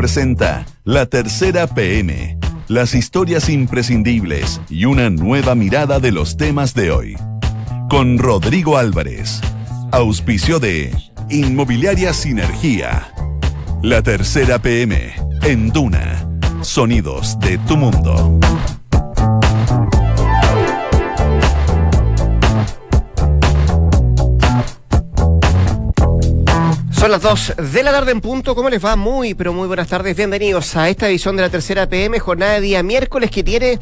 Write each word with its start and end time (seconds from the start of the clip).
presenta 0.00 0.64
La 0.82 1.04
Tercera 1.04 1.66
PM, 1.66 2.38
las 2.68 2.94
historias 2.94 3.50
imprescindibles 3.50 4.58
y 4.70 4.86
una 4.86 5.10
nueva 5.10 5.54
mirada 5.54 6.00
de 6.00 6.10
los 6.10 6.38
temas 6.38 6.72
de 6.72 6.90
hoy. 6.90 7.16
Con 7.90 8.16
Rodrigo 8.16 8.78
Álvarez, 8.78 9.42
auspicio 9.92 10.58
de 10.58 10.96
Inmobiliaria 11.28 12.14
Sinergia. 12.14 13.12
La 13.82 14.00
Tercera 14.00 14.58
PM, 14.58 15.12
en 15.42 15.68
Duna, 15.68 16.26
sonidos 16.62 17.38
de 17.38 17.58
tu 17.58 17.76
mundo. 17.76 18.40
Las 27.10 27.22
2 27.22 27.54
de 27.72 27.82
la 27.82 27.90
tarde 27.90 28.12
en 28.12 28.20
punto. 28.20 28.54
¿Cómo 28.54 28.70
les 28.70 28.84
va? 28.84 28.94
Muy, 28.94 29.34
pero 29.34 29.52
muy 29.52 29.66
buenas 29.66 29.88
tardes. 29.88 30.16
Bienvenidos 30.16 30.76
a 30.76 30.88
esta 30.88 31.08
edición 31.08 31.34
de 31.34 31.42
la 31.42 31.50
tercera 31.50 31.88
PM, 31.88 32.20
jornada 32.20 32.52
de 32.52 32.60
día 32.60 32.84
miércoles 32.84 33.32
que 33.32 33.42
tiene 33.42 33.80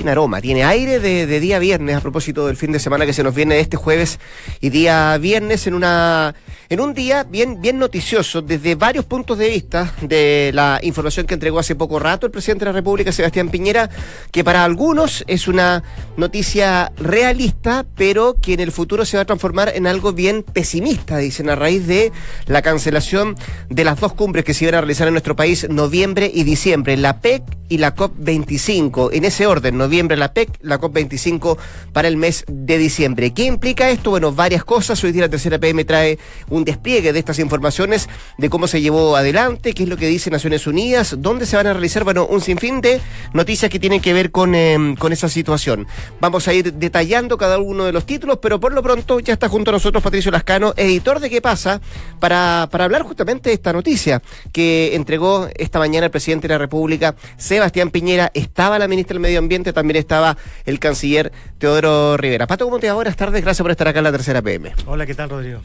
tiene 0.00 0.12
aroma, 0.12 0.40
tiene 0.40 0.64
aire 0.64 0.98
de, 0.98 1.40
día 1.40 1.58
viernes 1.58 1.94
a 1.94 2.00
propósito 2.00 2.46
del 2.46 2.56
fin 2.56 2.72
de 2.72 2.78
semana 2.78 3.04
que 3.04 3.12
se 3.12 3.22
nos 3.22 3.34
viene 3.34 3.60
este 3.60 3.76
jueves 3.76 4.18
y 4.58 4.70
día 4.70 5.18
viernes 5.18 5.66
en 5.66 5.74
una 5.74 6.34
en 6.70 6.80
un 6.80 6.94
día 6.94 7.24
bien 7.24 7.60
bien 7.60 7.78
noticioso 7.78 8.40
desde 8.40 8.76
varios 8.76 9.04
puntos 9.04 9.36
de 9.36 9.50
vista 9.50 9.92
de 10.00 10.52
la 10.54 10.80
información 10.82 11.26
que 11.26 11.34
entregó 11.34 11.58
hace 11.58 11.74
poco 11.74 11.98
rato 11.98 12.24
el 12.24 12.32
presidente 12.32 12.64
de 12.64 12.70
la 12.70 12.76
República 12.76 13.12
Sebastián 13.12 13.50
Piñera 13.50 13.90
que 14.30 14.42
para 14.42 14.64
algunos 14.64 15.22
es 15.26 15.48
una 15.48 15.82
noticia 16.16 16.92
realista 16.96 17.84
pero 17.94 18.36
que 18.40 18.54
en 18.54 18.60
el 18.60 18.72
futuro 18.72 19.04
se 19.04 19.18
va 19.18 19.24
a 19.24 19.26
transformar 19.26 19.70
en 19.74 19.86
algo 19.86 20.14
bien 20.14 20.42
pesimista 20.44 21.18
dicen 21.18 21.50
a 21.50 21.56
raíz 21.56 21.86
de 21.86 22.10
la 22.46 22.62
cancelación 22.62 23.36
de 23.68 23.84
las 23.84 24.00
dos 24.00 24.14
cumbres 24.14 24.46
que 24.46 24.54
se 24.54 24.64
iban 24.64 24.76
a 24.76 24.80
realizar 24.80 25.08
en 25.08 25.12
nuestro 25.12 25.36
país 25.36 25.68
noviembre 25.68 26.30
y 26.32 26.44
diciembre 26.44 26.96
la 26.96 27.20
PEC 27.20 27.42
y 27.68 27.78
la 27.78 27.94
COP 27.94 28.14
25 28.16 29.12
en 29.12 29.24
ese 29.24 29.46
orden 29.46 29.76
la 29.90 30.32
PEC, 30.32 30.58
la 30.62 30.80
COP25 30.80 31.56
para 31.92 32.08
el 32.08 32.16
mes 32.16 32.44
de 32.46 32.78
diciembre. 32.78 33.32
¿Qué 33.32 33.44
implica 33.44 33.90
esto? 33.90 34.10
Bueno, 34.10 34.32
varias 34.32 34.64
cosas. 34.64 35.02
Hoy 35.04 35.12
día 35.12 35.22
la 35.22 35.28
tercera 35.28 35.58
PM 35.58 35.84
trae 35.84 36.18
un 36.48 36.64
despliegue 36.64 37.12
de 37.12 37.18
estas 37.18 37.38
informaciones 37.38 38.08
de 38.38 38.48
cómo 38.48 38.66
se 38.66 38.80
llevó 38.80 39.16
adelante, 39.16 39.72
qué 39.74 39.82
es 39.82 39.88
lo 39.88 39.96
que 39.96 40.06
dice 40.06 40.30
Naciones 40.30 40.66
Unidas, 40.66 41.16
dónde 41.18 41.46
se 41.46 41.56
van 41.56 41.66
a 41.66 41.72
realizar, 41.72 42.04
bueno, 42.04 42.26
un 42.26 42.40
sinfín 42.40 42.80
de 42.80 43.00
noticias 43.32 43.70
que 43.70 43.78
tienen 43.78 44.00
que 44.00 44.12
ver 44.12 44.30
con, 44.30 44.54
eh, 44.54 44.94
con 44.98 45.12
esa 45.12 45.28
situación. 45.28 45.86
Vamos 46.20 46.46
a 46.48 46.54
ir 46.54 46.72
detallando 46.74 47.36
cada 47.36 47.58
uno 47.58 47.84
de 47.84 47.92
los 47.92 48.06
títulos, 48.06 48.38
pero 48.40 48.60
por 48.60 48.72
lo 48.72 48.82
pronto 48.82 49.20
ya 49.20 49.32
está 49.32 49.48
junto 49.48 49.70
a 49.70 49.72
nosotros 49.72 50.02
Patricio 50.02 50.30
Lascano, 50.30 50.72
editor 50.76 51.20
de 51.20 51.30
¿Qué 51.30 51.40
pasa? 51.40 51.80
Para, 52.18 52.68
para 52.70 52.84
hablar 52.84 53.02
justamente 53.02 53.50
de 53.50 53.54
esta 53.54 53.72
noticia 53.72 54.20
que 54.52 54.94
entregó 54.94 55.48
esta 55.54 55.78
mañana 55.78 56.06
el 56.06 56.10
presidente 56.10 56.48
de 56.48 56.54
la 56.54 56.58
República, 56.58 57.14
Sebastián 57.36 57.90
Piñera. 57.90 58.30
Estaba 58.34 58.78
la 58.78 58.88
ministra 58.88 59.14
del 59.14 59.20
Medio 59.20 59.38
Ambiente 59.38 59.72
también 59.80 59.96
estaba 59.96 60.36
el 60.66 60.78
canciller 60.78 61.32
Teodoro 61.56 62.18
Rivera. 62.18 62.46
Pato, 62.46 62.66
¿cómo 62.66 62.78
te 62.78 62.88
va? 62.88 62.94
Buenas 62.94 63.16
tardes, 63.16 63.42
gracias 63.42 63.62
por 63.62 63.70
estar 63.70 63.88
acá 63.88 64.00
en 64.00 64.04
la 64.04 64.12
tercera 64.12 64.42
PM. 64.42 64.72
Hola, 64.84 65.06
¿qué 65.06 65.14
tal, 65.14 65.30
Rodrigo? 65.30 65.60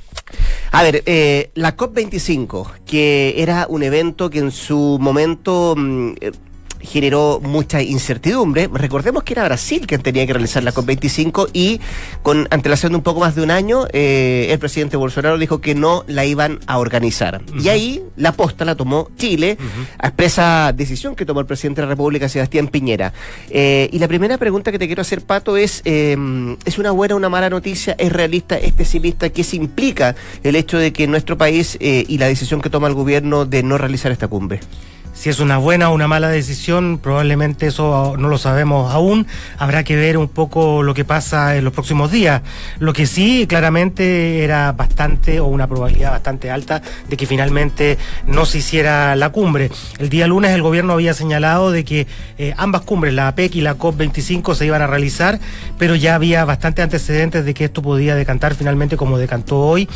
A 0.72 0.84
ver, 0.84 1.04
eh, 1.06 1.52
la 1.54 1.76
COP25, 1.76 2.72
que 2.86 3.36
era 3.38 3.66
un 3.68 3.84
evento 3.84 4.30
que 4.30 4.40
en 4.40 4.52
su 4.52 4.98
momento... 5.02 5.76
Mm, 5.78 6.14
generó 6.82 7.40
mucha 7.42 7.82
incertidumbre. 7.82 8.70
Recordemos 8.72 9.24
que 9.24 9.34
era 9.34 9.44
Brasil 9.46 9.86
quien 9.88 10.02
tenía 10.02 10.26
que 10.26 10.34
realizar 10.34 10.64
la 10.64 10.74
COP25 10.74 11.50
y 11.54 11.80
con 12.22 12.48
antelación 12.52 12.94
de 12.94 12.98
un 12.98 13.04
poco 13.04 13.20
más 13.20 13.36
de 13.36 13.42
un 13.42 13.52
año, 13.52 13.86
eh, 13.92 14.48
el 14.50 14.60
presidente 14.60 14.98
Bolsonaro 14.98 15.38
dijo 15.38 15.62
que 15.62 15.76
no 15.76 16.04
la 16.08 16.26
iban 16.26 16.60
a 16.68 16.78
organizar. 16.78 17.42
Y 17.60 17.70
ahí 17.70 18.04
la 18.16 18.32
posta 18.32 18.66
la 18.66 18.76
tomó 18.76 19.10
Chile, 19.18 19.58
a 20.00 20.08
expresa 20.08 20.74
decisión 20.74 21.16
que 21.16 21.26
tomó 21.26 21.40
el 21.40 21.46
presidente 21.46 21.82
de 21.82 21.88
la 21.88 21.92
República, 21.92 22.30
Sebastián 22.30 22.68
Piñera. 22.68 23.14
Eh, 23.50 23.90
y 23.92 24.00
la 24.00 24.08
primera 24.08 24.38
pregunta 24.38 24.72
que 24.72 24.80
te 24.80 24.88
quiero 24.88 25.02
hacer, 25.02 25.22
Pato, 25.22 25.58
es, 25.58 25.82
eh, 25.86 26.18
¿es 26.66 26.78
una 26.78 26.92
buena 26.92 27.16
o 27.16 27.18
una 27.18 27.30
mala 27.30 27.50
noticia? 27.50 27.96
¿Es 27.98 28.12
realista, 28.12 28.58
es 28.58 28.74
pesimista? 28.74 29.30
¿Qué 29.30 29.44
se 29.44 29.56
implica 29.56 30.16
el 30.44 30.56
hecho 30.56 30.78
de 30.78 30.94
que 30.94 31.08
nuestro 31.08 31.38
país 31.38 31.78
y 31.80 32.18
la 32.18 32.28
decisión 32.28 32.62
que 32.62 32.70
toma 32.70 32.88
el 32.88 32.94
gobierno 32.94 33.46
de 33.46 33.64
no 33.64 33.78
realizar 33.78 34.12
esta 34.12 34.28
cumbre? 34.28 34.60
Si 35.16 35.30
es 35.30 35.40
una 35.40 35.58
buena 35.58 35.90
o 35.90 35.96
una 35.96 36.08
mala 36.08 36.28
decisión, 36.28 37.00
probablemente 37.02 37.68
eso 37.68 38.16
no 38.18 38.28
lo 38.28 38.38
sabemos 38.38 38.94
aún. 38.94 39.26
Habrá 39.58 39.84
que 39.84 39.96
ver 39.96 40.18
un 40.18 40.28
poco 40.28 40.84
lo 40.84 40.94
que 40.94 41.06
pasa 41.06 41.56
en 41.56 41.64
los 41.64 41.74
próximos 41.74 42.12
días. 42.12 42.42
Lo 42.80 42.92
que 42.92 43.08
sí, 43.08 43.48
claramente, 43.48 44.44
era 44.44 44.74
bastante 44.74 45.40
o 45.40 45.46
una 45.48 45.68
probabilidad 45.68 46.12
bastante 46.12 46.52
alta 46.52 46.82
de 47.10 47.16
que 47.18 47.26
finalmente 47.26 47.98
no 48.28 48.46
se 48.46 48.58
hiciera 48.58 49.16
la 49.16 49.30
cumbre. 49.30 49.72
El 50.00 50.10
día 50.10 50.28
lunes 50.28 50.52
el 50.52 50.62
gobierno 50.62 50.94
había 50.94 51.14
señalado 51.14 51.72
de 51.72 51.86
que 51.86 52.08
eh, 52.38 52.54
ambas 52.58 52.82
cumbres, 52.82 53.14
la 53.14 53.30
APEC 53.30 53.56
y 53.56 53.62
la 53.62 53.78
COP25, 53.78 54.54
se 54.54 54.66
iban 54.66 54.82
a 54.82 54.88
realizar, 54.88 55.40
pero 55.80 55.96
ya 55.96 56.16
había 56.16 56.44
bastante 56.44 56.82
antecedentes 56.82 57.46
de 57.46 57.54
que 57.54 57.66
esto 57.66 57.82
podía 57.82 58.16
decantar 58.16 58.54
finalmente 58.54 58.98
como 58.98 59.18
decantó 59.18 59.62
hoy, 59.62 59.88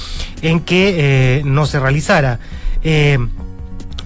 en 0.41 0.61
que 0.61 0.95
eh, 0.97 1.41
no 1.43 1.65
se 1.65 1.79
realizara. 1.79 2.39
Eh, 2.83 3.19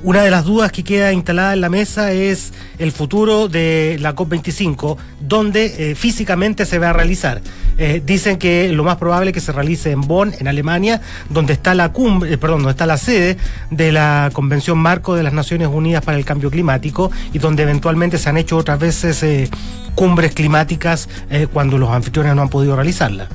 una 0.04 0.22
de 0.22 0.30
las 0.30 0.44
dudas 0.44 0.72
que 0.72 0.84
queda 0.84 1.14
instalada 1.14 1.54
en 1.54 1.62
la 1.62 1.70
mesa 1.70 2.12
es 2.12 2.54
el 2.78 2.92
futuro 2.92 3.48
de 3.48 3.98
la 4.02 4.16
COP25, 4.16 4.98
donde 5.22 5.92
eh, 5.92 5.96
físicamente 5.96 6.66
se 6.66 6.78
va 6.78 6.90
a 6.90 6.94
realizar. 6.94 7.42
Eh, 7.78 8.02
dicen 8.06 8.38
que 8.38 8.70
lo 8.70 8.84
más 8.84 8.98
probable 8.98 9.32
es 9.32 9.34
que 9.34 9.40
se 9.40 9.54
realice 9.54 9.92
en 9.92 10.02
Bonn, 10.02 10.34
en 10.38 10.48
Alemania, 10.48 11.02
donde 11.30 11.54
está 11.54 11.74
la 11.74 11.94
cumbre, 11.94 12.34
eh, 12.34 12.38
perdón, 12.38 12.60
donde 12.60 12.72
está 12.72 12.86
la 12.86 12.98
sede 12.98 13.38
de 13.72 13.92
la 13.92 14.30
Convención 14.34 14.78
Marco 14.78 15.16
de 15.16 15.24
las 15.24 15.34
Naciones 15.34 15.70
Unidas 15.70 16.04
para 16.04 16.18
el 16.18 16.26
Cambio 16.26 16.52
Climático 16.52 17.10
y 17.32 17.40
donde 17.40 17.64
eventualmente 17.64 18.18
se 18.18 18.30
han 18.30 18.38
hecho 18.38 18.58
otras 18.58 18.80
veces 18.80 19.50
cumbres 19.96 20.34
climáticas 20.34 21.08
cuando 21.54 21.78
los 21.78 21.90
anfitriones 21.90 22.36
no 22.36 22.42
han 22.42 22.50
podido 22.50 22.76
realizarla. 22.76 23.30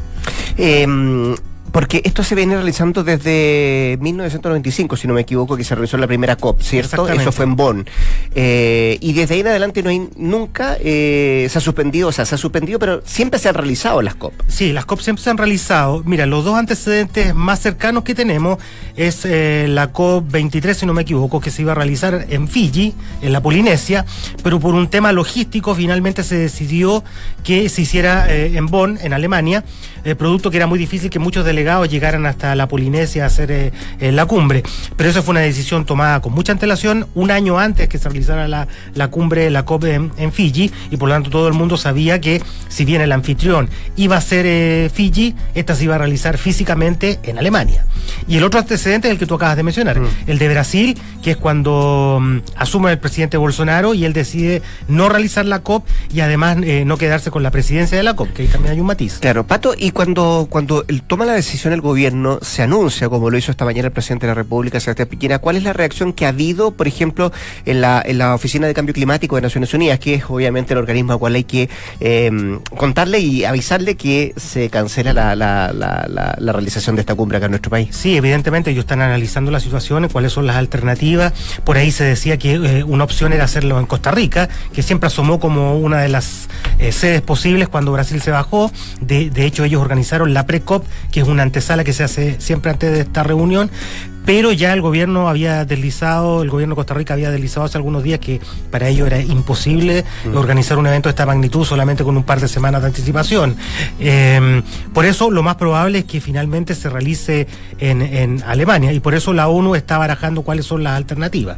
Porque 1.73 2.01
esto 2.05 2.23
se 2.23 2.35
viene 2.35 2.55
realizando 2.55 3.05
desde 3.05 3.99
1995, 4.01 4.97
si 4.97 5.07
no 5.07 5.15
me 5.15 5.21
equivoco, 5.23 5.57
que 5.57 5.65
se 5.65 5.75
realizó 5.75 5.97
la 5.99 6.07
primera 6.07 6.37
COP, 6.37 6.61
¿cierto? 6.61 7.09
Eso 7.09 7.33
fue 7.33 7.45
en 7.45 7.57
Bonn. 7.57 7.87
Eh, 8.35 8.99
y 9.01 9.13
desde 9.13 9.35
ahí 9.35 9.41
en 9.41 9.49
adelante 9.49 9.83
no 9.83 9.91
hay 9.91 10.09
nunca 10.17 10.77
eh, 10.81 11.47
se 11.51 11.59
ha 11.59 11.61
suspendido, 11.61 12.09
o 12.09 12.13
sea, 12.13 12.25
se 12.25 12.35
ha 12.35 12.39
suspendido, 12.39 12.79
pero 12.79 13.03
siempre 13.05 13.39
se 13.39 13.49
han 13.49 13.55
realizado 13.55 14.03
las 14.03 14.15
COP. 14.15 14.33
Sí, 14.47 14.73
las 14.73 14.87
COP 14.87 15.01
siempre 15.01 15.23
se 15.23 15.31
han 15.31 15.39
realizado. 15.39 16.03
Mira, 16.05 16.27
los 16.27 16.45
dos 16.45 16.57
antecedentes 16.57 17.35
más 17.35 17.61
cercanos 17.61 18.05
que 18.05 18.15
tenemos 18.15 18.59
es 18.97 19.25
eh, 19.25 19.67
la 19.69 19.89
COP 19.93 20.31
23, 20.31 20.77
si 20.77 20.87
no 20.87 20.95
me 20.95 21.03
equivoco, 21.03 21.41
que 21.41 21.51
se 21.51 21.63
iba 21.63 21.73
a 21.73 21.75
realizar 21.75 22.27
en 22.31 22.49
Fiji, 22.49 22.95
en 23.23 23.33
la 23.33 23.43
Polinesia, 23.43 24.05
pero 24.43 24.61
por 24.61 24.75
un 24.75 24.89
tema 24.89 25.13
logístico 25.13 25.75
finalmente 25.75 26.23
se 26.23 26.37
decidió 26.37 27.05
que 27.45 27.69
se 27.69 27.83
hiciera 27.83 28.33
en 28.33 28.67
Bonn, 28.67 28.99
en 29.03 29.13
Alemania, 29.13 29.65
producto 30.17 30.51
que 30.51 30.57
era 30.57 30.67
muy 30.67 30.79
difícil 30.79 31.11
que 31.11 31.19
muchos 31.19 31.45
de 31.45 31.49
delegados 31.59 31.89
llegaran 31.89 32.25
hasta 32.27 32.55
la 32.55 32.69
Polinesia 32.69 33.25
a 33.25 33.27
hacer 33.27 33.51
eh, 33.51 33.73
eh, 33.99 34.13
la 34.13 34.27
cumbre. 34.27 34.63
Pero 34.97 35.11
eso 35.11 35.23
fue 35.23 35.33
una 35.33 35.41
decisión 35.41 35.85
tomada 35.85 36.21
con 36.21 36.33
mucha 36.33 36.53
antelación, 36.53 37.07
un 37.15 37.33
año 37.33 37.59
antes 37.59 37.89
que 37.89 37.99
se 37.99 38.09
realizara 38.09 38.47
la, 38.47 38.69
la 38.95 39.09
cumbre, 39.09 39.51
la 39.51 39.65
COP 39.65 39.85
en, 39.85 40.33
Fiji, 40.33 40.71
y 40.91 40.97
por 40.97 41.09
lo 41.09 41.15
tanto 41.15 41.31
todo 41.31 41.49
el 41.49 41.55
mundo 41.55 41.77
sabía 41.77 42.21
que 42.21 42.41
si 42.69 42.85
bien 42.85 43.01
el 43.01 43.13
anfitrión 43.13 43.69
iba 43.97 44.17
a 44.17 44.21
ser 44.21 44.45
eh, 44.47 44.91
Fiji, 44.93 45.35
esta 45.55 45.75
se 45.75 45.85
iba 45.85 45.97
a 45.97 45.99
realizar 45.99 46.39
físicamente 46.39 47.19
en 47.25 47.39
Alemania. 47.39 47.87
Y 48.29 48.37
el 48.37 48.45
otro 48.45 48.61
antecedente 48.61 49.09
es 49.09 49.13
el 49.13 49.19
que 49.19 49.27
tú 49.27 49.35
acabas 49.35 49.57
de 49.57 49.63
mencionar, 49.63 49.99
mm. 49.99 50.09
el 50.27 50.39
de 50.39 50.49
Brasil, 50.49 50.99
que 51.23 51.33
es 51.33 51.37
cuando 51.37 52.19
mm, 52.21 52.39
asume 52.57 52.93
el 52.93 52.99
presidente 52.99 53.37
Bolsonaro 53.37 53.95
y 53.95 54.05
él 54.05 54.13
decide 54.13 54.63
no 54.87 55.09
realizar 55.09 55.45
la 55.47 55.61
COP 55.61 55.85
y 56.13 56.21
además 56.21 56.59
no 56.59 56.99
quedarse 56.99 57.31
con 57.31 57.43
la 57.43 57.51
presidencia 57.51 57.97
de 57.97 58.05
la 58.05 58.15
COP, 58.15 58.33
que 58.33 58.43
ahí 58.43 58.49
también 58.49 58.75
hay 58.75 58.81
un 58.81 58.87
matiz. 58.87 59.19
Claro, 59.19 59.47
Pato, 59.47 59.75
y 59.77 59.88
cuando, 59.93 60.47
cuando 60.51 60.85
él 60.89 61.03
toma 61.03 61.25
la 61.25 61.33
decisión 61.33 61.73
el 61.73 61.81
gobierno 61.81 62.39
se 62.43 62.63
anuncia, 62.63 63.09
como 63.09 63.31
lo 63.31 63.39
hizo 63.39 63.51
esta 63.51 63.65
mañana 63.65 63.89
el 63.89 63.93
presidente 63.93 64.27
de 64.27 64.31
la 64.31 64.35
República, 64.35 64.81
Sebastián 64.81 65.09
Piñera, 65.09 65.39
¿cuál 65.39 65.57
es 65.57 65.63
la 65.63 65.73
reacción 65.73 66.13
que 66.13 66.27
ha 66.27 66.31
habido, 66.31 66.73
por 66.73 66.89
ejemplo, 66.89 67.33
en 67.65 67.81
la, 67.81 68.03
en 68.05 68.19
la 68.19 68.35
Oficina 68.35 68.67
de 68.67 68.75
Cambio 68.75 68.95
Climático 68.95 69.37
de 69.37 69.43
Naciones 69.43 69.73
Unidas, 69.75 69.99
que 69.99 70.15
es 70.15 70.25
obviamente 70.29 70.73
el 70.73 70.79
organismo 70.79 71.13
al 71.13 71.19
cual 71.19 71.35
hay 71.35 71.45
que 71.45 71.69
eh, 72.01 72.31
contarle 72.77 73.21
y 73.21 73.45
avisarle 73.45 73.97
que 73.97 74.35
se 74.37 74.71
cancela 74.71 75.13
la, 75.13 75.37
la, 75.37 75.73
la, 75.73 76.53
realización 76.53 76.97
de 76.97 77.01
esta 77.01 77.15
cumbre 77.15 77.39
acá 77.39 77.47
en 77.47 77.53
nuestro 77.53 77.71
país? 77.71 77.89
Sí, 77.95 78.17
evidentemente 78.17 78.71
ellos 78.71 78.83
están 78.83 79.03
analizando 79.03 79.51
la 79.51 79.61
situación, 79.61 80.09
cuáles 80.09 80.33
son 80.33 80.47
las 80.47 80.57
alternativas. 80.57 81.33
Por 81.65 81.77
ahí 81.77 81.91
se 81.91 82.05
decía 82.05 82.39
que 82.39 82.55
eh, 82.55 82.85
una 82.85 83.05
opción 83.05 83.33
era 83.33 83.45
hacerlo 83.45 83.79
en 83.79 83.87
Costa 83.87 84.11
Rica, 84.11 84.49
que 84.73 84.83
siempre 84.83 85.07
asomó 85.07 85.39
como 85.39 85.79
una 85.79 86.01
de 86.01 86.09
las 86.09 86.49
eh, 86.79 86.93
sedes 86.93 87.23
posibles 87.23 87.69
cuando 87.69 87.93
Brasil 87.93 88.21
se 88.21 88.31
bajó. 88.31 88.71
De 89.01 89.45
hecho, 89.45 89.65
ellos 89.65 89.78
organizaron 89.79 90.35
la 90.35 90.47
pre-COP, 90.47 90.85
que 91.11 91.21
es 91.21 91.29
una 91.29 91.43
antesala 91.43 91.85
que 91.85 91.93
se 91.93 92.05
hace 92.05 92.41
siempre 92.41 92.71
antes 92.71 92.93
de 92.93 93.01
esta 93.01 93.23
reunión, 93.23 93.71
pero 94.29 94.53
ya 94.53 94.75
el 94.75 94.83
gobierno 94.83 95.29
había 95.29 95.65
deslizado, 95.65 96.43
el 96.43 96.51
gobierno 96.51 96.75
de 96.75 96.77
Costa 96.77 96.93
Rica 96.93 97.15
había 97.15 97.31
deslizado 97.31 97.65
hace 97.65 97.79
algunos 97.79 98.03
días 98.03 98.19
que 98.19 98.43
para 98.71 98.87
ello 98.89 99.07
era 99.07 99.21
imposible 99.21 100.05
mm. 100.27 100.37
organizar 100.37 100.77
un 100.77 100.87
evento 100.87 101.09
de 101.09 101.13
esta 101.13 101.25
magnitud 101.25 101.65
solamente 101.65 102.05
con 102.05 102.15
un 102.15 102.25
par 102.25 102.39
de 102.39 102.49
semanas 102.49 102.83
de 102.83 102.89
anticipación. 102.89 103.57
Em, 103.99 104.63
por 104.93 105.07
eso 105.07 105.31
lo 105.31 105.43
más 105.43 105.57
probable 105.57 106.01
es 106.01 106.05
que 106.05 106.21
finalmente 106.21 106.75
se 106.75 106.91
realice 106.91 107.47
en, 107.79 108.03
en 108.03 108.43
Alemania 108.43 108.93
y 108.93 109.01
por 109.01 109.15
eso 109.15 109.33
la 109.33 109.49
ONU 109.49 109.75
está 109.75 109.97
barajando 109.97 110.43
cuáles 110.43 110.67
son 110.67 110.85
las 110.85 110.97
alternativas. 110.97 111.57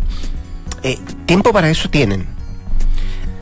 Eh, 0.82 0.96
¿Tiempo 1.26 1.52
para 1.52 1.70
eso 1.70 1.90
tienen? 1.90 2.26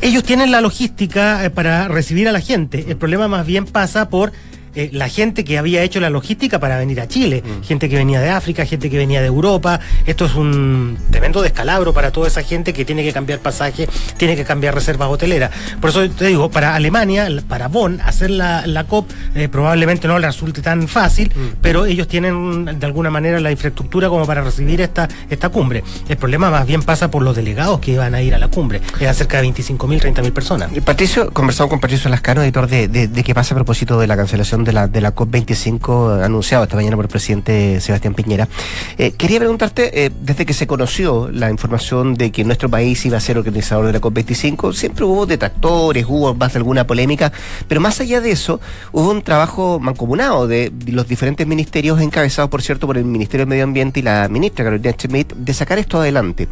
Ellos 0.00 0.22
tienen 0.22 0.50
la 0.50 0.60
logística 0.60 1.44
eh, 1.44 1.50
para 1.50 1.88
recibir 1.88 2.28
a 2.28 2.32
la 2.32 2.40
gente. 2.40 2.86
El 2.88 2.96
problema 2.96 3.28
más 3.28 3.46
bien 3.46 3.64
pasa 3.66 4.08
por 4.08 4.32
eh, 4.78 4.90
la 4.92 5.08
gente 5.08 5.42
que 5.42 5.58
había 5.58 5.82
hecho 5.82 5.98
la 5.98 6.08
logística 6.08 6.60
para 6.60 6.78
venir 6.78 7.00
a 7.00 7.08
Chile, 7.08 7.42
mm. 7.44 7.64
gente 7.64 7.88
que 7.88 7.96
venía 7.96 8.20
de 8.20 8.30
África, 8.30 8.64
gente 8.64 8.88
que 8.88 8.96
venía 8.96 9.20
de 9.20 9.26
Europa. 9.26 9.80
Esto 10.06 10.24
es 10.24 10.36
un 10.36 10.96
tremendo 11.10 11.42
descalabro 11.42 11.92
para 11.92 12.12
toda 12.12 12.28
esa 12.28 12.44
gente 12.44 12.72
que 12.72 12.84
tiene 12.84 13.02
que 13.02 13.12
cambiar 13.12 13.40
pasaje, 13.40 13.88
tiene 14.16 14.36
que 14.36 14.44
cambiar 14.44 14.76
reservas 14.76 15.08
hoteleras. 15.08 15.50
Por 15.80 15.90
eso 15.90 16.08
te 16.08 16.26
digo, 16.26 16.48
para 16.48 16.76
Alemania, 16.76 17.28
para 17.48 17.66
Bonn, 17.66 18.00
hacer 18.02 18.30
la, 18.30 18.84
COP 18.88 19.10
eh, 19.34 19.48
probablemente 19.48 20.06
no 20.06 20.16
le 20.20 20.28
resulte 20.28 20.62
tan 20.62 20.86
fácil, 20.86 21.32
mm. 21.34 21.56
pero 21.60 21.84
ellos 21.84 22.06
tienen 22.06 22.78
de 22.78 22.86
alguna 22.86 23.10
manera 23.10 23.40
la 23.40 23.50
infraestructura 23.50 24.08
como 24.08 24.26
para 24.26 24.42
recibir 24.42 24.80
esta, 24.80 25.08
esta 25.28 25.48
cumbre. 25.48 25.82
El 26.08 26.18
problema 26.18 26.52
más 26.52 26.68
bien 26.68 26.82
pasa 26.82 27.10
por 27.10 27.24
los 27.24 27.34
delegados 27.34 27.80
que 27.80 27.90
iban 27.90 28.14
a 28.14 28.22
ir 28.22 28.32
a 28.32 28.38
la 28.38 28.46
cumbre. 28.46 28.80
Es 29.00 29.16
cerca 29.16 29.42
de 29.42 29.48
25.000, 29.48 30.14
30.000 30.14 30.32
personas. 30.32 30.70
Patricio, 30.84 31.32
conversamos 31.32 31.68
con 31.68 31.80
Patricio 31.80 32.08
Lascano, 32.08 32.44
editor 32.44 32.68
de, 32.68 32.86
de, 32.86 33.08
de 33.08 33.24
qué 33.24 33.34
pasa 33.34 33.54
a 33.54 33.56
propósito 33.56 33.98
de 33.98 34.06
la 34.06 34.16
cancelación 34.16 34.62
de 34.62 34.67
la, 34.72 34.88
de 34.88 35.00
la 35.00 35.14
COP25 35.14 36.22
anunciado 36.22 36.64
esta 36.64 36.76
mañana 36.76 36.96
por 36.96 37.04
el 37.04 37.10
presidente 37.10 37.80
Sebastián 37.80 38.14
Piñera. 38.14 38.48
Eh, 38.96 39.12
quería 39.12 39.38
preguntarte, 39.38 40.04
eh, 40.04 40.10
desde 40.20 40.46
que 40.46 40.52
se 40.52 40.66
conoció 40.66 41.28
la 41.30 41.50
información 41.50 42.14
de 42.14 42.30
que 42.30 42.44
nuestro 42.44 42.68
país 42.68 43.04
iba 43.06 43.16
a 43.16 43.20
ser 43.20 43.38
organizador 43.38 43.86
de 43.86 43.92
la 43.92 44.00
COP25, 44.00 44.72
siempre 44.72 45.04
hubo 45.04 45.26
detractores, 45.26 46.06
hubo 46.08 46.34
más 46.34 46.52
de 46.52 46.58
alguna 46.58 46.86
polémica, 46.86 47.32
pero 47.66 47.80
más 47.80 48.00
allá 48.00 48.20
de 48.20 48.30
eso, 48.30 48.60
hubo 48.92 49.10
un 49.10 49.22
trabajo 49.22 49.78
mancomunado 49.80 50.46
de 50.46 50.72
los 50.86 51.06
diferentes 51.08 51.46
ministerios 51.46 52.00
encabezados, 52.00 52.50
por 52.50 52.62
cierto, 52.62 52.86
por 52.86 52.98
el 52.98 53.04
Ministerio 53.04 53.46
de 53.46 53.50
Medio 53.50 53.64
Ambiente 53.64 54.00
y 54.00 54.02
la 54.02 54.28
ministra 54.28 54.64
Carolina 54.64 54.94
Schmidt, 54.98 55.32
de 55.34 55.54
sacar 55.54 55.78
esto 55.78 56.00
adelante. 56.00 56.48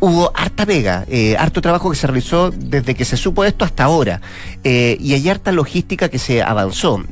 Hubo 0.00 0.32
harta 0.34 0.64
pega, 0.66 1.04
eh, 1.08 1.36
harto 1.38 1.60
trabajo 1.60 1.90
que 1.90 1.96
se 1.96 2.06
realizó 2.06 2.50
desde 2.50 2.94
que 2.94 3.04
se 3.04 3.16
supo 3.16 3.44
esto 3.44 3.64
hasta 3.64 3.84
ahora, 3.84 4.20
y 4.62 5.14
hay 5.14 5.28
harta 5.28 5.52
logística 5.52 6.08
que 6.08 6.18
se 6.18 6.42
avanzó, 6.42 7.02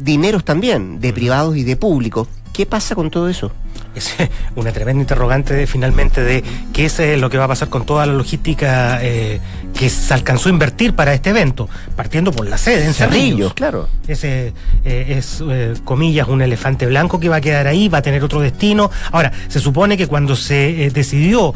también 0.44 1.00
de 1.00 1.12
privados 1.12 1.56
y 1.56 1.64
de 1.64 1.76
público. 1.76 2.28
¿Qué 2.52 2.66
pasa 2.66 2.94
con 2.94 3.10
todo 3.10 3.28
eso? 3.28 3.52
Es 3.94 4.14
una 4.56 4.72
tremenda 4.72 5.00
interrogante 5.00 5.66
finalmente 5.66 6.22
de 6.22 6.42
qué 6.72 6.86
es 6.86 6.98
eh, 7.00 7.16
lo 7.16 7.30
que 7.30 7.38
va 7.38 7.44
a 7.44 7.48
pasar 7.48 7.68
con 7.68 7.86
toda 7.86 8.06
la 8.06 8.12
logística 8.12 8.98
eh, 9.02 9.40
que 9.74 9.88
se 9.88 10.12
alcanzó 10.12 10.48
a 10.48 10.52
invertir 10.52 10.92
para 10.94 11.14
este 11.14 11.30
evento, 11.30 11.68
partiendo 11.96 12.32
por 12.32 12.46
la 12.48 12.58
sede 12.58 12.84
en 12.84 12.94
Cerrillos. 12.94 13.54
claro. 13.54 13.88
Ese 14.06 14.52
eh, 14.84 15.18
es, 15.18 15.42
comillas, 15.84 16.28
un 16.28 16.42
elefante 16.42 16.86
blanco 16.86 17.20
que 17.20 17.28
va 17.28 17.36
a 17.36 17.40
quedar 17.40 17.66
ahí, 17.66 17.88
va 17.88 17.98
a 17.98 18.02
tener 18.02 18.22
otro 18.24 18.40
destino. 18.40 18.90
Ahora, 19.12 19.32
se 19.48 19.60
supone 19.60 19.96
que 19.96 20.06
cuando 20.06 20.36
se 20.36 20.90
decidió 20.92 21.54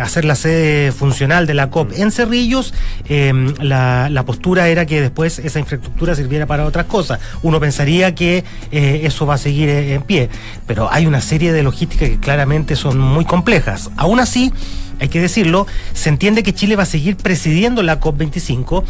hacer 0.00 0.24
la 0.24 0.34
sede 0.34 0.92
funcional 0.92 1.46
de 1.46 1.54
la 1.54 1.70
COP 1.70 1.92
en 1.96 2.10
Cerrillos, 2.12 2.74
em, 3.08 3.54
la, 3.60 4.08
la, 4.10 4.24
postura 4.24 4.68
era 4.68 4.84
que 4.86 5.00
después 5.00 5.38
esa 5.38 5.58
infraestructura 5.58 6.14
sirviera 6.14 6.46
para 6.46 6.64
otras 6.64 6.86
cosas. 6.86 7.18
Uno 7.42 7.58
pensaría 7.60 8.14
que 8.14 8.44
eso 8.70 9.26
va 9.26 9.34
a 9.34 9.38
seguir 9.38 9.68
en 9.68 10.02
pie, 10.02 10.28
pero 10.66 10.90
hay 10.92 11.06
una 11.06 11.20
serie 11.20 11.52
de 11.52 11.62
logísticas 11.62 12.08
que 12.08 12.18
claramente 12.18 12.76
son 12.76 12.98
muy 12.98 13.24
complejas. 13.24 13.90
Aún 13.96 14.20
así, 14.20 14.52
hay 15.00 15.08
que 15.08 15.20
decirlo, 15.20 15.66
se 15.94 16.10
entiende 16.10 16.42
que 16.42 16.54
Chile 16.54 16.76
va 16.76 16.84
a 16.84 16.86
seguir 16.86 17.16
presidiendo 17.16 17.82
la 17.82 17.98
COP25 17.98 18.84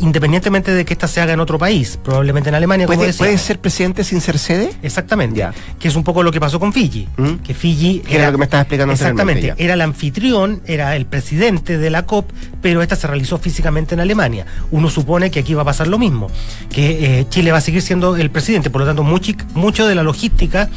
independientemente 0.00 0.72
de 0.72 0.84
que 0.84 0.92
esta 0.92 1.08
se 1.08 1.20
haga 1.20 1.32
en 1.32 1.40
otro 1.40 1.58
país, 1.58 1.98
probablemente 2.02 2.48
en 2.48 2.54
Alemania. 2.54 2.86
¿Puede, 2.86 3.12
¿puede 3.12 3.38
ser 3.38 3.58
presidente 3.58 4.04
sin 4.04 4.20
ser 4.20 4.38
sede? 4.38 4.70
Exactamente. 4.82 5.46
Que 5.78 5.88
es 5.88 5.96
un 5.96 6.04
poco 6.04 6.22
lo 6.22 6.32
que 6.32 6.40
pasó 6.40 6.60
con 6.60 6.72
Fiji. 6.72 7.08
¿Mm? 7.16 7.34
Que 7.36 7.54
Fiji. 7.54 8.02
era, 8.08 8.26
lo 8.26 8.32
que 8.32 8.38
me 8.38 8.44
estabas 8.44 8.64
explicando 8.64 8.92
Exactamente. 8.92 9.54
Era 9.56 9.74
el 9.74 9.80
anfitrión, 9.80 10.62
era 10.66 10.96
el 10.96 11.06
presidente 11.06 11.78
de 11.78 11.90
la 11.90 12.06
COP, 12.06 12.30
pero 12.62 12.82
esta 12.82 12.96
se 12.96 13.06
realizó 13.06 13.38
físicamente 13.38 13.94
en 13.94 14.00
Alemania. 14.00 14.46
Uno 14.70 14.90
supone 14.90 15.30
que 15.30 15.40
aquí 15.40 15.54
va 15.54 15.62
a 15.62 15.66
pasar 15.66 15.88
lo 15.88 15.98
mismo, 15.98 16.30
que 16.70 17.20
eh, 17.20 17.26
Chile 17.28 17.52
va 17.52 17.58
a 17.58 17.62
seguir 17.62 17.82
siendo 17.82 18.16
el 18.16 18.30
presidente, 18.30 18.70
por 18.70 18.80
lo 18.80 18.86
tanto, 18.86 19.02
mucho, 19.02 19.32
mucho 19.54 19.86
de 19.86 19.94
la 19.94 20.02
logística. 20.02 20.68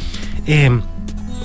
Eh, 0.48 0.70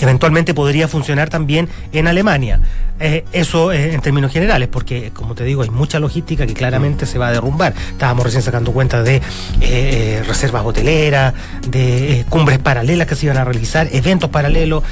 eventualmente 0.00 0.54
podría 0.54 0.88
funcionar 0.88 1.28
también 1.28 1.68
en 1.92 2.08
Alemania. 2.08 2.60
Eh, 2.98 3.24
eso 3.32 3.72
eh, 3.72 3.92
en 3.92 4.00
términos 4.00 4.32
generales, 4.32 4.68
porque 4.68 5.10
como 5.12 5.34
te 5.34 5.44
digo, 5.44 5.62
hay 5.62 5.68
mucha 5.68 5.98
logística 6.00 6.46
que 6.46 6.54
claramente 6.54 7.04
se 7.04 7.18
va 7.18 7.28
a 7.28 7.32
derrumbar. 7.32 7.74
Estábamos 7.90 8.24
recién 8.24 8.42
sacando 8.42 8.72
cuenta 8.72 9.02
de 9.02 9.20
eh, 9.60 10.22
reservas 10.26 10.64
hoteleras, 10.64 11.34
de 11.68 12.24
cumbres 12.30 12.58
paralelas 12.58 13.06
que 13.06 13.14
se 13.14 13.26
iban 13.26 13.36
a 13.36 13.44
realizar, 13.44 13.88
eventos 13.92 14.30
paralelos, 14.30 14.82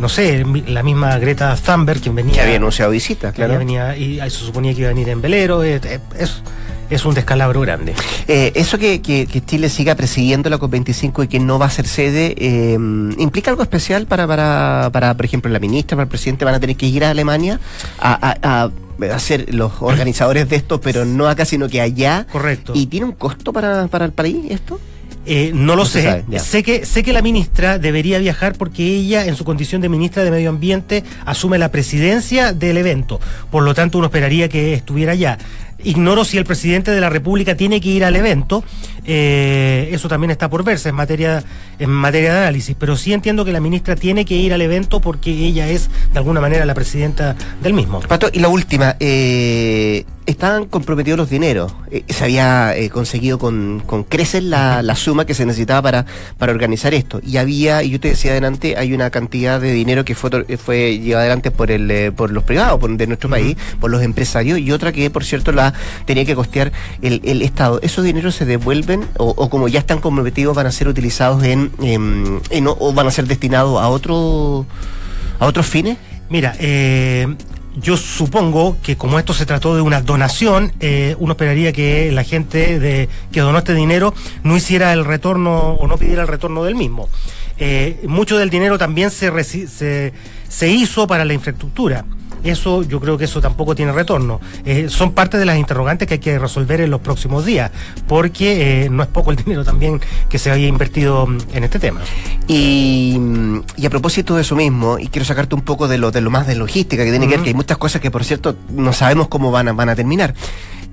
no 0.00 0.08
sé, 0.08 0.44
la 0.66 0.82
misma 0.82 1.18
Greta 1.18 1.54
Thunberg, 1.54 2.00
quien 2.00 2.14
venía... 2.14 2.34
Que 2.34 2.40
había 2.40 2.56
anunciado 2.56 2.90
visitas, 2.90 3.32
claro. 3.32 3.58
Venía, 3.58 3.96
y 3.96 4.18
se 4.18 4.30
suponía 4.30 4.74
que 4.74 4.80
iba 4.80 4.90
a 4.90 4.94
venir 4.94 5.08
en 5.10 5.20
velero, 5.20 5.62
es 5.62 5.80
es 6.90 7.04
un 7.04 7.14
descalabro 7.14 7.60
grande. 7.60 7.94
Eh, 8.28 8.52
eso 8.54 8.78
que, 8.78 9.00
que, 9.00 9.26
Chile 9.46 9.68
siga 9.68 9.94
presidiendo 9.94 10.50
la 10.50 10.58
COP25 10.58 11.24
y 11.24 11.28
que 11.28 11.40
no 11.40 11.58
va 11.58 11.66
a 11.66 11.70
ser 11.70 11.86
sede, 11.86 12.34
eh, 12.36 12.74
¿implica 13.18 13.50
algo 13.50 13.62
especial 13.62 14.06
para, 14.06 14.26
para, 14.26 14.90
para, 14.92 15.14
por 15.14 15.24
ejemplo, 15.24 15.50
la 15.50 15.58
ministra, 15.58 15.96
para 15.96 16.04
el 16.04 16.08
presidente? 16.08 16.44
¿Van 16.44 16.54
a 16.54 16.60
tener 16.60 16.76
que 16.76 16.86
ir 16.86 17.04
a 17.04 17.10
Alemania 17.10 17.60
a, 17.98 18.36
a, 18.42 18.70
ser 19.18 19.54
los 19.54 19.72
organizadores 19.80 20.48
de 20.48 20.56
esto, 20.56 20.80
pero 20.80 21.04
no 21.04 21.28
acá, 21.28 21.44
sino 21.44 21.68
que 21.68 21.80
allá? 21.80 22.26
Correcto. 22.30 22.72
¿Y 22.74 22.86
tiene 22.86 23.06
un 23.06 23.12
costo 23.12 23.52
para, 23.52 23.86
para 23.86 24.04
el 24.04 24.12
país 24.12 24.50
esto? 24.50 24.78
Eh, 25.26 25.52
no 25.54 25.76
lo 25.76 25.84
sé. 25.84 26.24
sé 26.38 26.62
que 26.62 26.86
sé 26.86 27.02
que 27.02 27.12
la 27.12 27.20
ministra 27.20 27.78
debería 27.78 28.18
viajar 28.18 28.54
porque 28.56 28.84
ella, 28.84 29.26
en 29.26 29.36
su 29.36 29.44
condición 29.44 29.82
de 29.82 29.88
ministra 29.88 30.24
de 30.24 30.30
Medio 30.30 30.48
Ambiente, 30.48 31.04
asume 31.26 31.58
la 31.58 31.70
presidencia 31.70 32.52
del 32.52 32.78
evento. 32.78 33.20
Por 33.50 33.62
lo 33.62 33.74
tanto, 33.74 33.98
uno 33.98 34.06
esperaría 34.06 34.48
que 34.48 34.72
estuviera 34.72 35.12
allá. 35.12 35.38
Ignoro 35.84 36.24
si 36.24 36.38
el 36.38 36.44
presidente 36.44 36.90
de 36.90 37.00
la 37.00 37.10
República 37.10 37.56
tiene 37.56 37.80
que 37.80 37.88
ir 37.88 38.04
al 38.04 38.16
evento. 38.16 38.64
Eh, 39.04 39.88
eso 39.92 40.08
también 40.08 40.30
está 40.30 40.48
por 40.48 40.64
verse 40.64 40.90
en 40.90 40.94
materia, 40.94 41.42
en 41.78 41.90
materia 41.90 42.32
de 42.32 42.38
análisis. 42.40 42.76
Pero 42.78 42.96
sí 42.96 43.12
entiendo 43.12 43.44
que 43.44 43.52
la 43.52 43.60
ministra 43.60 43.96
tiene 43.96 44.24
que 44.24 44.34
ir 44.34 44.52
al 44.52 44.62
evento 44.62 45.00
porque 45.00 45.30
ella 45.30 45.68
es, 45.68 45.90
de 46.12 46.18
alguna 46.18 46.40
manera, 46.40 46.64
la 46.64 46.74
presidenta 46.74 47.36
del 47.62 47.74
mismo. 47.74 48.00
Pato, 48.00 48.28
y 48.32 48.38
la 48.40 48.48
última. 48.48 48.96
Eh, 49.00 50.04
estaban 50.26 50.66
comprometidos 50.66 51.18
los 51.18 51.30
dineros. 51.30 51.74
Eh, 51.90 52.04
se 52.08 52.24
había 52.24 52.74
conseguido 52.92 53.38
con, 53.38 53.82
con 53.84 54.04
creces 54.04 54.44
la, 54.44 54.80
la, 54.82 54.94
suma 54.94 55.24
que 55.24 55.34
se 55.34 55.44
necesitaba 55.44 55.82
para, 55.82 56.06
para 56.38 56.52
organizar 56.52 56.94
esto. 56.94 57.20
Y 57.26 57.38
había, 57.38 57.82
y 57.82 57.90
yo 57.90 58.00
te 58.00 58.08
decía 58.08 58.30
adelante, 58.32 58.76
hay 58.76 58.92
una 58.92 59.10
cantidad 59.10 59.60
de 59.60 59.72
dinero 59.72 60.04
que 60.04 60.14
fue, 60.14 60.44
fue 60.56 60.98
llevada 60.98 61.22
adelante 61.22 61.50
por, 61.50 61.70
el, 61.70 62.12
por 62.12 62.30
los 62.30 62.44
privados 62.44 62.80
de 62.96 63.06
nuestro 63.06 63.28
país, 63.28 63.56
por 63.80 63.90
los 63.90 64.02
empresarios, 64.02 64.58
y 64.58 64.70
otra 64.72 64.92
que, 64.92 65.10
por 65.10 65.24
cierto, 65.24 65.52
la 65.52 65.74
tenía 66.04 66.24
que 66.24 66.34
costear 66.34 66.72
el, 67.02 67.20
el 67.24 67.42
Estado. 67.42 67.80
¿Esos 67.82 68.04
dineros 68.04 68.34
se 68.34 68.44
devuelven 68.44 68.89
o, 69.18 69.50
como 69.50 69.68
ya 69.68 69.78
están 69.80 70.00
comprometidos 70.00 70.54
van 70.54 70.66
a 70.66 70.72
ser 70.72 70.88
utilizados 70.88 71.42
en, 71.44 71.70
en, 71.80 72.66
o 72.66 72.92
van 72.92 73.06
a 73.06 73.10
ser 73.10 73.26
destinados 73.26 73.80
a 73.80 73.88
otro 73.88 74.66
a 75.38 75.46
otros 75.46 75.66
fines? 75.66 75.98
Mira, 76.28 76.54
eh, 76.58 77.26
yo 77.76 77.96
supongo 77.96 78.76
que 78.82 78.96
como 78.96 79.18
esto 79.18 79.34
se 79.34 79.46
trató 79.46 79.74
de 79.74 79.82
una 79.82 80.00
donación, 80.00 80.72
eh, 80.80 81.16
uno 81.18 81.32
esperaría 81.32 81.72
que 81.72 82.12
la 82.12 82.24
gente 82.24 82.78
de, 82.78 83.08
que 83.32 83.40
donó 83.40 83.58
este 83.58 83.74
dinero 83.74 84.14
no 84.42 84.56
hiciera 84.56 84.92
el 84.92 85.04
retorno 85.04 85.74
o 85.74 85.86
no 85.86 85.96
pidiera 85.96 86.22
el 86.22 86.28
retorno 86.28 86.64
del 86.64 86.74
mismo. 86.74 87.08
Eh, 87.58 88.00
mucho 88.06 88.38
del 88.38 88.50
dinero 88.50 88.78
también 88.78 89.10
se, 89.10 89.30
se 90.48 90.68
hizo 90.68 91.06
para 91.06 91.24
la 91.24 91.34
infraestructura 91.34 92.04
eso 92.44 92.82
yo 92.82 93.00
creo 93.00 93.18
que 93.18 93.24
eso 93.24 93.40
tampoco 93.40 93.74
tiene 93.74 93.92
retorno. 93.92 94.40
Eh, 94.64 94.88
son 94.88 95.12
parte 95.12 95.38
de 95.38 95.44
las 95.44 95.58
interrogantes 95.58 96.08
que 96.08 96.14
hay 96.14 96.20
que 96.20 96.38
resolver 96.38 96.80
en 96.80 96.90
los 96.90 97.00
próximos 97.00 97.44
días, 97.44 97.70
porque 98.06 98.84
eh, 98.84 98.90
no 98.90 99.02
es 99.02 99.08
poco 99.08 99.30
el 99.30 99.36
dinero 99.44 99.64
también 99.64 100.00
que 100.28 100.38
se 100.38 100.50
haya 100.50 100.66
invertido 100.66 101.26
mm, 101.26 101.38
en 101.54 101.64
este 101.64 101.78
tema. 101.78 102.00
Y, 102.48 103.18
a 103.84 103.90
propósito 103.90 104.36
de 104.36 104.42
eso 104.42 104.54
mismo, 104.54 104.98
y 104.98 105.08
quiero 105.08 105.24
sacarte 105.24 105.54
un 105.54 105.62
poco 105.62 105.88
de 105.88 105.98
lo, 105.98 106.10
de 106.10 106.20
lo 106.20 106.30
más 106.30 106.46
de 106.46 106.54
logística 106.54 107.04
que 107.04 107.10
tiene 107.10 107.26
que 107.26 107.34
ver, 107.34 107.42
que 107.42 107.50
hay 107.50 107.54
muchas 107.54 107.76
cosas 107.76 108.00
que 108.00 108.10
por 108.10 108.24
cierto 108.24 108.56
no 108.70 108.92
sabemos 108.92 109.28
cómo 109.28 109.50
van 109.50 109.68
a, 109.68 109.72
van 109.72 109.88
a 109.88 109.96
terminar. 109.96 110.34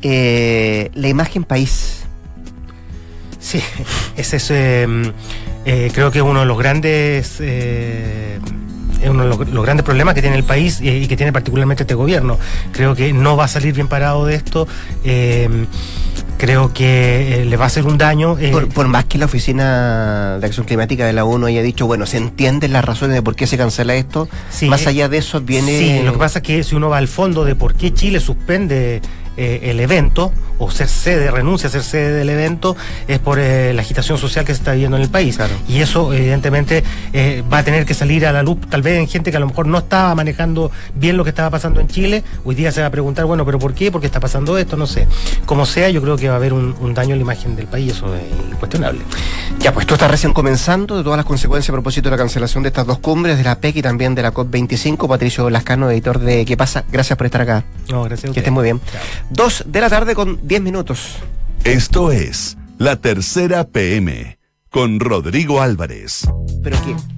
Eh, 0.01 0.89
la 0.93 1.07
imagen 1.07 1.43
país. 1.43 2.03
Sí, 3.39 3.61
ese 4.17 4.37
es, 4.37 4.87
mm, 4.87 5.09
creo 5.93 6.11
que 6.11 6.19
es 6.19 6.25
uno 6.25 6.39
de 6.39 6.45
los 6.45 6.57
grandes 6.57 7.39
es 9.01 9.09
uno 9.09 9.23
de 9.23 9.29
los, 9.29 9.65
grandes 9.65 9.83
problemas 9.83 10.13
que 10.13 10.21
tiene 10.21 10.37
el 10.37 10.43
país 10.43 10.79
y, 10.81 11.07
que 11.07 11.17
tiene 11.17 11.33
particularmente 11.33 11.83
este 11.83 11.95
gobierno. 11.95 12.37
Creo 12.71 12.95
que 12.95 13.13
no 13.13 13.37
va 13.37 13.45
a 13.45 13.47
salir 13.47 13.73
bien 13.73 13.87
parado 13.87 14.25
de 14.25 14.35
esto. 14.35 14.67
Eh, 15.03 15.49
creo 16.37 16.73
que 16.73 17.41
eh, 17.41 17.45
le 17.45 17.57
va 17.57 17.65
a 17.65 17.67
hacer 17.67 17.85
un 17.85 17.97
daño. 17.97 18.37
Eh, 18.39 18.51
por, 18.73 18.87
más 18.87 19.05
que 19.05 19.17
la 19.17 19.25
Oficina 19.25 20.37
de 20.39 20.45
Acción 20.45 20.65
Climática 20.65 21.05
de 21.05 21.13
la 21.13 21.25
ONU 21.25 21.47
haya 21.47 21.61
dicho, 21.61 21.87
bueno, 21.87 22.05
se 22.05 22.17
entienden 22.17 22.73
las 22.73 22.85
razones 22.85 23.15
de 23.15 23.21
por 23.21 23.35
qué 23.35 23.47
se 23.47 23.57
cancela 23.57 23.95
esto, 23.95 24.27
más 24.67 24.87
allá 24.87 25.09
de 25.09 25.17
eso 25.17 25.41
viene... 25.41 25.77
Sí, 25.77 26.01
lo 26.03 26.13
que 26.13 26.19
pasa 26.19 26.39
es 26.39 26.43
que 26.43 26.63
si 26.63 26.75
uno 26.75 26.89
va 26.89 26.97
al 26.97 27.07
fondo 27.07 27.43
de 27.43 27.55
por 27.55 27.73
qué 27.73 27.93
Chile 27.93 28.19
suspende 28.19 29.01
eh, 29.37 29.69
el 29.69 29.79
evento 29.79 30.31
o 30.59 30.71
ser 30.71 30.87
sede, 30.87 31.29
renuncia 31.29 31.69
a 31.69 31.71
ser 31.71 31.83
sede 31.83 32.13
del 32.13 32.29
evento, 32.29 32.75
es 33.07 33.19
por 33.19 33.39
eh, 33.39 33.73
la 33.73 33.81
agitación 33.81 34.17
social 34.17 34.43
que 34.43 34.53
se 34.53 34.59
está 34.59 34.71
viviendo 34.71 34.97
en 34.97 35.03
el 35.03 35.09
país. 35.09 35.37
Y 35.67 35.81
eso, 35.81 36.13
evidentemente, 36.13 36.83
eh, 37.13 37.43
va 37.51 37.59
a 37.59 37.63
tener 37.63 37.85
que 37.85 37.93
salir 37.93 38.25
a 38.25 38.31
la 38.31 38.43
luz, 38.43 38.57
tal 38.69 38.81
vez 38.81 38.99
en 38.99 39.07
gente 39.07 39.31
que 39.31 39.37
a 39.37 39.39
lo 39.39 39.47
mejor 39.47 39.67
no 39.67 39.77
estaba 39.77 40.13
manejando 40.15 40.71
bien 40.95 41.15
lo 41.17 41.23
que 41.23 41.29
estaba 41.29 41.49
pasando 41.49 41.79
en 41.79 41.87
Chile. 41.87 42.23
Hoy 42.43 42.55
día 42.55 42.71
se 42.71 42.81
va 42.81 42.87
a 42.87 42.89
preguntar, 42.89 43.25
bueno, 43.25 43.45
¿pero 43.45 43.59
por 43.59 43.73
qué? 43.73 43.91
¿Por 43.91 44.01
qué 44.01 44.07
está 44.07 44.19
pasando 44.19 44.57
esto? 44.57 44.75
No 44.77 44.87
sé. 44.87 45.07
Como 45.45 45.65
sea, 45.65 45.89
yo 45.89 46.01
creo 46.01 46.17
que 46.17 46.27
va 46.27 46.33
a 46.33 46.37
haber 46.37 46.53
un, 46.53 46.75
un 46.79 46.93
daño 46.93 47.13
en 47.13 47.19
la 47.19 47.23
imagen 47.23 47.55
del 47.55 47.67
país, 47.67 47.93
eso 47.93 48.13
es 48.15 48.23
incuestionable. 48.51 49.01
Ya, 49.59 49.73
pues 49.73 49.85
tú 49.85 49.93
estás 49.93 50.09
recién 50.09 50.33
comenzando 50.33 50.97
de 50.97 51.03
todas 51.03 51.17
las 51.17 51.25
consecuencias 51.25 51.69
a 51.69 51.73
propósito 51.73 52.09
de 52.09 52.11
la 52.11 52.17
cancelación 52.17 52.63
de 52.63 52.69
estas 52.69 52.85
dos 52.85 52.99
cumbres, 52.99 53.37
de 53.37 53.43
la 53.43 53.59
PEC 53.59 53.77
y 53.77 53.81
también 53.81 54.15
de 54.15 54.23
la 54.23 54.33
COP25. 54.33 55.07
Patricio 55.07 55.49
Lascano, 55.49 55.89
editor 55.91 56.19
de 56.19 56.45
¿Qué 56.45 56.57
pasa? 56.57 56.83
Gracias 56.91 57.17
por 57.17 57.25
estar 57.25 57.41
acá. 57.41 57.63
No, 57.89 58.03
gracias 58.03 58.31
a 58.31 58.33
Que 58.33 58.39
estés 58.39 58.53
muy 58.53 58.63
bien. 58.63 58.79
Dos 59.29 59.63
de 59.67 59.81
la 59.81 59.89
tarde 59.89 60.15
con 60.15 60.47
diez 60.47 60.61
minutos. 60.61 61.17
Esto 61.63 62.11
es 62.11 62.57
La 62.77 62.95
Tercera 62.95 63.65
PM 63.65 64.39
con 64.69 64.99
Rodrigo 64.99 65.61
Álvarez. 65.61 66.27
¿Pero 66.63 66.77
qué? 66.83 67.16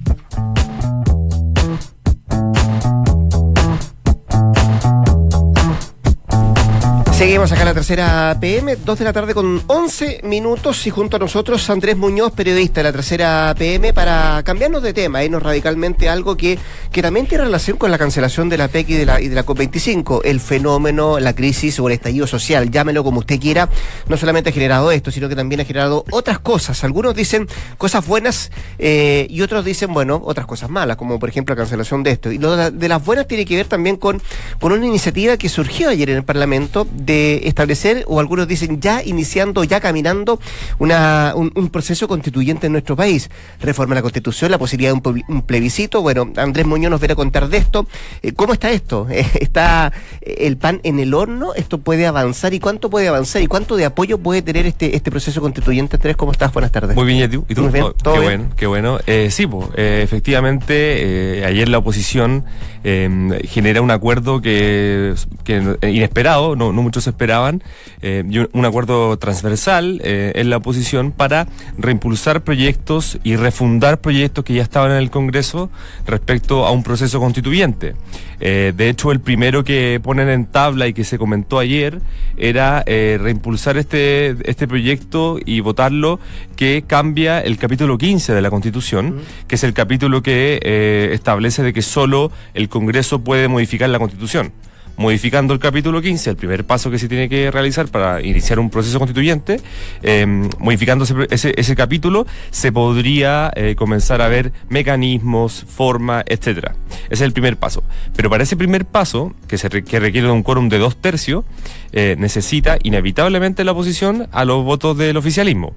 Seguimos 7.20 7.52
acá 7.52 7.60
en 7.60 7.66
la 7.66 7.74
tercera 7.74 8.38
PM, 8.40 8.76
2 8.76 8.98
de 8.98 9.04
la 9.04 9.12
tarde 9.12 9.34
con 9.34 9.62
11 9.66 10.20
minutos 10.22 10.86
y 10.86 10.90
junto 10.90 11.16
a 11.16 11.18
nosotros 11.18 11.68
Andrés 11.68 11.94
Muñoz, 11.98 12.32
periodista 12.32 12.80
de 12.80 12.84
la 12.84 12.92
tercera 12.92 13.54
PM, 13.58 13.92
para 13.92 14.42
cambiarnos 14.42 14.82
de 14.82 14.94
tema, 14.94 15.22
irnos 15.22 15.42
radicalmente 15.42 16.08
algo 16.08 16.34
que, 16.34 16.58
que 16.90 17.02
también 17.02 17.26
tiene 17.26 17.44
relación 17.44 17.76
con 17.76 17.90
la 17.90 17.98
cancelación 17.98 18.48
de 18.48 18.56
la 18.56 18.68
PEC 18.68 18.88
y 18.88 18.94
de 18.94 19.04
la, 19.04 19.20
y 19.20 19.28
de 19.28 19.34
la 19.34 19.44
COP25, 19.44 20.22
el 20.24 20.40
fenómeno, 20.40 21.20
la 21.20 21.34
crisis 21.34 21.78
o 21.78 21.88
el 21.88 21.92
estallido 21.92 22.26
social, 22.26 22.70
llámelo 22.70 23.04
como 23.04 23.18
usted 23.18 23.38
quiera, 23.38 23.68
no 24.08 24.16
solamente 24.16 24.48
ha 24.48 24.52
generado 24.54 24.90
esto, 24.90 25.10
sino 25.10 25.28
que 25.28 25.36
también 25.36 25.60
ha 25.60 25.66
generado 25.66 26.06
otras 26.12 26.38
cosas. 26.38 26.82
Algunos 26.84 27.14
dicen 27.14 27.46
cosas 27.76 28.06
buenas 28.06 28.50
eh, 28.78 29.26
y 29.28 29.42
otros 29.42 29.66
dicen, 29.66 29.92
bueno, 29.92 30.22
otras 30.24 30.46
cosas 30.46 30.70
malas, 30.70 30.96
como 30.96 31.18
por 31.18 31.28
ejemplo 31.28 31.54
la 31.54 31.60
cancelación 31.60 32.02
de 32.02 32.12
esto. 32.12 32.32
Y 32.32 32.38
lo 32.38 32.56
de, 32.56 32.88
las 32.88 33.04
buenas 33.04 33.28
tiene 33.28 33.44
que 33.44 33.56
ver 33.56 33.66
también 33.66 33.96
con, 33.96 34.22
con 34.58 34.72
una 34.72 34.86
iniciativa 34.86 35.36
que 35.36 35.50
surgió 35.50 35.90
ayer 35.90 36.08
en 36.08 36.16
el 36.16 36.24
Parlamento 36.24 36.86
establecer, 37.44 38.04
o 38.06 38.20
algunos 38.20 38.46
dicen 38.48 38.80
ya 38.80 39.02
iniciando, 39.04 39.64
ya 39.64 39.80
caminando, 39.80 40.40
una, 40.78 41.32
un, 41.36 41.52
un 41.54 41.68
proceso 41.68 42.08
constituyente 42.08 42.66
en 42.66 42.72
nuestro 42.72 42.96
país. 42.96 43.30
Reforma 43.60 43.94
la 43.94 44.02
Constitución, 44.02 44.50
la 44.50 44.58
posibilidad 44.58 44.90
de 44.90 44.94
un, 44.94 45.02
ple- 45.02 45.24
un 45.28 45.42
plebiscito. 45.42 46.02
Bueno, 46.02 46.32
Andrés 46.36 46.66
Muñoz 46.66 46.90
nos 46.90 47.00
a 47.12 47.16
contar 47.16 47.48
de 47.48 47.56
esto. 47.58 47.86
Eh, 48.22 48.32
¿Cómo 48.32 48.52
está 48.52 48.70
esto? 48.70 49.06
Eh, 49.20 49.26
¿Está 49.40 49.92
el 50.22 50.56
pan 50.56 50.80
en 50.84 50.98
el 51.00 51.12
horno? 51.14 51.52
¿Esto 51.54 51.78
puede 51.78 52.06
avanzar? 52.06 52.54
¿Y 52.54 52.60
cuánto 52.60 52.88
puede 52.90 53.08
avanzar? 53.08 53.42
¿Y 53.42 53.46
cuánto 53.46 53.76
de 53.76 53.84
apoyo 53.84 54.18
puede 54.18 54.40
tener 54.42 54.66
este, 54.66 54.94
este 54.96 55.10
proceso 55.10 55.40
constituyente? 55.40 55.96
Andrés, 55.96 56.16
¿cómo 56.16 56.32
estás? 56.32 56.52
Buenas 56.52 56.70
tardes. 56.72 56.94
Muy 56.96 57.06
bien, 57.06 57.24
¿y 57.24 57.28
tú? 57.36 57.44
¿Y 57.48 57.54
tú? 57.54 57.62
Muy 57.62 57.72
bien, 57.72 57.84
Oh, 57.86 57.92
¿todo 57.92 58.14
qué 58.14 58.20
bien? 58.20 58.40
bueno, 58.40 58.54
qué 58.56 58.66
bueno. 58.66 58.98
Eh, 59.06 59.28
sí, 59.30 59.46
pues, 59.46 59.68
eh, 59.76 60.00
efectivamente, 60.04 61.38
eh, 61.40 61.44
ayer 61.44 61.68
la 61.68 61.78
oposición 61.78 62.44
eh, 62.84 63.42
genera 63.44 63.82
un 63.82 63.90
acuerdo 63.90 64.40
que, 64.40 65.14
que 65.44 65.76
inesperado, 65.82 66.56
no, 66.56 66.72
no 66.72 66.82
muchos 66.82 67.06
esperaban, 67.06 67.62
eh, 68.02 68.24
y 68.28 68.38
un, 68.38 68.64
acuerdo 68.64 69.18
transversal 69.18 70.00
eh, 70.02 70.32
en 70.36 70.48
la 70.48 70.56
oposición 70.56 71.12
para 71.12 71.48
reimpulsar 71.76 72.42
proyectos 72.42 73.18
y 73.24 73.36
refundar 73.36 74.00
proyectos 74.00 74.42
que 74.42 74.54
ya 74.54 74.62
estaban 74.62 74.92
en 74.92 74.96
el 74.96 75.10
Congreso 75.10 75.70
respecto 76.06 76.66
a 76.66 76.72
un 76.72 76.82
proceso 76.82 77.20
constituyente. 77.20 77.94
Eh, 78.40 78.72
de 78.74 78.88
hecho, 78.88 79.12
el 79.12 79.20
primero 79.20 79.64
que 79.64 80.00
ponen 80.02 80.30
en 80.30 80.46
tabla 80.46 80.88
y 80.88 80.94
que 80.94 81.04
se 81.04 81.18
comentó 81.18 81.58
ayer 81.58 82.00
era 82.38 82.82
reimpulsar 82.86 83.76
este, 83.76 84.34
este 84.50 84.66
proyecto 84.66 85.38
y 85.44 85.60
votarlo 85.60 86.18
que 86.56 86.84
cambia 86.86 87.40
el 87.40 87.58
capítulo 87.58 87.98
15 87.98 88.32
de 88.32 88.40
la 88.40 88.48
Constitución, 88.48 89.20
que 89.46 89.56
es 89.56 89.64
el 89.64 89.74
capítulo 89.74 90.22
que 90.22 91.10
establece 91.12 91.62
de 91.62 91.74
que 91.74 91.82
solo 91.82 92.32
el 92.54 92.69
Congreso 92.70 93.22
puede 93.22 93.48
modificar 93.48 93.90
la 93.90 93.98
Constitución. 93.98 94.52
Modificando 94.96 95.54
el 95.54 95.60
capítulo 95.60 96.02
15, 96.02 96.30
el 96.30 96.36
primer 96.36 96.66
paso 96.66 96.90
que 96.90 96.98
se 96.98 97.08
tiene 97.08 97.28
que 97.28 97.50
realizar 97.50 97.88
para 97.88 98.20
iniciar 98.20 98.58
un 98.58 98.68
proceso 98.68 98.98
constituyente, 98.98 99.58
eh, 100.02 100.26
modificando 100.58 101.06
ese, 101.30 101.74
capítulo, 101.74 102.26
se 102.50 102.70
podría 102.70 103.50
eh, 103.56 103.76
comenzar 103.76 104.20
a 104.20 104.28
ver 104.28 104.52
mecanismos, 104.68 105.64
forma, 105.66 106.22
etcétera. 106.26 106.74
Ese 107.04 107.14
es 107.14 107.20
el 107.22 107.32
primer 107.32 107.56
paso. 107.56 107.82
Pero 108.14 108.28
para 108.28 108.42
ese 108.42 108.56
primer 108.56 108.84
paso, 108.84 109.34
que, 109.48 109.56
se 109.56 109.70
que 109.70 110.00
requiere 110.00 110.30
un 110.30 110.42
quórum 110.42 110.68
de 110.68 110.78
dos 110.78 111.00
tercios, 111.00 111.44
eh, 111.92 112.16
necesita 112.18 112.76
inevitablemente 112.82 113.64
la 113.64 113.72
oposición 113.72 114.28
a 114.32 114.44
los 114.44 114.62
votos 114.64 114.98
del 114.98 115.16
oficialismo. 115.16 115.74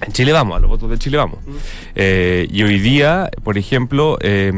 En 0.00 0.12
Chile 0.12 0.32
vamos, 0.32 0.56
a 0.56 0.60
los 0.60 0.70
votos 0.70 0.88
de 0.90 0.96
Chile 0.98 1.16
vamos. 1.16 1.40
Eh, 1.96 2.46
y 2.52 2.62
hoy 2.62 2.78
día, 2.78 3.30
por 3.42 3.58
ejemplo, 3.58 4.16
eh, 4.20 4.52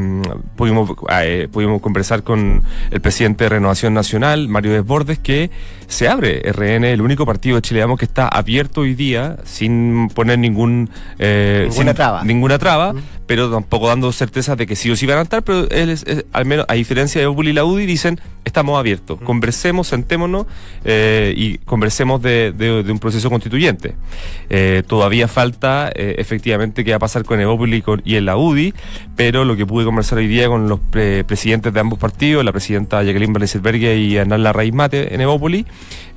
pudimos, 0.55 0.91
eh, 1.11 1.47
pudimos 1.51 1.81
conversar 1.81 2.21
con 2.23 2.61
el 2.91 3.01
presidente 3.01 3.45
de 3.45 3.49
Renovación 3.49 3.93
Nacional, 3.95 4.47
Mario 4.49 4.71
Desbordes, 4.73 5.17
que 5.17 5.49
se 5.87 6.07
abre 6.07 6.41
RN, 6.51 6.85
el 6.85 7.01
único 7.01 7.25
partido 7.25 7.55
de 7.55 7.63
Chile 7.63 7.81
Vamos 7.81 7.97
que 7.97 8.05
está 8.05 8.27
abierto 8.27 8.81
hoy 8.81 8.93
día 8.93 9.37
sin 9.43 10.09
poner 10.13 10.37
ningún, 10.37 10.89
Ninguna 11.17 11.71
sin- 11.71 11.93
traba. 11.95 12.23
Ninguna 12.23 12.59
traba, 12.59 12.93
pero 13.31 13.49
tampoco 13.49 13.87
dando 13.87 14.11
certeza 14.11 14.57
de 14.57 14.67
que 14.67 14.75
sí 14.75 14.91
o 14.91 14.97
sí 14.97 15.05
van 15.05 15.19
a 15.19 15.21
estar, 15.21 15.41
pero 15.41 15.69
él 15.69 15.89
es, 15.89 16.03
es- 16.05 16.25
al 16.33 16.43
menos 16.43 16.65
a 16.67 16.73
diferencia 16.73 17.21
de 17.21 17.27
Opul 17.27 17.47
y 17.47 17.53
la 17.53 17.63
UDI, 17.63 17.85
dicen 17.85 18.19
estamos 18.43 18.77
abiertos, 18.77 19.21
conversemos, 19.21 19.87
sentémonos 19.87 20.47
eh, 20.83 21.33
y 21.37 21.57
conversemos 21.59 22.21
de, 22.21 22.51
de- 22.51 22.83
de 22.83 22.91
un 22.91 22.99
proceso 22.99 23.29
constituyente. 23.29 23.95
Eh, 24.49 24.83
todavía 24.85 25.29
falta 25.29 25.89
eh, 25.95 26.15
efectivamente 26.17 26.83
qué 26.83 26.91
va 26.91 26.97
a 26.97 26.99
pasar 26.99 27.23
con 27.23 27.39
Evópolis 27.39 27.79
y, 27.79 27.81
con- 27.81 28.01
y 28.03 28.15
en 28.17 28.25
la 28.25 28.35
UDI, 28.35 28.73
pero 29.15 29.45
lo 29.45 29.55
que 29.55 29.65
pude 29.65 29.85
conversar 29.85 30.17
hoy 30.17 30.27
día 30.27 30.47
con 30.49 30.67
los 30.67 30.81
pre- 30.81 31.23
presidentes 31.23 31.71
de 31.73 31.79
ambos 31.79 31.99
partidos, 31.99 32.43
la 32.43 32.51
presidenta 32.51 33.01
Jacqueline 33.01 33.31
Valencibergue 33.31 33.95
y 33.95 34.17
Hernán 34.17 34.43
Larraíz 34.43 34.73
Mate 34.73 35.15
en 35.15 35.21
Evópolis, 35.21 35.65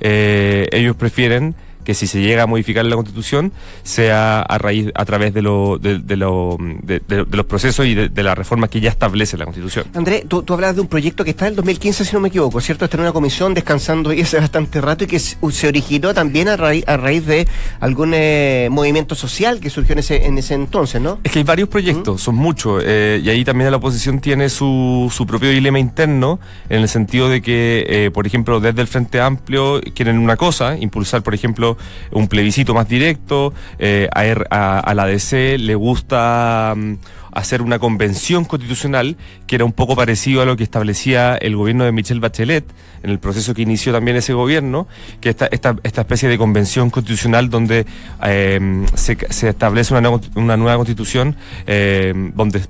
ellos 0.01 0.97
prefieren 0.97 1.55
que 1.85 1.93
si 1.93 2.07
se 2.07 2.19
llega 2.21 2.43
a 2.43 2.47
modificar 2.47 2.83
la 2.83 2.95
constitución 2.95 3.53
sea 3.83 4.41
a 4.41 4.57
raíz 4.57 4.89
a 4.95 5.05
través 5.05 5.33
de, 5.33 5.41
lo, 5.41 5.77
de, 5.79 5.99
de 5.99 6.17
lo- 6.17 6.57
de- 6.83 7.01
de- 7.07 7.25
los 7.31 7.45
procesos 7.45 7.85
y 7.85 7.95
de, 7.95 8.23
las 8.23 8.37
reformas 8.37 8.69
que 8.69 8.79
ya 8.81 8.89
establece 8.89 9.37
la 9.37 9.45
constitución. 9.45 9.85
Andrés, 9.93 10.23
tú, 10.27 10.43
tú 10.43 10.53
hablas 10.53 10.75
de 10.75 10.81
un 10.81 10.87
proyecto 10.87 11.23
que 11.23 11.29
está 11.29 11.45
en 11.45 11.51
el 11.51 11.55
2015, 11.57 12.03
si 12.05 12.13
no 12.13 12.19
me 12.19 12.29
equivoco, 12.29 12.59
¿cierto? 12.59 12.85
Está 12.85 12.97
en 12.97 13.01
una 13.01 13.11
comisión 13.13 13.53
descansando 13.53 14.11
y 14.11 14.21
hace 14.21 14.37
bastante 14.39 14.81
rato 14.81 15.03
y 15.03 15.07
que 15.07 15.19
se 15.19 15.37
se 15.51 15.67
originó 15.67 16.13
también 16.13 16.47
a 16.49 16.57
raíz, 16.57 16.83
a 16.87 16.97
raíz 16.97 17.25
de 17.25 17.47
algún 17.79 18.11
eh, 18.15 18.67
movimiento 18.71 19.13
social 19.15 19.59
que 19.59 19.69
surgió 19.69 19.93
en 19.93 19.99
ese, 19.99 20.25
en 20.25 20.37
ese 20.37 20.55
entonces, 20.55 20.99
¿no? 21.01 21.19
Es 21.23 21.31
que 21.31 21.39
hay 21.39 21.43
varios 21.45 21.69
proyectos, 21.69 22.21
son 22.21 22.35
muchos, 22.35 22.83
eh, 22.85 23.21
y 23.23 23.29
ahí 23.29 23.45
también 23.45 23.69
la 23.71 23.77
oposición 23.77 24.19
tiene 24.19 24.49
su, 24.49 25.11
su 25.15 25.25
propio 25.27 25.49
dilema 25.49 25.79
interno, 25.79 26.39
en 26.69 26.81
el 26.81 26.89
sentido 26.89 27.29
de 27.29 27.41
que, 27.41 27.85
eh, 27.87 28.11
por 28.11 28.25
ejemplo, 28.25 28.59
desde 28.59 28.81
el 28.81 28.87
Frente 28.87 29.21
Amplio 29.21 29.81
quieren 29.93 30.17
una 30.17 30.35
cosa, 30.35 30.77
impulsar, 30.77 31.21
por 31.21 31.35
ejemplo, 31.35 31.74
un 32.11 32.27
plebiscito 32.27 32.73
más 32.73 32.87
directo, 32.87 33.53
eh, 33.79 34.07
a, 34.13 34.93
la 34.93 35.05
DC 35.05 35.57
le 35.57 35.75
gusta 35.75 36.73
mm, 36.75 36.93
hacer 37.33 37.61
una 37.61 37.79
convención 37.79 38.45
constitucional 38.45 39.17
que 39.45 39.55
era 39.55 39.65
un 39.65 39.73
poco 39.73 39.95
parecido 39.95 40.41
a 40.41 40.45
lo 40.45 40.55
que 40.55 40.63
establecía 40.63 41.35
el 41.35 41.55
gobierno 41.55 41.83
de 41.83 41.91
Michelle 41.91 42.21
Bachelet 42.21 42.65
en 43.03 43.11
el 43.11 43.19
proceso 43.19 43.53
que 43.53 43.61
inició 43.61 43.91
también 43.93 44.17
ese 44.17 44.33
gobierno, 44.33 44.87
que 45.21 45.29
esta, 45.29 45.45
esta, 45.51 45.75
esta 45.83 46.01
especie 46.01 46.27
de 46.27 46.37
convención 46.39 46.89
constitucional 46.89 47.49
donde 47.51 47.85
eh, 48.23 48.85
se, 48.95 49.17
establece 49.47 49.93
una, 49.93 50.01
nueva- 50.01 50.21
una 50.35 50.57
nueva 50.57 50.77
constitución 50.77 51.35
eh, 51.67 52.13
donde 52.35 52.61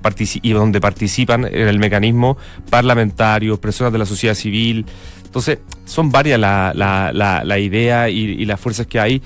y 0.42 0.50
donde 0.52 0.80
participan 0.80 1.44
en 1.46 1.68
el 1.68 1.78
mecanismo 1.78 2.36
parlamentarios, 2.68 3.58
personas 3.58 3.92
de 3.92 3.98
la 3.98 4.06
sociedad 4.06 4.34
civil. 4.34 4.84
Entonces, 5.36 5.58
son 5.84 6.10
varias 6.10 6.40
la, 6.40 6.72
la, 6.74 7.12
la, 7.12 7.44
la 7.44 7.58
idea 7.58 8.08
y, 8.08 8.46
las 8.46 8.58
fuerzas 8.58 8.86
que 8.86 8.98
hay, 8.98 9.20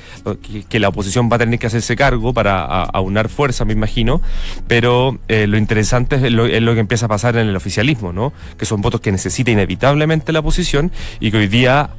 que, 0.68 0.80
la 0.80 0.88
oposición 0.88 1.30
va 1.30 1.36
a 1.36 1.38
tener 1.38 1.60
que 1.60 1.68
hacerse 1.68 1.94
cargo 1.94 2.34
para 2.34 2.64
aunar 2.82 3.28
fuerzas, 3.28 3.64
me 3.64 3.74
imagino, 3.74 4.20
pero 4.66 5.20
eh, 5.28 5.46
lo 5.46 5.56
interesante 5.56 6.16
es 6.16 6.32
lo, 6.32 6.46
es 6.46 6.60
lo 6.62 6.74
que 6.74 6.80
empieza 6.80 7.06
a 7.06 7.08
pasar 7.08 7.36
en 7.36 7.46
el 7.46 7.54
oficialismo, 7.54 8.12
¿no? 8.12 8.32
Que 8.58 8.64
son 8.64 8.80
votos 8.80 9.00
que 9.00 9.12
necesita 9.12 9.52
inevitablemente 9.52 10.32
la 10.32 10.40
oposición 10.40 10.90
y 11.20 11.30
que 11.30 11.36
hoy 11.36 11.46
día, 11.46 11.90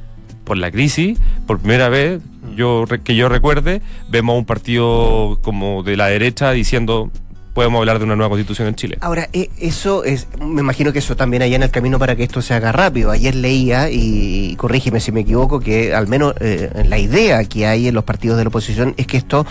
por 0.44 0.58
la 0.58 0.70
crisis, 0.70 1.18
por 1.46 1.60
primera 1.60 1.88
vez, 1.88 2.20
yo 2.54 2.84
que 3.04 3.16
yo 3.16 3.30
recuerde, 3.30 3.80
vemos 4.10 4.34
a 4.34 4.38
un 4.40 4.44
partido 4.44 5.38
como 5.40 5.82
de 5.84 5.96
la 5.96 6.08
derecha 6.08 6.50
diciendo 6.50 7.10
podemos 7.52 7.78
hablar 7.78 7.98
de 7.98 8.04
una 8.04 8.16
nueva 8.16 8.30
constitución 8.30 8.68
en 8.68 8.74
Chile. 8.74 8.98
Ahora, 9.00 9.28
eh, 9.32 9.50
eso 9.58 10.04
es, 10.04 10.26
me 10.40 10.60
imagino 10.60 10.92
que 10.92 11.00
eso 11.00 11.16
también 11.16 11.42
allá 11.42 11.56
en 11.56 11.62
el 11.62 11.70
camino 11.70 11.98
para 11.98 12.16
que 12.16 12.22
esto 12.22 12.40
se 12.40 12.54
haga 12.54 12.72
rápido. 12.72 13.10
Ayer 13.10 13.34
leía, 13.34 13.90
y, 13.90 14.56
corrígeme 14.56 15.00
si 15.00 15.12
me 15.12 15.20
equivoco, 15.20 15.60
que 15.60 15.94
al 15.94 16.08
menos 16.08 16.34
eh, 16.40 16.70
la 16.86 16.98
idea 16.98 17.44
que 17.44 17.66
hay 17.66 17.88
en 17.88 17.94
los 17.94 18.04
partidos 18.04 18.38
de 18.38 18.44
la 18.44 18.48
oposición 18.48 18.94
es 18.96 19.06
que 19.06 19.16
esto 19.16 19.46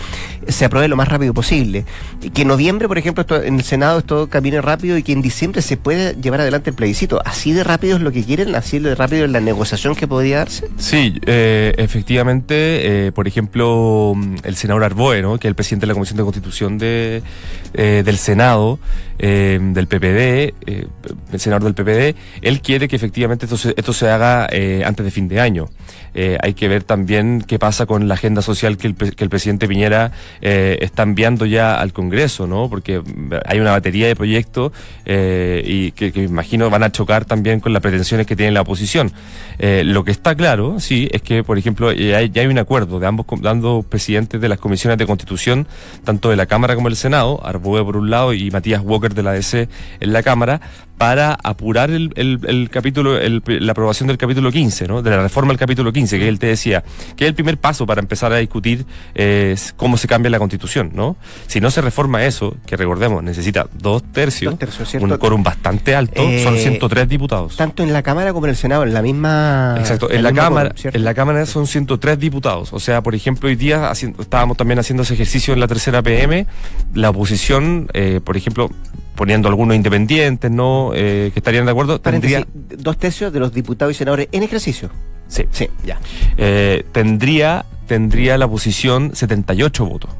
se 0.48 0.64
apruebe 0.64 0.88
lo 0.88 0.96
más 0.96 1.08
rápido 1.08 1.32
posible. 1.32 1.84
Y 2.20 2.30
que 2.30 2.42
en 2.42 2.48
noviembre, 2.48 2.88
por 2.88 2.98
ejemplo, 2.98 3.22
esto, 3.22 3.42
en 3.42 3.56
el 3.56 3.64
Senado 3.64 4.00
esto 4.00 4.28
camine 4.28 4.60
rápido 4.60 4.98
y 4.98 5.02
que 5.02 5.12
en 5.12 5.22
diciembre 5.22 5.62
se 5.62 5.76
pueda 5.76 6.12
llevar 6.12 6.40
adelante 6.40 6.70
el 6.70 6.76
plebiscito. 6.76 7.20
¿Así 7.24 7.52
de 7.52 7.62
rápido 7.62 7.96
es 7.96 8.02
lo 8.02 8.10
que 8.10 8.24
quieren? 8.24 8.54
¿Así 8.54 8.78
de 8.78 8.94
rápido 8.94 9.24
es 9.24 9.30
la 9.30 9.40
negociación 9.40 9.94
que 9.94 10.08
podría 10.08 10.38
darse? 10.38 10.68
Sí, 10.76 11.20
eh, 11.26 11.74
efectivamente, 11.78 13.06
eh, 13.06 13.12
por 13.12 13.28
ejemplo, 13.28 14.14
el 14.42 14.56
senador 14.56 14.84
Arboe, 14.84 15.22
¿no? 15.22 15.38
que 15.38 15.46
es 15.46 15.50
el 15.50 15.54
presidente 15.54 15.82
de 15.84 15.88
la 15.88 15.94
Comisión 15.94 16.16
de 16.16 16.22
Constitución 16.24 16.78
de, 16.78 17.22
eh, 17.92 18.02
del 18.02 18.18
Senado, 18.18 18.78
eh, 19.22 19.58
del 19.60 19.86
PPD, 19.86 20.52
eh, 20.66 20.86
el 21.32 21.40
senador 21.40 21.72
del 21.72 21.74
PPD, 21.74 22.18
él 22.42 22.60
quiere 22.60 22.88
que 22.88 22.96
efectivamente 22.96 23.46
esto 23.46 23.92
se, 23.92 24.10
haga 24.10 24.48
eh, 24.50 24.82
antes 24.84 25.04
de 25.04 25.10
fin 25.10 25.28
de 25.28 25.40
año. 25.40 25.68
Eh, 26.14 26.36
hay 26.42 26.54
que 26.54 26.68
ver 26.68 26.82
también 26.82 27.42
qué 27.46 27.58
pasa 27.58 27.86
con 27.86 28.06
la 28.08 28.14
agenda 28.14 28.42
social 28.42 28.76
que 28.76 28.88
el, 28.88 28.94
que 28.94 29.24
el 29.24 29.30
presidente 29.30 29.66
Piñera 29.66 30.12
eh, 30.42 30.78
está 30.80 31.04
enviando 31.04 31.46
ya 31.46 31.80
al 31.80 31.92
Congreso, 31.92 32.46
¿no? 32.46 32.68
Porque 32.68 33.00
mm, 33.00 33.32
hay 33.46 33.60
una 33.60 33.70
batería 33.70 34.06
de 34.08 34.16
proyectos 34.16 34.72
eh, 35.06 35.62
y 35.64 35.92
que, 35.92 36.12
imagino 36.22 36.68
van 36.68 36.82
a 36.82 36.92
chocar 36.92 37.24
también 37.24 37.60
con 37.60 37.72
las 37.72 37.80
pretensiones 37.80 38.26
que 38.26 38.36
tiene 38.36 38.52
la 38.52 38.62
oposición. 38.62 39.12
Eh, 39.58 39.82
lo 39.84 40.04
que 40.04 40.10
está 40.10 40.34
claro, 40.34 40.80
sí, 40.80 41.08
es 41.12 41.22
que, 41.22 41.44
por 41.44 41.56
ejemplo, 41.56 41.92
ya 41.92 42.18
hay, 42.18 42.46
un 42.46 42.58
acuerdo 42.58 42.98
de 42.98 43.06
ambos, 43.06 43.26
de 43.40 43.48
ambos 43.48 43.86
presidentes 43.86 44.40
de 44.40 44.48
las 44.48 44.58
comisiones 44.58 44.98
de 44.98 45.06
constitución, 45.06 45.66
tanto 46.04 46.28
de 46.28 46.36
la 46.36 46.46
Cámara 46.46 46.74
como 46.74 46.88
del 46.88 46.96
Senado, 46.96 47.40
Arboe 47.44 47.84
por 47.84 47.96
un 47.96 48.10
lado 48.10 48.34
y 48.34 48.50
Matías 48.50 48.82
Walker 48.84 49.11
de 49.14 49.22
la 49.22 49.32
DC 49.32 49.68
en 50.00 50.12
la 50.12 50.22
Cámara, 50.22 50.60
para 50.98 51.36
apurar 51.42 51.90
el, 51.90 52.12
el- 52.14 52.38
el 52.46 52.70
capítulo, 52.70 53.18
el- 53.18 53.42
la 53.46 53.72
aprobación 53.72 54.06
del 54.06 54.18
capítulo 54.18 54.52
15, 54.52 54.86
¿no? 54.86 55.02
De 55.02 55.10
la 55.10 55.20
reforma 55.20 55.48
del 55.50 55.58
capítulo 55.58 55.92
15, 55.92 56.16
que 56.16 56.28
él 56.28 56.38
te 56.38 56.46
decía, 56.46 56.84
que 57.16 57.24
es 57.24 57.28
el 57.28 57.34
primer 57.34 57.58
paso 57.58 57.86
para 57.86 58.00
empezar 58.00 58.32
a 58.32 58.36
discutir 58.36 58.86
eh, 59.16 59.56
cómo 59.76 59.96
se 59.96 60.06
cambia 60.06 60.30
la 60.30 60.38
constitución, 60.38 60.92
¿no? 60.94 61.16
Si 61.48 61.60
no 61.60 61.72
se 61.72 61.80
reforma 61.80 62.24
eso, 62.24 62.54
que 62.66 62.76
recordemos, 62.76 63.20
necesita 63.24 63.66
dos 63.76 64.04
tercios, 64.12 64.52
Dos 64.52 64.60
tercios, 64.60 64.94
un 65.02 65.16
quórum 65.18 65.42
bastante 65.42 65.96
alto, 65.96 66.22
Eh, 66.22 66.44
son 66.44 66.56
103 66.56 67.08
diputados. 67.08 67.56
Tanto 67.56 67.82
en 67.82 67.92
la 67.92 68.02
Cámara 68.04 68.32
como 68.32 68.46
en 68.46 68.50
el 68.50 68.56
Senado, 68.56 68.84
en 68.84 68.94
la 68.94 69.02
misma. 69.02 69.74
Exacto, 69.78 70.08
en 70.08 70.22
la 70.22 70.32
Cámara, 70.32 70.72
en 70.84 71.04
la 71.04 71.14
Cámara 71.14 71.46
son 71.46 71.66
103 71.66 72.16
diputados. 72.20 72.72
O 72.72 72.78
sea, 72.78 73.02
por 73.02 73.16
ejemplo, 73.16 73.48
hoy 73.48 73.56
día 73.56 73.90
haciendo- 73.90 74.22
estábamos 74.22 74.56
también 74.56 74.78
haciendo 74.78 75.02
ese 75.02 75.14
ejercicio 75.14 75.52
en 75.52 75.58
la 75.58 75.66
tercera 75.66 76.00
PM. 76.00 76.46
La 76.94 77.10
oposición, 77.10 77.88
eh, 77.92 78.20
por 78.22 78.36
ejemplo, 78.36 78.70
poniendo 79.14 79.48
algunos 79.48 79.76
independientes, 79.76 80.50
¿no? 80.50 80.92
Eh, 80.94 81.30
que 81.32 81.40
estarían 81.40 81.64
de 81.64 81.70
acuerdo, 81.70 82.00
tendría, 82.00 82.46
dos 82.54 82.96
tercios 82.98 83.32
de 83.32 83.40
los 83.40 83.52
diputados 83.52 83.94
y 83.94 83.98
senadores 83.98 84.28
en 84.32 84.42
ejercicio. 84.42 84.90
sí, 85.28 85.44
Sí, 85.50 85.68
ya. 85.84 85.98
eh, 86.36 86.84
tendría, 86.92 87.64
tendría 87.86 88.38
la 88.38 88.46
oposición 88.46 89.14
78 89.14 89.84
votos. 89.86 90.10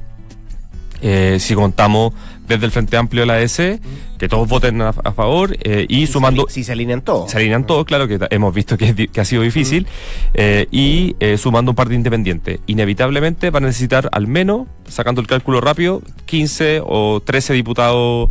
Eh, 1.02 1.38
si 1.40 1.54
contamos 1.54 2.12
desde 2.46 2.66
el 2.66 2.70
Frente 2.72 2.96
Amplio 2.96 3.22
de 3.22 3.26
la 3.26 3.40
EC, 3.40 3.80
que 4.18 4.28
todos 4.28 4.48
voten 4.48 4.80
a, 4.82 4.90
a 4.90 5.12
favor 5.12 5.56
eh, 5.62 5.86
y 5.88 6.06
sumando 6.06 6.46
Si 6.48 6.62
se 6.64 6.72
alinean 6.72 7.02
todos. 7.02 7.30
se 7.30 7.38
alinean 7.38 7.66
todos, 7.66 7.84
claro 7.84 8.06
que 8.06 8.18
hemos 8.30 8.54
visto 8.54 8.76
que, 8.78 9.08
que 9.08 9.20
ha 9.20 9.24
sido 9.24 9.42
difícil, 9.42 9.86
eh, 10.34 10.66
y 10.70 11.16
eh, 11.20 11.38
sumando 11.38 11.72
un 11.72 11.76
par 11.76 11.88
de 11.88 11.94
independientes. 11.96 12.60
Inevitablemente 12.66 13.50
van 13.50 13.64
a 13.64 13.66
necesitar 13.68 14.08
al 14.12 14.26
menos, 14.26 14.68
sacando 14.86 15.20
el 15.20 15.26
cálculo 15.26 15.60
rápido, 15.60 16.02
15 16.26 16.82
o 16.84 17.20
13 17.24 17.52
diputados, 17.54 18.28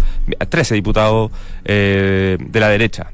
13 0.50 0.76
diputados 0.76 1.32
eh, 1.66 2.38
de 2.40 2.60
la 2.60 2.70
derecha. 2.70 3.12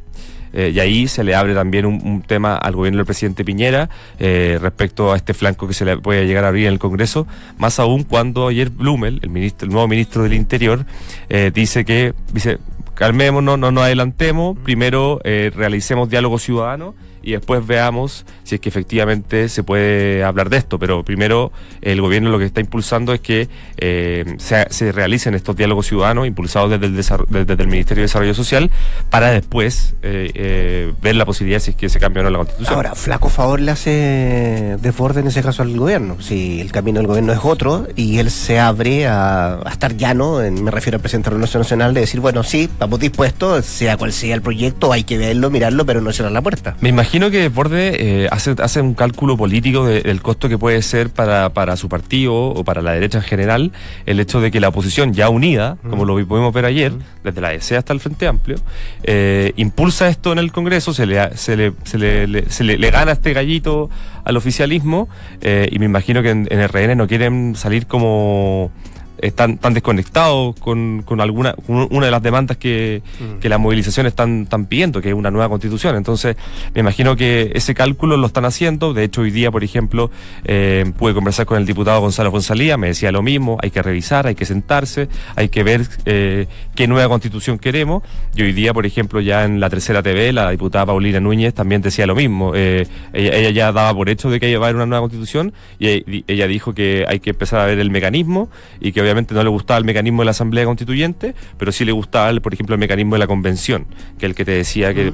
Eh, 0.58 0.72
y 0.74 0.80
ahí 0.80 1.08
se 1.08 1.24
le 1.24 1.36
abre 1.36 1.54
también 1.54 1.86
un, 1.86 2.02
un 2.04 2.24
tema 2.24 2.56
al 2.58 2.76
gobierno 2.76 2.98
del 2.98 3.06
presidente 3.06 3.46
Piñera 3.46 3.92
eh, 4.18 4.58
respecto 4.60 5.14
a 5.14 5.16
este 5.16 5.36
flanco 5.36 5.68
que 5.68 5.76
se 5.76 5.86
le 5.86 5.98
puede 5.98 6.26
llegar 6.26 6.46
a 6.46 6.48
abrir 6.48 6.66
en 6.66 6.74
el 6.74 6.80
Congreso, 6.80 7.28
más 7.60 7.80
aún 7.80 8.04
cuando 8.04 8.48
ayer 8.48 8.72
Blumel, 8.72 9.20
el, 9.22 9.30
ministro, 9.30 9.68
el 9.68 9.72
nuevo 9.72 9.88
ministro 9.88 10.24
del 10.24 10.34
Interior, 10.34 10.84
eh, 11.30 11.52
dice 11.54 11.86
que, 11.86 12.16
dice, 12.34 12.58
calmémonos, 12.96 13.60
no 13.60 13.72
nos 13.72 13.84
adelantemos, 13.84 14.58
primero 14.58 15.22
eh, 15.24 15.52
realicemos 15.56 16.10
diálogo 16.10 16.40
ciudadano 16.40 16.96
y 17.28 17.32
después 17.34 17.66
veamos 17.68 18.26
si 18.46 18.56
es 18.56 18.62
que 18.62 18.70
efectivamente 18.70 19.50
se 19.50 19.62
puede 19.64 20.24
hablar 20.24 20.50
de 20.50 20.56
esto. 20.58 20.80
Pero 20.80 21.04
primero 21.04 21.52
el 21.82 22.00
gobierno 22.00 22.30
lo 22.30 22.40
que 22.40 22.46
está 22.46 22.62
impulsando 22.62 23.12
es 23.14 23.20
que 23.20 23.50
eh, 23.78 24.24
se, 24.38 24.66
se 24.70 24.92
realicen 24.94 25.34
estos 25.34 25.56
diálogos 25.58 25.88
ciudadanos 25.88 26.26
impulsados 26.26 26.70
desde 26.72 26.86
el, 26.86 26.96
desarro- 26.98 27.26
desde 27.28 27.62
el 27.62 27.68
Ministerio 27.68 28.02
de 28.02 28.06
Desarrollo 28.08 28.34
Social 28.34 28.72
para 29.10 29.30
después 29.32 29.96
eh, 30.04 30.32
eh, 30.36 30.94
ver 31.02 31.16
la 31.18 31.26
posibilidad 31.26 31.60
si 31.60 31.72
es 31.72 31.76
que 31.78 31.90
se 31.90 32.00
cambia 32.00 32.22
o 32.22 32.24
no 32.24 32.30
la 32.30 32.38
constitución. 32.38 32.76
Ahora, 32.76 32.96
flaco 32.96 33.28
favor 33.28 33.60
le 33.60 33.72
hace 33.72 34.78
desborde 34.82 35.20
en 35.20 35.28
ese 35.28 35.42
caso 35.44 35.64
al 35.64 35.78
gobierno. 35.78 36.22
Si 36.22 36.62
el 36.62 36.72
camino 36.72 37.00
del 37.00 37.08
gobierno 37.08 37.34
es 37.34 37.40
otro 37.44 37.88
y 37.98 38.20
él 38.20 38.32
se 38.32 38.60
abre 38.60 39.06
a, 39.08 39.56
a 39.66 39.70
estar 39.70 39.98
llano, 39.98 40.42
en- 40.42 40.64
me 40.64 40.72
refiero 40.72 40.96
al 40.96 41.02
presidente 41.02 41.30
de 41.30 41.36
la 41.38 41.44
Unión 41.44 41.60
Nacional, 41.62 41.94
de 41.94 42.02
decir, 42.02 42.20
bueno, 42.22 42.44
sí, 42.44 42.70
estamos 42.72 43.00
dispuestos, 43.00 43.66
sea 43.66 43.98
cual 43.98 44.14
sea 44.14 44.34
el 44.34 44.42
proyecto, 44.42 44.94
hay 44.94 45.04
que 45.04 45.18
verlo, 45.18 45.50
mirarlo, 45.50 45.86
pero 45.86 46.00
no 46.00 46.14
cerrar 46.14 46.32
la 46.32 46.42
puerta. 46.42 46.78
Me 46.80 46.90
imagino 46.90 47.17
que 47.32 47.50
Borde 47.50 48.24
eh, 48.26 48.28
hace, 48.32 48.56
hace 48.62 48.82
un 48.82 48.94
cálculo 48.94 49.36
político 49.36 49.86
de- 49.86 50.02
del 50.02 50.22
costo 50.22 50.48
que 50.48 50.58
puede 50.58 50.82
ser 50.82 51.10
para, 51.10 51.50
para 51.50 51.76
su 51.76 51.90
partido 51.90 52.34
o 52.36 52.64
para 52.64 52.82
la 52.82 52.92
derecha 52.94 53.18
en 53.18 53.24
general 53.24 53.72
el 54.06 54.20
hecho 54.20 54.40
de 54.40 54.52
que 54.52 54.60
la 54.60 54.70
oposición 54.70 55.14
ya 55.14 55.30
unida, 55.30 55.78
como 55.90 56.06
lo 56.06 56.14
pudimos 56.28 56.54
ver 56.54 56.66
ayer, 56.66 56.94
desde 57.24 57.42
la 57.42 57.54
ESE 57.54 57.76
hasta 57.78 57.92
el 57.94 58.00
Frente 58.00 58.28
Amplio, 58.28 58.58
eh, 59.04 59.54
impulsa 59.58 60.08
esto 60.10 60.32
en 60.32 60.40
el 60.40 60.52
Congreso, 60.52 60.94
se 60.94 61.06
le, 61.06 61.36
se 61.36 61.58
le, 61.58 61.74
se 61.84 61.98
le, 61.98 62.28
le- 62.28 62.50
se 62.50 62.64
le- 62.64 62.78
le 62.78 62.92
gana 62.92 63.12
este 63.14 63.34
gallito 63.34 63.90
al 64.24 64.38
oficialismo 64.38 65.10
eh, 65.42 65.68
y 65.72 65.80
me 65.80 65.86
imagino 65.86 66.22
que 66.22 66.30
en, 66.30 66.48
en 66.52 66.68
RN 66.68 66.96
no 66.98 67.08
quieren 67.08 67.56
salir 67.56 67.88
como 67.88 68.72
están 69.20 69.58
tan 69.58 69.74
desconectados 69.74 70.56
con, 70.60 71.04
con 71.06 71.22
alguna 71.22 71.54
con 71.54 71.88
una 71.92 72.06
de 72.06 72.12
las 72.12 72.22
demandas 72.22 72.58
que, 72.58 73.02
que 73.42 73.50
las 73.50 73.60
movilizaciones 73.60 74.12
están, 74.12 74.44
están 74.44 74.66
pidiendo, 74.66 75.02
que 75.02 75.10
es 75.10 75.16
una 75.16 75.32
nueva 75.32 75.50
constitución. 75.50 75.96
Entonces, 75.96 76.36
me 76.74 76.82
imagino 76.82 77.16
que 77.16 77.52
ese 77.56 77.74
cálculo 77.74 78.18
lo 78.18 78.28
están 78.28 78.46
haciendo. 78.46 78.94
De 78.94 79.04
hecho, 79.04 79.22
hoy 79.22 79.32
día, 79.32 79.52
por 79.52 79.64
ejemplo, 79.64 80.12
eh, 80.46 80.92
pude 80.98 81.14
conversar 81.14 81.46
con 81.46 81.58
el 81.58 81.66
diputado 81.66 82.02
Gonzalo 82.02 82.32
González, 82.32 82.78
me 82.78 82.88
decía 82.88 83.12
lo 83.12 83.22
mismo, 83.22 83.58
hay 83.62 83.72
que 83.72 83.82
revisar, 83.82 84.28
hay 84.28 84.36
que 84.36 84.46
sentarse, 84.46 85.08
hay 85.36 85.50
que 85.50 85.64
ver 85.64 85.88
eh, 86.06 86.48
qué 86.76 86.88
nueva 86.88 87.10
constitución 87.10 87.60
queremos. 87.60 88.04
Y 88.36 88.42
hoy 88.44 88.54
día, 88.54 88.74
por 88.74 88.86
ejemplo, 88.86 89.22
ya 89.22 89.46
en 89.46 89.60
la 89.60 89.70
tercera 89.70 90.02
TV, 90.04 90.34
la 90.34 90.52
diputada 90.52 90.86
Paulina 90.88 91.20
Núñez 91.20 91.54
también 91.54 91.82
decía 91.82 92.06
lo 92.06 92.16
mismo. 92.16 92.54
Eh, 92.56 92.88
ella, 93.14 93.32
ella 93.36 93.50
ya 93.52 93.72
daba 93.72 93.94
por 93.94 94.10
hecho 94.10 94.30
de 94.30 94.40
que 94.40 94.50
iba 94.50 94.60
a 94.60 94.64
haber 94.66 94.76
una 94.76 94.86
nueva 94.86 95.02
constitución 95.02 95.54
y 95.80 95.88
e- 95.88 96.24
ella 96.28 96.48
dijo 96.48 96.74
que 96.74 97.06
hay 97.08 97.20
que 97.20 97.32
empezar 97.32 97.60
a 97.62 97.66
ver 97.66 97.80
el 97.80 97.90
mecanismo 97.90 98.50
y 98.80 98.92
que 98.92 99.02
obviamente 99.08 99.34
no 99.34 99.44
le 99.44 99.50
gustaba 99.50 99.78
el 99.78 99.86
mecanismo 99.86 100.22
de 100.22 100.26
la 100.26 100.32
Asamblea 100.32 100.66
Constituyente, 100.66 101.34
pero 101.58 101.72
sí 101.72 101.86
le 101.86 101.92
gustaba, 101.92 102.30
el, 102.30 102.42
por 102.42 102.54
ejemplo, 102.54 102.76
el 102.76 102.80
mecanismo 102.80 103.16
de 103.16 103.20
la 103.20 103.28
Convención, 103.28 103.86
que 104.20 104.26
es 104.26 104.30
el 104.30 104.36
que 104.36 104.46
te 104.46 104.52
decía 104.52 104.94
que 104.94 105.14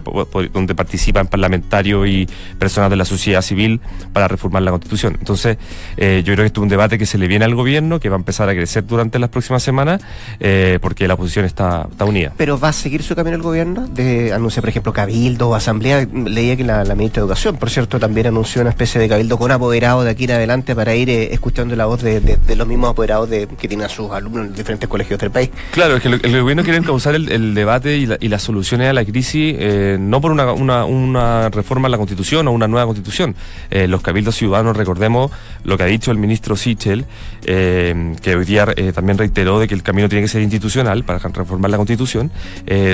donde 0.54 0.76
participan 0.76 1.28
parlamentarios 1.28 2.08
y 2.08 2.28
personas 2.60 2.90
de 2.90 2.96
la 2.96 3.06
sociedad 3.06 3.42
civil 3.42 3.80
para 4.14 4.28
reformar 4.28 4.62
la 4.64 4.72
Constitución. 4.72 5.16
Entonces, 5.20 5.58
eh, 5.98 6.22
yo 6.26 6.34
creo 6.34 6.44
que 6.44 6.48
esto 6.48 6.62
es 6.62 6.64
un 6.64 6.70
debate 6.70 6.98
que 6.98 7.06
se 7.06 7.18
le 7.18 7.28
viene 7.28 7.46
al 7.46 7.56
gobierno, 7.56 8.00
que 8.00 8.10
va 8.10 8.16
a 8.16 8.20
empezar 8.20 8.50
a 8.50 8.54
crecer 8.54 8.86
durante 8.86 9.20
las 9.20 9.30
próximas 9.30 9.64
semanas, 9.64 10.02
eh, 10.40 10.80
porque 10.82 11.08
la 11.08 11.14
oposición 11.16 11.46
está, 11.46 11.88
está 11.92 12.06
unida. 12.06 12.34
Pero 12.38 12.60
va 12.60 12.70
a 12.70 12.74
seguir 12.74 13.04
su 13.04 13.16
camino 13.16 13.36
el 13.36 13.42
gobierno 13.42 13.88
de 13.88 14.34
anunciar, 14.34 14.62
por 14.62 14.70
ejemplo, 14.70 14.94
cabildo 14.94 15.50
o 15.50 15.56
asamblea. 15.56 16.08
Leía 16.14 16.56
que 16.56 16.64
la, 16.64 16.84
la 16.84 16.96
ministra 16.96 17.22
de 17.22 17.26
Educación, 17.26 17.58
por 17.58 17.70
cierto, 17.70 18.00
también 18.00 18.28
anunció 18.28 18.62
una 18.62 18.70
especie 18.72 19.00
de 19.00 19.08
cabildo 19.10 19.38
con 19.38 19.52
apoderados 19.52 20.04
de 20.06 20.12
aquí 20.12 20.26
en 20.26 20.32
adelante 20.32 20.76
para 20.76 20.96
ir 20.96 21.10
eh, 21.10 21.34
escuchando 21.34 21.76
la 21.76 21.86
voz 21.86 22.02
de, 22.02 22.20
de- 22.20 22.38
de 22.38 22.56
los 22.56 22.68
mismos 22.68 22.92
apoderados 22.92 23.30
de, 23.30 23.48
que 23.48 23.68
tienen 23.68 23.83
a 23.84 23.90
sus 23.90 24.12
alumnos 24.12 24.48
en 24.48 24.56
diferentes 24.56 24.88
colegios 24.90 25.20
del 25.20 25.32
país. 25.32 25.50
Claro, 25.72 25.96
es 25.98 26.02
que 26.04 26.10
lo- 26.10 26.16
el 26.22 26.42
gobierno 26.42 26.64
quiere 26.64 26.82
causar 26.82 27.16
el, 27.16 27.32
el 27.32 27.54
debate 27.54 27.98
y, 27.98 28.06
la- 28.06 28.18
y 28.20 28.28
las 28.30 28.42
soluciones 28.44 28.90
a 28.90 28.94
la 28.94 29.04
crisis 29.06 29.56
eh, 29.58 29.98
no 30.00 30.22
por 30.22 30.32
una, 30.32 31.50
reforma 31.50 31.88
a 31.88 31.92
la 31.92 31.98
Constitución 31.98 32.48
o 32.48 32.52
una 32.52 32.68
nueva 32.68 32.86
Constitución. 32.86 33.36
Eh, 33.72 33.88
los 33.88 34.02
cabildos 34.02 34.36
ciudadanos, 34.36 34.76
recordemos 34.78 35.32
lo 35.64 35.78
que 35.78 35.84
ha 35.84 35.88
dicho 35.88 36.12
el 36.12 36.18
ministro 36.18 36.56
Sichel, 36.56 37.06
eh, 37.46 38.16
que 38.22 38.36
hoy 38.36 38.46
día 38.46 38.66
también 38.94 39.18
reiteró 39.18 39.60
de 39.60 39.68
que 39.68 39.76
el 39.76 39.84
camino 39.84 40.10
tiene 40.10 40.24
que 40.24 40.28
ser 40.28 40.42
institucional 40.42 41.04
para 41.04 41.20
reformar 41.20 41.72
la 41.72 41.78
Constitución. 41.78 42.32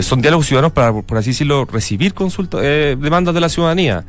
Son 0.01 0.21
diálogos 0.21 0.47
ciudadanos 0.47 0.73
para, 0.73 0.93
por 0.93 1.17
así 1.17 1.31
decirlo, 1.31 1.65
recibir 1.65 2.13
consultas, 2.13 2.61
eh, 2.63 2.97
demandas 2.99 3.33
de 3.33 3.41
la 3.41 3.49
ciudadanía. 3.49 4.03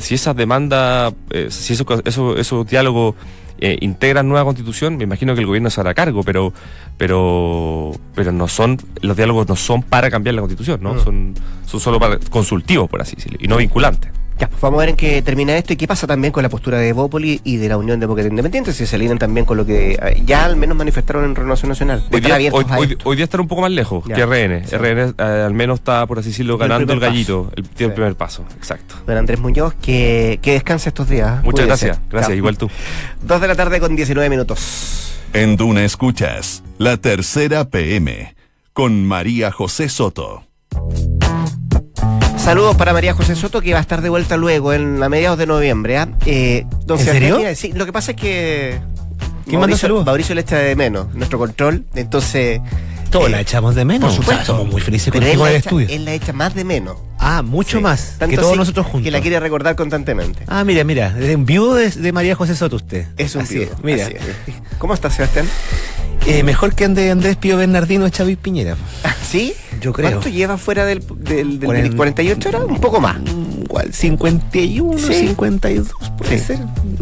Si 0.00 0.14
esas 0.14 0.34
demandas, 0.36 1.12
si 1.48 1.72
eso, 1.74 1.84
eso, 2.04 2.36
esos 2.36 2.66
diálogos 2.66 3.14
eh, 3.58 3.78
integran 3.80 4.28
nueva 4.28 4.44
constitución, 4.44 4.96
me 4.96 5.04
imagino 5.04 5.34
que 5.34 5.40
el 5.40 5.46
gobierno 5.46 5.70
se 5.70 5.80
hará 5.80 5.94
cargo, 5.94 6.22
pero 6.22 6.52
pero 6.96 7.92
pero 8.14 8.32
no 8.32 8.48
son 8.48 8.78
los 9.00 9.16
diálogos 9.16 9.48
no 9.48 9.56
son 9.56 9.82
para 9.82 10.10
cambiar 10.10 10.34
la 10.34 10.42
constitución, 10.42 10.80
¿no? 10.82 10.94
Mm. 10.94 10.98
Son 11.00 11.34
son 11.66 11.80
solo 11.80 12.00
para 12.00 12.18
consultivos, 12.30 12.88
por 12.88 13.00
así 13.00 13.16
decirlo, 13.16 13.38
y 13.40 13.48
no 13.48 13.56
vinculantes. 13.56 14.10
Ya, 14.38 14.48
pues 14.48 14.60
vamos 14.60 14.78
a 14.78 14.80
ver 14.80 14.88
en 14.90 14.96
qué 14.96 15.22
termina 15.22 15.56
esto 15.56 15.72
y 15.74 15.76
qué 15.76 15.86
pasa 15.86 16.08
también 16.08 16.32
con 16.32 16.42
la 16.42 16.48
postura 16.48 16.78
de 16.78 16.92
Bópoli 16.92 17.40
y 17.44 17.56
de 17.56 17.68
la 17.68 17.76
Unión 17.78 18.00
Demócrata 18.00 18.28
Independiente, 18.28 18.72
si 18.72 18.84
se 18.84 18.96
alinean 18.96 19.16
también 19.18 19.46
con 19.46 19.56
lo 19.56 19.64
que 19.64 19.92
eh, 19.92 20.22
ya 20.26 20.44
al 20.44 20.56
menos 20.56 20.76
manifestaron 20.76 21.24
en 21.24 21.36
Renovación 21.36 21.68
Nacional. 21.68 22.04
de 22.10 22.16
Hoy 22.16 22.20
día, 22.20 22.34
hoy- 22.52 22.96
hoy- 23.04 23.14
día 23.16 23.24
estar 23.24 23.40
un 23.40 23.46
poco 23.46 23.62
más 23.62 23.70
lejos 23.70 24.04
Ya. 24.08 24.16
que 24.16 24.26
RN. 24.26 24.66
Sí. 24.66 24.76
RN 24.76 25.14
eh, 25.16 25.22
al 25.22 25.54
menos 25.54 25.78
está, 25.78 26.04
por 26.08 26.18
así 26.18 26.30
decirlo, 26.30 26.54
el 26.54 26.58
ganando 26.60 26.92
el, 26.94 26.98
gallito. 26.98 27.52
El, 27.54 27.62
tiene 27.68 27.90
el 27.92 27.94
primer 27.94 28.16
paso. 28.16 28.44
Exacto. 28.56 28.96
Don 29.06 29.16
Andrés 29.16 29.38
Muñoz, 29.38 29.74
que, 29.80 30.40
que 30.42 30.54
descanse 30.54 30.88
estos 30.88 31.08
días. 31.08 31.42
Muchas 31.44 31.66
Cuídese. 31.66 31.86
gracias. 31.86 32.00
Gracias, 32.10 32.28
Chao. 32.30 32.36
igual 32.36 32.58
tú. 32.58 32.68
Dos 33.22 33.40
de 33.40 33.46
la 33.46 33.54
tarde 33.54 33.78
con 33.78 33.94
19 33.94 34.28
minutos. 34.28 35.16
En 35.32 35.56
Duna 35.56 35.84
Escuchas, 35.84 36.64
la 36.78 36.96
tercera 36.96 37.68
PM, 37.70 38.34
con 38.72 39.04
María 39.06 39.52
José 39.52 39.88
Soto. 39.88 40.42
Saludos 42.44 42.76
para 42.76 42.92
María 42.92 43.14
José 43.14 43.34
Soto, 43.36 43.62
que 43.62 43.72
va 43.72 43.78
a 43.78 43.82
estar 43.82 44.02
de 44.02 44.10
vuelta 44.10 44.36
luego, 44.36 44.74
en 44.74 45.02
a 45.02 45.08
mediados 45.08 45.38
de 45.38 45.46
noviembre. 45.46 45.96
¿ah? 45.96 46.08
Eh, 46.26 46.66
¿En 46.88 46.98
serio? 46.98 47.40
sí, 47.54 47.72
lo 47.72 47.86
que 47.86 47.92
pasa 47.92 48.10
es 48.12 48.16
que. 48.18 48.78
¿Quién 49.46 49.60
manda 49.60 49.76
saludos? 49.76 50.04
Mauricio 50.04 50.34
le 50.34 50.42
echa 50.42 50.58
de 50.58 50.76
menos, 50.76 51.14
nuestro 51.14 51.38
control. 51.38 51.84
Entonces. 51.94 52.60
Todos 53.10 53.28
eh, 53.28 53.30
la 53.30 53.40
echamos 53.40 53.74
de 53.74 53.84
menos. 53.84 54.14
Por 54.16 54.24
O 54.24 54.26
sea, 54.26 54.32
supuesto. 54.44 54.56
somos 54.58 54.72
muy 54.72 54.80
felices 54.82 55.14
la 55.14 55.30
el 55.30 55.56
estudio. 55.56 55.86
Él 55.88 56.04
la 56.04 56.12
echa 56.14 56.32
más 56.34 56.54
de 56.54 56.64
menos. 56.64 56.96
Ah, 57.18 57.42
mucho 57.42 57.78
Sí. 57.78 57.82
más 57.82 58.16
Tanto 58.18 58.30
que 58.36 58.42
todos 58.42 58.56
nosotros 58.56 58.86
juntos. 58.86 59.04
Que 59.04 59.10
la 59.10 59.20
quiere 59.20 59.40
recordar 59.40 59.74
constantemente. 59.76 60.44
Ah, 60.46 60.64
mira, 60.64 60.84
mira, 60.84 61.14
es 61.18 61.34
un 61.36 61.46
viudo 61.46 61.74
de, 61.76 61.90
de 61.90 62.12
María 62.12 62.34
José 62.34 62.56
Soto 62.56 62.76
usted. 62.76 63.06
Es 63.16 63.34
un 63.36 63.42
Así 63.42 63.54
viudo, 63.60 63.72
es, 63.72 63.84
Mira, 63.84 64.08
es. 64.08 64.18
¿Cómo 64.78 64.92
estás, 64.92 65.14
Sebastián? 65.14 65.48
eh, 66.26 66.42
mejor 66.42 66.74
que 66.74 66.84
ande 66.84 67.10
Andrés 67.10 67.36
Pío 67.36 67.56
Bernardino 67.56 68.08
Chávez 68.10 68.36
Piñera. 68.36 68.76
¿Sí? 69.30 69.54
Yo 69.84 69.92
creo. 69.92 70.10
¿Cuánto 70.12 70.28
lleva 70.30 70.56
fuera 70.56 70.86
del, 70.86 71.00
del, 71.18 71.60
del 71.60 71.68
Cuaren- 71.68 71.94
48 71.96 72.48
horas? 72.48 72.64
Un 72.64 72.80
poco 72.80 73.00
más. 73.00 73.16
Mm, 73.74 73.76
¿Cuál? 73.76 73.92
51, 73.92 74.98
Sí. 74.98 75.14
52, 75.26 75.88
puede 76.16 76.38
Sí. 76.38 76.44
ser. 76.44 76.58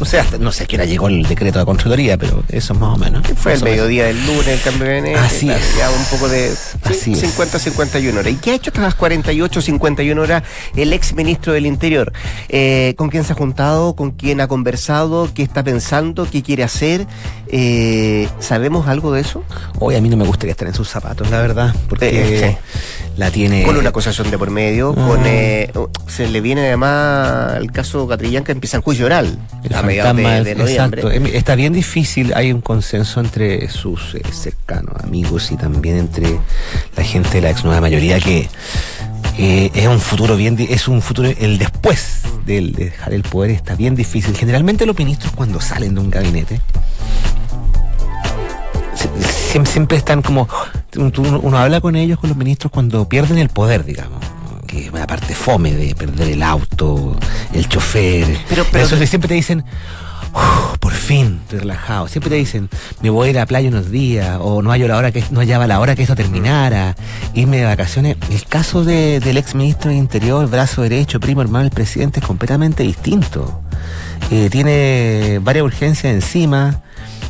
Sé, 0.07 0.19
hasta, 0.19 0.39
no 0.39 0.51
sé 0.51 0.65
a 0.65 0.67
qué 0.67 0.77
hora 0.77 0.85
llegó 0.85 1.07
el 1.09 1.23
decreto 1.23 1.59
de 1.61 1.65
Contraloría, 1.65 2.17
pero 2.19 2.43
eso 2.49 2.73
es 2.73 2.79
más 2.81 2.95
o 2.95 2.99
menos. 2.99 3.25
Fue 3.37 3.53
el 3.55 3.63
o 3.63 3.65
mediodía 3.65 4.07
del 4.07 4.27
lunes, 4.27 4.49
el 4.49 4.61
cambio 4.61 4.87
de 4.89 4.95
gabinete, 4.97 5.19
Así 5.21 5.49
es. 5.51 5.77
Ya 5.79 5.91
un 5.91 6.05
poco 6.07 6.29
de 6.29 6.51
sí, 6.51 6.79
Así 6.83 7.13
es. 7.13 7.21
50, 7.21 7.59
51 7.61 8.19
horas. 8.19 8.33
¿Y 8.33 8.37
qué 8.37 8.51
ha 8.51 8.55
hecho 8.55 8.71
estas 8.75 8.95
48, 8.97 9.61
51 9.61 10.21
horas 10.21 10.43
el 10.75 10.93
ex 10.93 11.15
ministro 11.15 11.53
del 11.53 11.67
Interior? 11.67 12.13
Eh, 12.49 12.95
¿Con 12.97 13.11
quién 13.11 13.23
se 13.25 13.33
ha 13.33 13.37
juntado? 13.37 13.95
¿Con 13.95 14.11
quién 14.13 14.41
ha 14.41 14.49
conversado? 14.49 15.31
¿Qué 15.33 15.43
está 15.45 15.63
pensando? 15.63 16.27
¿Qué 16.29 16.43
quiere 16.43 16.65
hacer? 16.65 17.07
Eh, 17.49 18.29
¿Sabemos 18.41 18.89
algo 18.89 19.13
de 19.13 19.21
eso? 19.21 19.45
Hoy 19.79 19.95
a 19.95 20.01
mí 20.01 20.09
no 20.09 20.17
me 20.17 20.25
gustaría 20.25 20.53
estar 20.53 20.67
en 20.67 20.75
sus 20.75 20.89
zapatos, 20.89 21.31
la 21.31 21.41
verdad, 21.43 21.75
porque 21.89 22.09
Eh, 22.49 22.59
la 23.17 23.31
tiene... 23.31 23.63
Con 23.65 23.77
una 23.77 23.91
acusación 23.91 24.31
de 24.31 24.39
por 24.39 24.51
medio, 24.51 24.95
Ah. 24.97 25.07
con 25.07 25.21
eh, 25.27 25.71
se 26.07 26.29
le 26.29 26.41
viene 26.41 26.67
además 26.67 27.57
el 27.57 27.71
caso 27.71 28.07
Catrillán 28.09 28.45
que 28.45 28.53
empieza 28.53 28.77
el 28.79 28.83
juicio 28.83 29.07
oral 29.07 29.39
El 29.63 29.75
a 29.75 29.83
mediados 29.83 30.17
de, 30.17 30.23
de 30.23 30.55
noviembre. 30.55 31.01
exacto. 31.03 31.11
Em, 31.11 31.27
Está 31.27 31.55
bien 31.55 31.73
difícil, 31.73 32.33
hay 32.35 32.53
un 32.53 32.61
consenso 32.61 33.21
entre 33.21 33.69
sus 33.69 34.15
eh, 34.15 34.23
cercanos 34.33 34.95
amigos 35.03 35.51
y 35.53 35.57
también 35.57 35.97
entre 35.99 36.39
la 36.97 37.05
gente 37.05 37.31
de 37.33 37.41
la 37.43 37.51
ex 37.51 37.65
nueva 37.65 37.81
mayoría 37.81 38.19
que 38.21 38.49
eh, 39.39 39.71
es 39.75 39.87
un 39.87 40.01
futuro 40.01 40.37
bien, 40.37 40.57
es 40.69 40.89
un 40.89 41.01
futuro, 41.01 41.29
el 41.39 41.59
después 41.59 42.23
de 42.47 42.61
dejar 42.61 43.13
el 43.15 43.23
poder 43.23 43.51
está 43.53 43.75
bien 43.75 43.95
difícil. 43.95 44.37
Generalmente 44.37 44.85
los 44.87 44.97
ministros 44.99 45.33
cuando 45.33 45.61
salen 45.61 45.95
de 45.95 46.01
un 46.01 46.11
gabinete 46.11 46.61
siempre, 49.65 49.97
están 49.99 50.23
como, 50.23 50.49
uno, 50.97 51.59
habla 51.59 51.81
con 51.81 51.97
ellos, 51.97 52.19
con 52.19 52.29
los 52.29 52.37
ministros 52.37 52.71
cuando 52.73 53.09
pierden 53.09 53.39
el 53.39 53.49
poder, 53.49 53.85
digamos. 53.85 54.21
Que 54.67 54.87
es 54.87 54.93
una 54.93 55.07
parte 55.07 55.35
fome 55.35 55.73
de 55.75 55.95
perder 55.95 56.29
el 56.29 56.43
auto, 56.43 57.17
el 57.53 57.69
chofer. 57.69 58.39
Pero- 58.49 58.65
pero- 58.71 58.85
Eso, 58.85 58.97
siempre 59.07 59.29
te 59.29 59.35
dicen, 59.35 59.65
"Uf, 60.35 60.79
por 60.79 60.93
fin, 60.93 61.41
estoy 61.43 61.59
relajado. 61.61 62.09
Siempre 62.09 62.31
te 62.31 62.37
dicen, 62.37 62.71
me 63.03 63.11
voy 63.11 63.29
a 63.29 63.31
ir 63.33 63.37
a 63.39 63.41
la 63.43 63.47
playa 63.47 63.69
unos 63.69 63.91
días, 63.91 64.39
o 64.41 64.63
no 64.63 64.71
hallo 64.71 64.89
la 64.89 64.97
hora 64.97 65.13
que 65.13 65.23
no 65.31 65.41
hallaba 65.41 65.67
la 65.67 65.79
hora 65.81 65.95
que 65.95 66.05
eso 66.05 66.15
terminara, 66.15 66.97
irme 67.35 67.59
de 67.59 67.65
vacaciones. 67.67 68.17
El 68.31 68.45
caso 68.47 68.83
de- 68.85 69.21
del 69.21 69.37
ex 69.37 69.55
ministro 69.55 69.91
de 69.91 69.97
Interior, 69.97 70.49
brazo 70.49 70.83
derecho, 70.83 71.21
primo 71.21 71.43
hermano 71.43 71.65
del 71.65 71.73
presidente, 71.73 72.21
es 72.21 72.27
completamente 72.27 72.83
distinto. 72.83 73.61
Eh, 74.31 74.49
tiene 74.51 75.39
varias 75.43 75.65
urgencias 75.67 76.15
encima, 76.15 76.81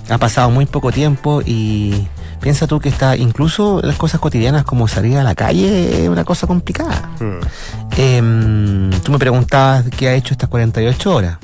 ha 0.09 0.18
pasado 0.18 0.51
muy 0.51 0.66
poco 0.66 0.92
tiempo 0.92 1.42
y 1.44 2.07
piensa 2.43 2.67
tú 2.67 2.81
que 2.81 2.89
está, 2.91 3.17
incluso 3.17 3.81
las 3.83 3.97
cosas 3.97 4.21
cotidianas 4.21 4.65
como 4.65 4.89
salir 4.89 5.17
a 5.17 5.23
la 5.23 5.35
calle 5.35 6.03
es 6.03 6.09
una 6.09 6.25
cosa 6.25 6.47
complicada. 6.47 7.09
Mm. 7.21 7.41
Em, 7.97 8.91
tú 9.03 9.13
me 9.13 9.19
preguntabas 9.19 9.85
qué 9.97 10.09
ha 10.09 10.15
hecho 10.15 10.35
estas 10.35 10.49
48 10.51 11.15
horas. 11.15 11.39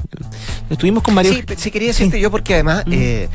Estuvimos 0.68 1.02
con 1.02 1.14
Mario. 1.14 1.32
Sí, 1.32 1.44
sí 1.56 1.70
quería 1.70 1.88
decirte 1.88 2.20
yo 2.20 2.30
porque 2.30 2.54
además 2.54 2.84
Mm. 2.86 2.92
eh, 2.92 3.28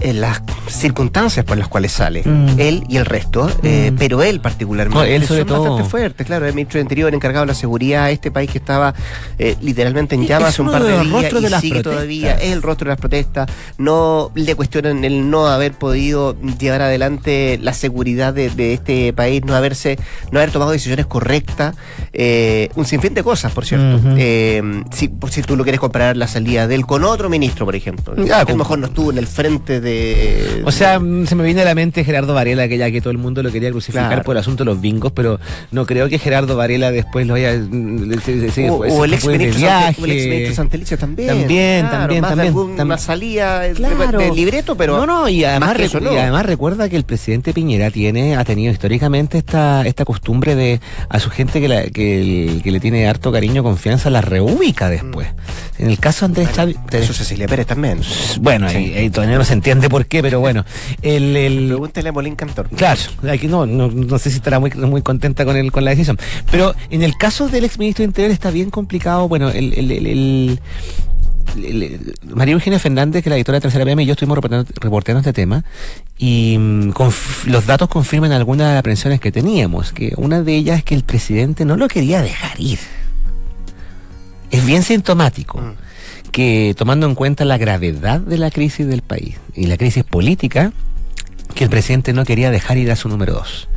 en 0.00 0.20
las 0.20 0.42
circunstancias 0.68 1.44
por 1.44 1.56
las 1.58 1.68
cuales 1.68 1.92
sale, 1.92 2.22
Mm. 2.24 2.58
él 2.60 2.84
y 2.88 2.96
el 2.98 3.06
resto, 3.06 3.50
eh, 3.62 3.90
Mm. 3.92 3.96
pero 3.96 4.22
él 4.22 4.40
particularmente, 4.40 4.98
No, 4.98 5.04
él 5.04 5.26
sobre 5.26 5.40
son 5.40 5.48
todo. 5.48 5.60
bastante 5.62 5.90
fuertes, 5.90 6.26
claro, 6.26 6.46
el 6.46 6.54
ministro 6.54 6.78
de 6.78 6.82
Interior 6.82 7.14
encargado 7.14 7.44
de 7.46 7.52
la 7.52 7.54
seguridad 7.54 8.06
de 8.06 8.12
este 8.12 8.30
país 8.30 8.50
que 8.50 8.58
estaba 8.58 8.94
eh, 9.38 9.56
literalmente 9.60 10.14
en 10.14 10.26
llamas 10.26 10.50
hace 10.50 10.62
un 10.62 10.70
par 10.70 10.82
de 10.82 10.90
días 11.04 11.32
y 11.32 11.40
de 11.40 11.60
sigue 11.60 11.82
todavía, 11.82 12.34
es 12.34 12.52
el 12.52 12.62
rostro 12.62 12.84
de 12.86 12.90
las 12.90 13.00
protestas, 13.00 13.50
no 13.78 14.30
le 14.34 14.54
cuestionan 14.54 15.04
el 15.04 15.30
no 15.30 15.46
haber 15.46 15.72
podido 15.72 16.36
llevar 16.58 16.82
adelante 16.82 17.58
la 17.62 17.72
seguridad 17.72 18.32
de, 18.34 18.50
de 18.50 18.74
este 18.74 19.12
país, 19.12 19.42
no 19.44 19.54
haberse, 19.54 19.98
no 20.30 20.38
haber 20.38 20.50
tomado 20.50 20.70
decisiones 20.72 21.06
correctas, 21.06 21.74
eh, 22.12 22.68
un 22.74 22.84
sinfín 22.84 23.14
de 23.14 23.22
cosas, 23.22 23.52
por 23.52 23.64
cierto. 23.64 23.96
Ujú. 23.96 24.14
Eh, 24.18 24.62
si, 24.92 25.08
por 25.08 25.30
si 25.30 25.42
tú 25.42 25.56
lo 25.56 25.62
quieres 25.64 25.80
comparar 25.80 26.16
la 26.16 26.26
salida 26.28 26.66
de 26.66 26.74
él 26.74 26.86
con 26.86 27.04
otro 27.04 27.28
ministro, 27.28 27.64
por 27.64 27.74
ejemplo. 27.74 28.14
A 28.34 28.44
lo 28.44 28.56
mejor 28.56 28.78
no 28.78 28.86
estuvo 28.86 29.10
en 29.10 29.18
el 29.18 29.26
frente 29.26 29.80
de. 29.80 29.87
O 30.64 30.72
sea, 30.72 30.98
mm, 30.98 31.26
se 31.26 31.34
me 31.34 31.44
viene 31.44 31.62
a 31.62 31.64
la 31.64 31.74
mente 31.74 32.04
Gerardo 32.04 32.34
Varela, 32.34 32.68
que 32.68 32.76
ya 32.78 32.90
que 32.90 33.00
todo 33.00 33.10
el 33.10 33.18
mundo 33.18 33.42
lo 33.42 33.50
quería 33.50 33.70
crucificar 33.70 34.08
Claro. 34.08 34.22
por 34.22 34.36
el 34.36 34.40
asunto 34.40 34.64
de 34.64 34.70
los 34.70 34.80
bingos, 34.80 35.12
pero 35.12 35.38
no 35.70 35.86
creo 35.86 36.08
que 36.08 36.18
Gerardo 36.18 36.56
Varela 36.56 36.90
después 36.90 37.26
lo 37.26 37.34
haya. 37.34 37.54
mm, 37.58 38.12
se- 38.24 38.50
se- 38.50 38.70
o, 38.70 39.04
el 39.04 39.14
ex 39.14 39.26
ministro 39.26 40.54
Santelice 40.54 40.96
también. 40.96 41.28
También, 41.28 41.80
Claro, 41.86 41.98
también, 42.00 42.20
más 42.22 42.30
de 42.30 42.36
también, 42.36 42.54
alguna 42.56 42.96
tam- 42.96 42.98
salida 42.98 43.60
de- 43.60 43.72
Claro. 43.74 44.18
de, 44.18 44.30
libreto, 44.32 44.76
pero. 44.76 44.96
no, 44.98 45.06
no, 45.06 45.28
y 45.28 45.44
además, 45.44 45.70
más 45.70 45.78
recu- 45.78 46.00
no. 46.00 46.12
y 46.12 46.16
además 46.18 46.46
recuerda 46.46 46.88
que 46.88 46.96
el 46.96 47.04
presidente 47.04 47.52
Piñera 47.52 47.90
tiene, 47.90 48.36
ha 48.36 48.44
tenido 48.44 48.72
históricamente 48.72 49.38
esta, 49.38 49.86
esta 49.86 50.04
costumbre 50.04 50.54
de 50.54 50.80
a 51.08 51.18
su 51.20 51.30
gente 51.30 51.60
que, 51.60 51.68
la- 51.68 51.84
que, 51.90 52.60
le 52.64 52.80
tiene 52.80 53.06
harto 53.08 53.32
cariño, 53.32 53.62
confianza, 53.62 54.10
la 54.10 54.20
reubica 54.20 54.88
después. 54.88 55.28
En 55.78 55.88
el 55.90 55.98
caso 55.98 56.26
de 56.26 56.42
Andrés 56.42 56.56
Chávez. 56.56 56.76
Eso 56.90 57.12
Cecilia 57.12 57.46
Pérez 57.46 57.66
también. 57.66 58.00
Bueno, 58.40 58.66
ahí, 58.66 58.94
ahí 58.94 59.10
todavía 59.10 59.38
no 59.38 59.44
se 59.44 59.52
entiende 59.52 59.77
por 59.88 60.06
qué, 60.06 60.22
pero 60.22 60.40
bueno. 60.40 60.64
El, 61.02 61.36
el- 61.36 61.78
a 62.08 62.12
Molín 62.12 62.36
Cantor. 62.36 62.68
Claro, 62.70 63.00
aquí 63.30 63.46
no, 63.48 63.66
no, 63.66 63.88
no 63.88 64.18
sé 64.18 64.30
si 64.30 64.36
estará 64.36 64.58
muy, 64.58 64.70
muy 64.72 65.02
contenta 65.02 65.44
con, 65.44 65.56
el, 65.56 65.70
con 65.72 65.84
la 65.84 65.90
decisión. 65.90 66.18
Pero 66.50 66.74
en 66.90 67.02
el 67.02 67.16
caso 67.16 67.48
del 67.48 67.64
exministro 67.64 68.02
de 68.02 68.06
Interior 68.08 68.30
está 68.32 68.50
bien 68.50 68.70
complicado. 68.70 69.28
Bueno, 69.28 69.50
el, 69.50 69.72
el, 69.74 69.90
el- 69.90 70.60
María 72.34 72.52
Eugenia 72.54 72.78
Fernández, 72.78 73.22
que 73.22 73.28
es 73.28 73.30
la 73.30 73.36
editora 73.36 73.56
de 73.56 73.62
Tercera 73.62 73.84
PM, 73.84 74.02
y 74.02 74.06
yo 74.06 74.12
estuvimos 74.12 74.38
reporteando, 74.80 75.18
este 75.20 75.32
tema, 75.32 75.64
y 76.18 76.56
mm, 76.58 76.92
los 77.46 77.66
datos 77.66 77.88
confirman 77.88 78.32
algunas 78.32 78.66
de 78.68 78.74
las 78.74 78.80
aprensiones 78.80 79.18
que 79.20 79.32
teníamos, 79.32 79.92
que 79.92 80.12
una 80.18 80.42
de 80.42 80.54
ellas 80.54 80.78
es 80.78 80.84
que 80.84 80.94
el 80.94 81.04
presidente 81.04 81.64
no 81.64 81.76
lo 81.76 81.88
quería 81.88 82.20
dejar 82.22 82.60
ir. 82.60 82.78
Es 84.50 84.64
bien 84.64 84.82
sintomático 84.82 85.58
Mm. 85.58 85.72
Que 86.30 86.74
tomando 86.76 87.06
en 87.06 87.14
cuenta 87.14 87.44
la 87.44 87.58
gravedad 87.58 88.20
de 88.20 88.38
la 88.38 88.50
crisis 88.50 88.86
del 88.86 89.02
país 89.02 89.36
y 89.54 89.66
la 89.66 89.76
crisis 89.76 90.04
política, 90.04 90.72
que 91.54 91.64
el 91.64 91.70
presidente 91.70 92.12
no 92.12 92.24
quería 92.24 92.50
dejar 92.50 92.78
ir 92.78 92.90
a 92.90 92.96
su 92.96 93.08
número 93.08 93.34
dos. 93.34 93.68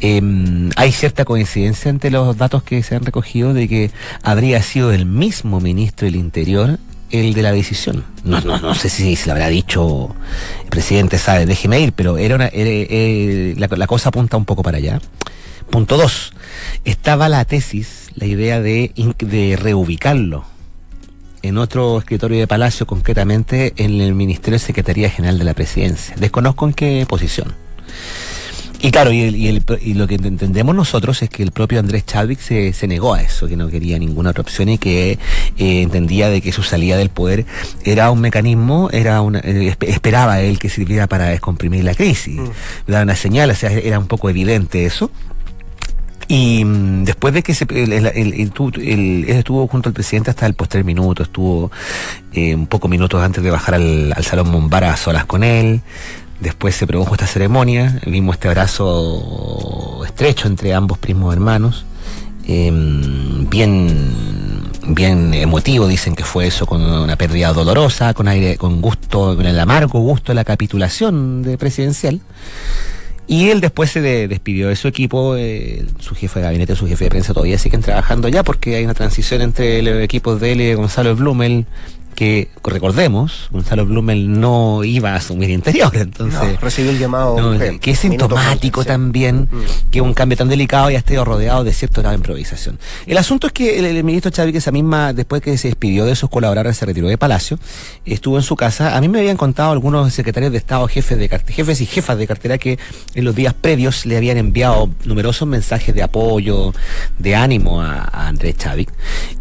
Em, 0.00 0.70
hay 0.76 0.92
cierta 0.92 1.24
coincidencia 1.24 1.90
entre 1.90 2.10
los 2.10 2.36
datos 2.36 2.62
que 2.62 2.82
se 2.82 2.96
han 2.96 3.04
recogido 3.04 3.54
de 3.54 3.68
que 3.68 3.90
habría 4.22 4.62
sido 4.62 4.92
el 4.92 5.06
mismo 5.06 5.60
ministro 5.60 6.06
del 6.06 6.16
Interior 6.16 6.78
el 7.10 7.34
de 7.34 7.42
la 7.42 7.52
decisión. 7.52 8.04
No, 8.24 8.40
no, 8.40 8.58
no 8.58 8.74
sé 8.74 8.88
si 8.88 9.16
se 9.16 9.26
lo 9.26 9.32
habrá 9.32 9.48
dicho 9.48 10.16
el 10.64 10.70
presidente, 10.70 11.18
sabe, 11.18 11.44
déjeme 11.44 11.78
ir, 11.78 11.92
pero 11.92 12.16
era 12.16 12.34
una, 12.34 12.48
eh, 12.52 13.54
la, 13.58 13.86
cosa 13.86 14.08
apunta 14.08 14.38
un 14.38 14.46
poco 14.46 14.62
para 14.62 14.78
allá. 14.78 14.98
Punto 15.70 15.98
dos, 15.98 16.32
estaba 16.84 17.28
la 17.28 17.44
tesis, 17.44 18.10
la 18.14 18.26
idea 18.26 18.60
de 18.60 19.58
reubicarlo 19.60 20.51
en 21.42 21.58
otro 21.58 21.98
escritorio 21.98 22.38
de 22.38 22.46
Palacio, 22.46 22.86
concretamente 22.86 23.72
en 23.76 24.00
el 24.00 24.14
Ministerio 24.14 24.58
de 24.58 24.64
Secretaría 24.64 25.10
General 25.10 25.38
de 25.38 25.44
la 25.44 25.54
Presidencia. 25.54 26.14
Desconozco 26.18 26.66
en 26.66 26.72
qué 26.74 27.06
posición. 27.08 27.54
Y 28.84 28.90
claro, 28.90 29.12
y, 29.12 29.22
el- 29.22 29.36
y 29.36 29.46
el- 29.46 29.62
y 29.80 29.94
lo 29.94 30.08
que 30.08 30.16
entendemos 30.16 30.74
nosotros 30.74 31.22
es 31.22 31.30
que 31.30 31.44
el 31.44 31.52
propio 31.52 31.78
Andrés 31.78 32.04
Chadwick 32.04 32.40
se, 32.40 32.72
se 32.72 32.88
negó 32.88 33.14
a 33.14 33.22
eso, 33.22 33.46
que 33.46 33.56
no 33.56 33.68
quería 33.68 33.96
ninguna 33.96 34.30
otra 34.30 34.40
opción 34.42 34.68
y 34.70 34.76
que 34.78 35.12
eh, 35.12 35.82
entendía 35.82 36.28
de 36.28 36.40
que 36.40 36.50
su 36.50 36.64
salida 36.64 36.96
del 36.96 37.08
poder 37.08 37.46
era 37.84 38.10
un 38.10 38.20
mecanismo, 38.20 38.88
era 38.92 39.20
una, 39.20 39.38
eh, 39.38 39.72
espe- 39.78 39.88
esperaba 39.88 40.40
él 40.40 40.58
que 40.58 40.68
sirviera 40.68 41.06
para 41.06 41.26
descomprimir 41.26 41.84
la 41.84 41.94
crisis, 41.94 42.40
Mm. 42.40 42.48
daba 42.88 43.04
una 43.04 43.14
señal, 43.14 43.50
o 43.50 43.54
sea, 43.54 43.70
era 43.70 44.00
un 44.00 44.08
poco 44.08 44.28
evidente 44.30 44.84
eso. 44.84 45.12
Y 46.28 46.64
mm, 46.64 47.04
después 47.04 47.34
de 47.34 47.42
que 47.42 47.54
se, 47.54 47.66
el- 47.70 49.24
estuvo 49.28 49.66
junto 49.66 49.88
al 49.88 49.92
presidente 49.92 50.30
hasta 50.30 50.46
el 50.46 50.54
postrer 50.54 50.84
minuto, 50.84 51.22
estuvo 51.22 51.70
eh, 52.32 52.54
un 52.54 52.66
poco 52.66 52.88
minutos 52.88 53.22
antes 53.22 53.42
de 53.42 53.50
bajar 53.50 53.74
al, 53.74 54.12
al 54.16 54.24
Salón 54.24 54.50
Mombara 54.50 54.92
a 54.92 54.96
solas 54.96 55.24
con 55.26 55.42
él. 55.44 55.80
Después 56.40 56.74
se 56.74 56.86
produjo 56.88 57.14
esta 57.14 57.26
ceremonia, 57.26 58.00
vimos 58.06 58.34
este 58.36 58.48
abrazo 58.48 60.02
estrecho 60.04 60.48
entre 60.48 60.74
ambos 60.74 60.98
primos 60.98 61.32
hermanos. 61.32 61.84
eh, 62.48 62.70
bien, 63.48 64.60
bien 64.88 65.32
emotivo, 65.34 65.86
dicen 65.86 66.16
que 66.16 66.24
fue 66.24 66.48
eso 66.48 66.66
con 66.66 66.82
una 66.82 67.14
pérdida 67.16 67.52
dolorosa, 67.52 68.12
con 68.14 68.26
aire, 68.26 68.56
con 68.56 68.80
gusto, 68.80 69.36
con 69.36 69.46
el 69.46 69.58
amargo 69.60 70.00
gusto 70.00 70.32
de 70.32 70.34
la 70.36 70.44
capitulación 70.44 71.42
de 71.42 71.56
presidencial. 71.58 72.20
Y 73.32 73.48
él 73.50 73.60
después 73.60 73.90
se 73.90 74.00
de- 74.00 74.28
despidió 74.28 74.68
de 74.68 74.76
su 74.76 74.88
equipo, 74.88 75.36
eh, 75.36 75.84
su 75.98 76.14
jefe 76.14 76.40
de 76.40 76.44
gabinete, 76.44 76.76
su 76.76 76.86
jefe 76.86 77.04
de 77.04 77.10
prensa 77.10 77.32
todavía 77.32 77.56
siguen 77.58 77.80
trabajando 77.80 78.28
ya 78.28 78.42
porque 78.42 78.76
hay 78.76 78.84
una 78.84 78.94
transición 78.94 79.40
entre 79.42 79.80
los 79.82 80.02
equipos 80.02 80.40
de 80.40 80.52
él 80.52 80.60
y 80.60 80.66
de 80.66 80.74
Gonzalo 80.74 81.16
Blumel, 81.16 81.64
que 82.14 82.48
recordemos, 82.64 83.48
Gonzalo 83.50 83.86
Blumel 83.86 84.38
no 84.40 84.84
iba 84.84 85.12
a 85.12 85.16
asumir 85.16 85.50
interior, 85.50 85.90
entonces... 85.96 86.52
No, 86.54 86.60
recibió 86.60 86.90
el 86.90 86.98
llamado. 86.98 87.36
Que 87.80 87.90
es 87.92 87.98
sintomático 87.98 88.80
antes, 88.80 88.92
también 88.92 89.48
Mm. 89.52 89.90
que 89.90 90.00
un 90.00 90.14
cambio 90.14 90.36
tan 90.36 90.48
delicado 90.48 90.90
ya 90.90 90.98
esté 90.98 91.22
rodeado 91.22 91.64
de 91.64 91.72
cierto 91.72 92.00
grado 92.00 92.12
de 92.12 92.18
improvisación. 92.18 92.78
El 93.06 93.18
asunto 93.18 93.46
es 93.46 93.52
que 93.52 93.78
el, 93.78 93.84
el 93.86 94.04
ministro 94.04 94.30
Chávez, 94.30 94.52
que 94.52 94.58
esa 94.58 94.70
misma, 94.70 95.12
después 95.12 95.42
que 95.42 95.56
se 95.58 95.68
despidió 95.68 96.04
de 96.04 96.14
sus 96.14 96.28
colaboradores, 96.30 96.76
se 96.76 96.86
retiró 96.86 97.08
de 97.08 97.18
Palacio, 97.18 97.58
estuvo 98.04 98.36
en 98.36 98.42
su 98.42 98.56
casa. 98.56 98.96
A 98.96 99.00
mí 99.00 99.08
me 99.08 99.18
habían 99.20 99.36
contado 99.36 99.72
algunos 99.72 100.12
secretarios 100.12 100.52
de 100.52 100.58
Estado, 100.58 100.86
jefes 100.88 101.18
de 101.18 101.28
jefes 101.48 101.80
y 101.80 101.86
jefas 101.86 102.18
de 102.18 102.26
cartera 102.26 102.58
que 102.58 102.78
en 103.14 103.24
los 103.24 103.34
días 103.34 103.54
previos 103.54 104.06
le 104.06 104.16
habían 104.16 104.36
enviado 104.36 104.90
numerosos 105.04 105.48
mensajes 105.48 105.94
de 105.94 106.02
apoyo, 106.02 106.72
de 107.18 107.34
ánimo 107.34 107.80
a, 107.82 108.02
a 108.02 108.28
Andrés 108.28 108.56
Chávez, 108.56 108.86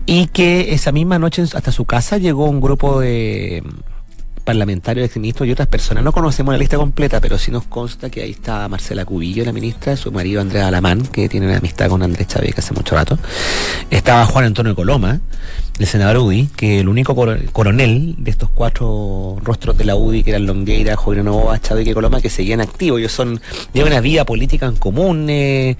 y 0.05 0.27
que 0.27 0.73
esa 0.73 0.91
misma 0.91 1.19
noche 1.19 1.43
hasta 1.43 1.71
su 1.71 1.85
casa 1.85 2.17
llegó 2.17 2.45
un 2.45 2.61
grupo 2.61 2.99
de 2.99 3.63
parlamentarios, 4.43 5.05
exministros 5.05 5.47
y 5.47 5.51
otras 5.51 5.67
personas. 5.67 6.03
No 6.03 6.11
conocemos 6.11 6.53
la 6.53 6.57
lista 6.57 6.77
completa, 6.77 7.21
pero 7.21 7.37
sí 7.37 7.51
nos 7.51 7.65
consta 7.65 8.09
que 8.09 8.21
ahí 8.21 8.31
está 8.31 8.67
Marcela 8.67 9.05
Cubillo, 9.05 9.45
la 9.45 9.53
ministra, 9.53 9.95
su 9.95 10.11
marido 10.11 10.41
Andrea 10.41 10.67
Alamán, 10.67 11.03
que 11.03 11.29
tiene 11.29 11.47
una 11.47 11.57
amistad 11.57 11.89
con 11.89 12.01
Andrés 12.03 12.27
Chávez 12.27 12.57
hace 12.57 12.73
mucho 12.73 12.95
rato. 12.95 13.17
Estaba 13.89 14.25
Juan 14.25 14.45
Antonio 14.45 14.75
Coloma, 14.75 15.21
el 15.81 15.87
senador 15.87 16.17
UDI, 16.19 16.47
que 16.55 16.79
el 16.79 16.87
único 16.87 17.15
coro- 17.15 17.37
coronel 17.51 18.15
de 18.17 18.31
estos 18.31 18.49
cuatro 18.49 19.37
rostros 19.43 19.77
de 19.77 19.85
la 19.85 19.95
UDI, 19.95 20.23
que 20.23 20.29
eran 20.29 20.45
Longueira, 20.45 20.95
Joaquín 20.95 21.25
Novoa, 21.25 21.59
Chávez 21.59 21.87
y 21.87 21.93
Coloma, 21.93 22.21
que 22.21 22.29
seguían 22.29 22.61
activos. 22.61 22.99
Ellos 22.99 23.11
son, 23.11 23.41
llevan 23.73 23.91
una 23.91 24.01
vida 24.01 24.23
política 24.25 24.67
en 24.67 24.75
común. 24.75 25.27
Eh, 25.29 25.75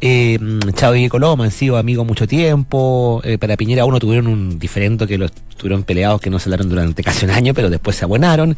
eh, 0.00 0.38
Chávez 0.74 1.02
y 1.02 1.08
Coloma 1.08 1.44
han 1.44 1.50
sido 1.50 1.76
amigos 1.78 2.06
mucho 2.06 2.26
tiempo. 2.26 3.20
Eh, 3.24 3.38
para 3.38 3.56
Piñera 3.56 3.84
uno 3.84 3.98
tuvieron 3.98 4.26
un 4.26 4.58
diferendo 4.58 5.06
que 5.06 5.16
los 5.18 5.32
estuvieron 5.50 5.84
peleados 5.84 6.20
que 6.20 6.28
no 6.28 6.38
se 6.38 6.50
hablaron 6.50 6.68
durante 6.68 7.02
casi 7.02 7.24
un 7.24 7.30
año, 7.30 7.54
pero 7.54 7.70
después 7.70 7.96
se 7.96 8.04
abuenaron. 8.04 8.56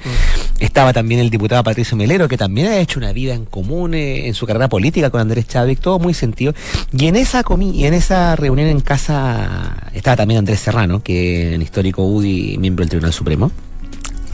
Estaba 0.59 0.93
también 0.93 1.21
el 1.21 1.31
diputado 1.31 1.63
Patricio 1.63 1.97
Melero, 1.97 2.27
que 2.27 2.37
también 2.37 2.67
ha 2.67 2.79
hecho 2.81 2.99
una 2.99 3.13
vida 3.13 3.35
en 3.35 3.45
común 3.45 3.95
eh, 3.95 4.27
en 4.27 4.35
su 4.35 4.47
carrera 4.47 4.69
política 4.69 5.09
con 5.11 5.21
Andrés 5.21 5.47
Chávez, 5.47 5.79
todo 5.79 6.01
muy 6.01 6.13
sentido. 6.13 6.55
Y 6.93 7.07
en 7.07 7.15
esa 7.15 7.45
comi 7.45 7.71
y 7.71 7.85
en 7.87 7.95
esa 7.95 8.35
reunión 8.35 8.67
en 8.69 8.81
casa 8.81 9.77
estaba 9.95 10.17
también 10.17 10.39
Andrés 10.39 10.59
Serrano, 10.59 10.88
que 11.03 11.55
es 11.55 11.63
histórico 11.63 12.05
UDI, 12.05 12.59
miembro 12.59 12.83
del 12.83 12.91
Tribunal 12.91 13.13
Supremo. 13.13 13.53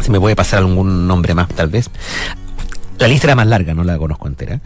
Se 0.01 0.11
me 0.11 0.21
puede 0.21 0.37
pasar 0.37 0.61
algún 0.61 1.07
nombre 1.07 1.35
más, 1.35 1.49
tal 1.49 1.69
vez. 1.69 1.91
La 2.99 3.09
lista 3.09 3.27
era 3.27 3.35
más 3.35 3.47
larga, 3.47 3.75
no 3.75 3.85
la 3.85 3.99
conozco 3.99 4.29
entera. 4.29 4.61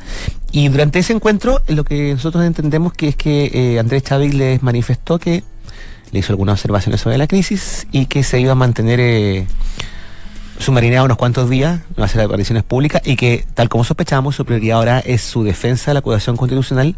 Y 0.52 0.68
durante 0.68 0.98
ese 0.98 1.12
encuentro, 1.12 1.62
lo 1.68 1.84
que 1.84 2.12
nosotros 2.12 2.44
entendemos 2.44 2.92
que 2.92 3.08
es 3.08 3.16
que 3.16 3.50
eh, 3.52 3.78
Andrés 3.78 4.02
Chávez 4.02 4.34
les 4.34 4.62
manifestó 4.62 5.18
que 5.18 5.42
le 6.12 6.18
hizo 6.18 6.32
algunas 6.32 6.54
observaciones 6.54 7.00
sobre 7.00 7.18
la 7.18 7.26
crisis 7.26 7.86
y 7.92 8.06
que 8.06 8.22
se 8.22 8.40
iba 8.40 8.52
a 8.52 8.54
mantener 8.54 9.00
eh, 9.00 9.46
submarinado 10.58 11.06
unos 11.06 11.16
cuantos 11.16 11.48
días, 11.48 11.80
no 11.96 12.04
hacer 12.04 12.20
apariciones 12.20 12.64
públicas 12.64 13.02
y 13.04 13.16
que, 13.16 13.46
tal 13.54 13.68
como 13.68 13.84
sospechamos, 13.84 14.36
su 14.36 14.44
prioridad 14.44 14.78
ahora 14.78 14.98
es 15.00 15.22
su 15.22 15.44
defensa 15.44 15.90
de 15.90 15.94
la 15.94 16.00
acusación 16.00 16.36
constitucional 16.36 16.96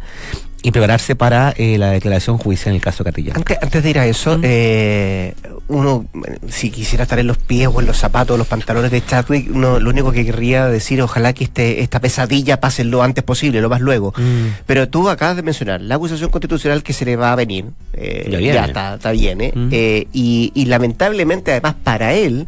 y 0.62 0.70
prepararse 0.72 1.16
para 1.16 1.54
eh, 1.56 1.78
la 1.78 1.90
declaración 1.90 2.36
judicial 2.38 2.68
en 2.72 2.76
el 2.76 2.82
caso 2.82 3.02
Catrillanca. 3.04 3.38
Antes, 3.38 3.58
antes 3.62 3.82
de 3.82 3.90
ir 3.90 3.98
a 3.98 4.06
eso, 4.06 4.38
eh, 4.42 5.34
uno, 5.68 6.04
eh, 6.26 6.38
si 6.48 6.70
quisiera 6.70 7.04
estar 7.04 7.18
en 7.18 7.26
los 7.26 7.38
pies 7.38 7.68
o 7.72 7.80
en 7.80 7.86
los 7.86 7.96
zapatos, 7.96 8.36
los 8.36 8.46
pantalones 8.46 8.90
de 8.90 9.04
Chadwick, 9.04 9.48
uno, 9.54 9.80
lo 9.80 9.88
único 9.90 10.12
que 10.12 10.24
querría 10.24 10.66
decir, 10.66 11.00
ojalá 11.00 11.32
que 11.32 11.44
este, 11.44 11.80
esta 11.80 12.00
pesadilla 12.00 12.60
pase 12.60 12.84
lo 12.84 13.02
antes 13.02 13.24
posible, 13.24 13.60
lo 13.60 13.70
más 13.70 13.80
luego. 13.80 14.12
Mm. 14.16 14.48
Pero 14.66 14.88
tú 14.88 15.08
acabas 15.08 15.36
de 15.36 15.42
mencionar 15.42 15.80
la 15.80 15.94
acusación 15.94 16.30
constitucional 16.30 16.82
que 16.82 16.92
se 16.92 17.04
le 17.06 17.16
va 17.16 17.32
a 17.32 17.36
venir. 17.36 17.64
eh, 17.94 18.28
Ya 18.30 18.38
viene. 18.38 18.64
está, 18.66 18.94
está 18.96 19.12
bien, 19.12 19.40
¿eh? 19.40 19.52
Mm. 19.54 19.68
Y, 20.12 20.52
y 20.54 20.64
lamentablemente, 20.66 21.52
además, 21.52 21.74
para 21.82 22.12
él, 22.14 22.46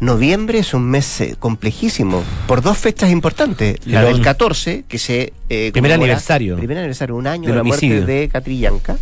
noviembre 0.00 0.58
es 0.58 0.74
un 0.74 0.84
mes 0.84 1.20
eh, 1.20 1.36
complejísimo 1.38 2.22
por 2.46 2.62
dos 2.62 2.78
fechas 2.78 3.10
importantes. 3.10 3.76
La 3.86 4.04
del 4.04 4.20
14, 4.20 4.84
que 4.88 4.98
se. 4.98 5.32
eh, 5.48 5.70
Primer 5.72 5.92
aniversario. 5.92 6.56
Primer 6.56 6.78
aniversario, 6.78 7.16
un 7.16 7.26
año 7.26 7.42
Del 7.42 7.52
de 7.52 7.56
la 7.58 7.62
muerte 7.64 8.00
de 8.04 8.28
Catrillanca. 8.28 8.96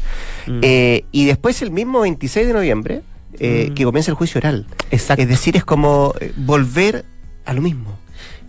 Mm. 0.46 0.61
Eh, 0.62 1.05
y 1.12 1.24
después 1.26 1.62
el 1.62 1.70
mismo 1.70 2.00
26 2.00 2.46
de 2.46 2.53
noviembre, 2.53 3.03
eh, 3.38 3.68
Mm. 3.70 3.74
que 3.74 3.85
comienza 3.85 4.11
el 4.11 4.16
juicio 4.16 4.38
oral. 4.38 4.66
Exacto. 4.90 5.22
Es 5.22 5.29
decir, 5.29 5.57
es 5.57 5.64
como 5.64 6.14
eh, 6.20 6.33
volver 6.37 7.05
a 7.44 7.53
lo 7.53 7.61
mismo. 7.62 7.98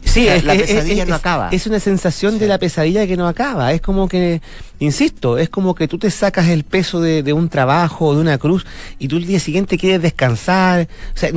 Sí, 0.04 0.26
La- 0.26 0.36
es, 0.36 0.44
la 0.44 0.56
es- 0.56 0.62
pesadilla 0.64 1.04
es- 1.04 1.10
no 1.10 1.16
es- 1.16 1.20
acaba. 1.22 1.50
Es 1.52 1.68
una 1.68 1.80
sensación 1.80 2.40
de 2.40 2.48
la 2.48 2.58
pesadilla 2.58 3.06
que 3.06 3.16
no 3.18 3.28
acaba. 3.28 3.72
Es 3.72 3.82
como 3.82 4.08
que, 4.10 4.42
insisto, 4.80 5.38
es 5.38 5.48
como 5.50 5.76
que 5.76 5.88
tú 5.88 6.00
te 6.00 6.10
sacas 6.10 6.48
el 6.50 6.64
peso 6.64 7.00
de, 7.02 7.22
de 7.22 7.34
un 7.34 7.50
trabajo 7.50 8.08
o 8.08 8.16
de 8.16 8.22
una 8.22 8.40
cruz 8.40 8.66
y 8.98 9.08
tú 9.08 9.18
el 9.18 9.28
día 9.28 9.40
siguiente 9.40 9.78
quieres 9.78 10.02
descansar. 10.02 10.88
O 11.14 11.18
sea, 11.18 11.30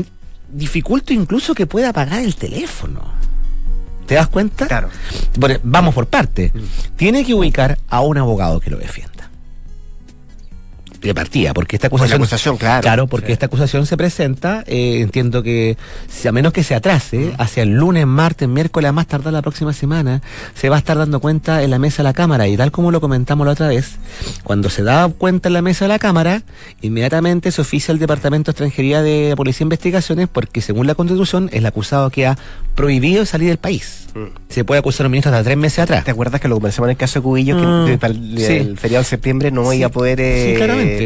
dificulta 0.55 1.12
incluso 1.12 1.55
que 1.55 1.67
pueda 1.67 1.90
apagar 1.90 2.23
el 2.23 2.37
teléfono. 2.37 3.03
¿Te 4.07 4.14
das 4.14 4.29
cuenta? 4.29 4.67
Claro. 4.67 4.88
Bueno, 5.37 5.59
vamos 5.62 5.95
por 5.95 6.07
parte. 6.07 6.53
Tiene 6.97 7.25
que 7.25 7.35
ubicar 7.35 7.79
a 7.88 8.01
un 8.01 8.19
abogado 8.19 8.61
que 8.61 8.71
lo 8.71 8.77
defienda. 8.77 9.13
De 11.05 11.14
partida, 11.14 11.55
porque 11.55 11.77
esta 11.77 11.87
acusación. 11.88 12.21
acusación, 12.21 12.57
claro. 12.57 12.83
Claro, 12.83 13.07
porque 13.07 13.27
Sí. 13.29 13.33
esta 13.35 13.47
acusación 13.47 13.87
se 13.87 13.97
presenta, 13.97 14.64
eh, 14.67 15.01
entiendo 15.01 15.43
que 15.43 15.77
si 16.09 16.27
a 16.29 16.33
menos 16.33 16.53
que 16.53 16.64
se 16.64 16.75
atrase, 16.75 17.33
hacia 17.38 17.62
el 17.62 17.71
lunes, 17.77 18.07
martes, 18.07 18.49
miércoles, 18.49 18.88
a 18.88 18.93
más 18.93 19.07
tardar 19.07 19.33
la 19.33 19.43
próxima 19.43 19.73
semana, 19.73 20.23
se 20.55 20.69
va 20.69 20.77
a 20.77 20.79
estar 20.79 20.97
dando 20.99 21.21
cuenta 21.21 21.62
en 21.62 21.71
la 21.71 21.79
mesa 21.79 21.99
de 21.99 22.05
la 22.05 22.12
Cámara. 22.14 22.49
Y 22.49 22.57
tal 22.57 22.73
como 22.73 22.90
lo 22.90 23.01
comentamos 23.01 23.47
la 23.47 23.53
otra 23.53 23.69
vez, 23.69 23.93
cuando 24.43 24.71
se 24.71 24.83
da 24.83 25.09
cuenta 25.09 25.49
en 25.49 25.53
la 25.55 25.62
mesa 25.62 25.85
de 25.85 25.90
la 25.90 25.99
Cámara, 25.99 26.43
inmediatamente 26.81 27.51
se 27.53 27.61
oficia 27.61 27.93
el 27.93 27.99
Departamento 27.99 28.51
de 28.51 28.53
Extranjería 28.53 29.03
de 29.03 29.31
la 29.31 29.37
Policía 29.37 29.61
de 29.61 29.64
Investigaciones, 29.67 30.29
porque 30.33 30.61
según 30.61 30.87
la 30.87 30.95
Constitución, 30.95 31.51
el 31.53 31.67
acusado 31.67 32.11
queda 32.11 32.37
prohibido 32.75 33.25
salir 33.27 33.49
del 33.49 33.59
país. 33.59 34.07
Mm. 34.14 34.25
Se 34.49 34.64
puede 34.64 34.79
acusar 34.79 35.05
a 35.05 35.09
un 35.09 35.12
ministro 35.12 35.33
hasta 35.33 35.45
tres 35.45 35.57
meses 35.57 35.81
atrás. 35.81 36.05
¿Te 36.05 36.11
acuerdas 36.11 36.40
que 36.40 36.49
lo 36.49 36.57
conversamos 36.57 36.87
en 36.88 36.90
el 36.93 36.97
caso 36.97 37.19
de 37.19 37.23
Cubillo, 37.23 37.57
Mm, 37.57 37.87
que 37.87 37.99
para 37.99 38.12
el, 38.14 38.35
sí. 38.38 38.53
el 38.53 38.79
feriado 38.79 39.03
de 39.03 39.09
septiembre 39.09 39.51
no 39.51 39.71
Sí. 39.71 39.79
iba 39.79 39.87
a 39.87 39.90
poder 39.90 40.21
eh, 40.21 40.53
Sí, 40.53 40.59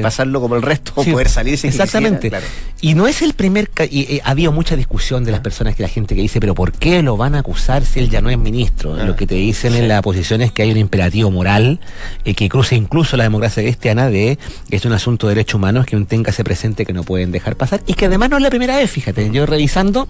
pasarlo 0.03 0.41
como 0.41 0.57
el 0.57 0.63
resto, 0.63 0.93
o 0.95 1.05
poder 1.05 1.29
salir 1.29 1.59
si 1.59 1.69
Exactamente. 1.69 2.29
quisiera, 2.29 2.39
claro. 2.39 2.53
Y 2.81 2.95
no 2.95 3.07
es 3.07 3.23
el 3.23 3.35
primer. 3.35 3.71
Y, 3.91 4.17
eh, 4.17 4.21
ha 4.25 4.31
habido 4.31 4.53
mucha 4.53 4.77
discusión 4.77 5.25
de 5.25 5.33
las 5.33 5.41
personas 5.41 5.75
que 5.75 5.83
la 5.83 5.89
gente 5.89 6.15
que 6.15 6.21
dice, 6.21 6.41
pero 6.41 6.55
¿por 6.55 6.73
qué 6.73 7.03
lo 7.03 7.17
van 7.17 7.35
a 7.35 7.41
acusar 7.41 7.85
si 7.85 8.01
él 8.01 8.11
ya 8.11 8.21
no 8.21 8.31
es 8.31 8.39
ministro? 8.39 8.95
Ah, 8.95 9.05
lo 9.05 9.17
que 9.17 9.27
te 9.27 9.35
dicen 9.35 9.75
en 9.75 9.89
la 9.89 10.03
posición 10.03 10.43
es 10.43 10.53
que 10.53 10.63
hay 10.63 10.71
un 10.71 10.77
imperativo 10.77 11.31
moral 11.31 11.81
eh, 12.25 12.35
que 12.35 12.49
cruza 12.49 12.75
incluso 12.75 13.17
la 13.17 13.25
democracia 13.25 13.63
cristiana 13.63 14.09
de 14.09 14.39
que 14.69 14.77
es 14.77 14.85
un 14.85 14.93
asunto 14.93 15.27
de 15.29 15.35
derechos 15.35 15.57
humanos 15.57 15.87
que 15.87 15.97
un 15.97 16.07
téngase 16.07 16.45
presente 16.45 16.87
que 16.87 16.93
no 16.93 17.03
pueden 17.03 17.33
dejar 17.33 17.57
pasar 17.57 17.83
y 17.87 17.95
que 17.95 18.07
además 18.07 18.31
no 18.31 18.37
es 18.37 18.43
la 18.43 18.51
primera 18.51 18.77
vez, 18.77 18.91
fíjate. 18.91 19.31
Yo 19.31 19.47
revisando, 19.47 20.09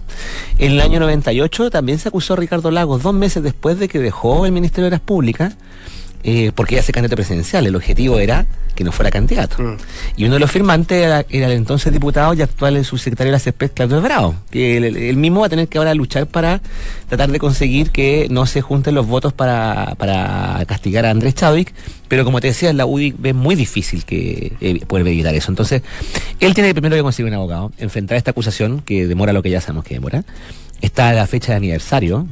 en 0.57 0.73
el 0.73 0.81
año 0.81 0.99
98 0.99 1.69
también 1.69 1.99
se 1.99 2.09
acusó 2.09 2.33
a 2.33 2.37
Ricardo 2.37 2.71
Lagos 2.71 3.03
dos 3.03 3.13
meses 3.13 3.43
después 3.43 3.79
de 3.79 3.87
que 3.87 3.99
dejó 3.99 4.45
el 4.45 4.51
Ministerio 4.51 4.85
de 4.85 4.95
Obras 4.95 5.01
Públicas. 5.01 5.55
Eh, 6.23 6.51
porque 6.53 6.75
iba 6.75 6.81
a 6.81 6.83
ser 6.83 6.93
candidato 6.93 7.15
presidencial. 7.15 7.65
El 7.65 7.75
objetivo 7.75 8.19
era 8.19 8.45
que 8.75 8.83
no 8.83 8.91
fuera 8.91 9.11
candidato. 9.11 9.61
Mm. 9.61 9.77
Y 10.17 10.25
uno 10.25 10.35
de 10.35 10.39
los 10.39 10.51
firmantes 10.51 11.03
era, 11.03 11.25
era 11.29 11.47
el 11.47 11.53
entonces 11.53 11.91
diputado 11.91 12.33
y 12.33 12.41
actual 12.41 12.83
subsecretario 12.85 13.31
de 13.31 13.33
la 13.33 13.39
CESPED, 13.39 13.71
Claudio 13.73 14.01
Bravo, 14.01 14.35
que 14.49 14.77
él, 14.77 14.95
él 14.95 15.17
mismo 15.17 15.41
va 15.41 15.47
a 15.47 15.49
tener 15.49 15.67
que 15.67 15.77
ahora 15.77 15.93
luchar 15.93 16.27
para 16.27 16.61
tratar 17.07 17.31
de 17.31 17.39
conseguir 17.39 17.91
que 17.91 18.27
no 18.29 18.45
se 18.45 18.61
junten 18.61 18.95
los 18.95 19.05
votos 19.07 19.33
para, 19.33 19.95
para 19.97 20.63
castigar 20.65 21.05
a 21.05 21.11
Andrés 21.11 21.35
Chávez, 21.35 21.67
pero 22.07 22.23
como 22.23 22.39
te 22.39 22.47
decía, 22.47 22.71
la 22.73 22.85
UDI 22.85 23.15
ve 23.17 23.33
muy 23.33 23.55
difícil 23.55 24.05
que 24.05 24.53
eh, 24.61 24.85
poder 24.85 25.07
evitar 25.07 25.35
eso. 25.35 25.51
Entonces, 25.51 25.81
él 26.39 26.53
tiene 26.53 26.73
primero 26.73 26.95
que 26.95 27.01
conseguir 27.01 27.29
un 27.29 27.35
abogado, 27.35 27.71
enfrentar 27.77 28.17
esta 28.17 28.31
acusación, 28.31 28.81
que 28.81 29.07
demora 29.07 29.33
lo 29.33 29.43
que 29.43 29.49
ya 29.49 29.61
sabemos 29.61 29.83
que 29.85 29.95
demora. 29.95 30.23
Está 30.81 31.11
la 31.13 31.27
fecha 31.27 31.51
de 31.51 31.57
aniversario, 31.57 32.27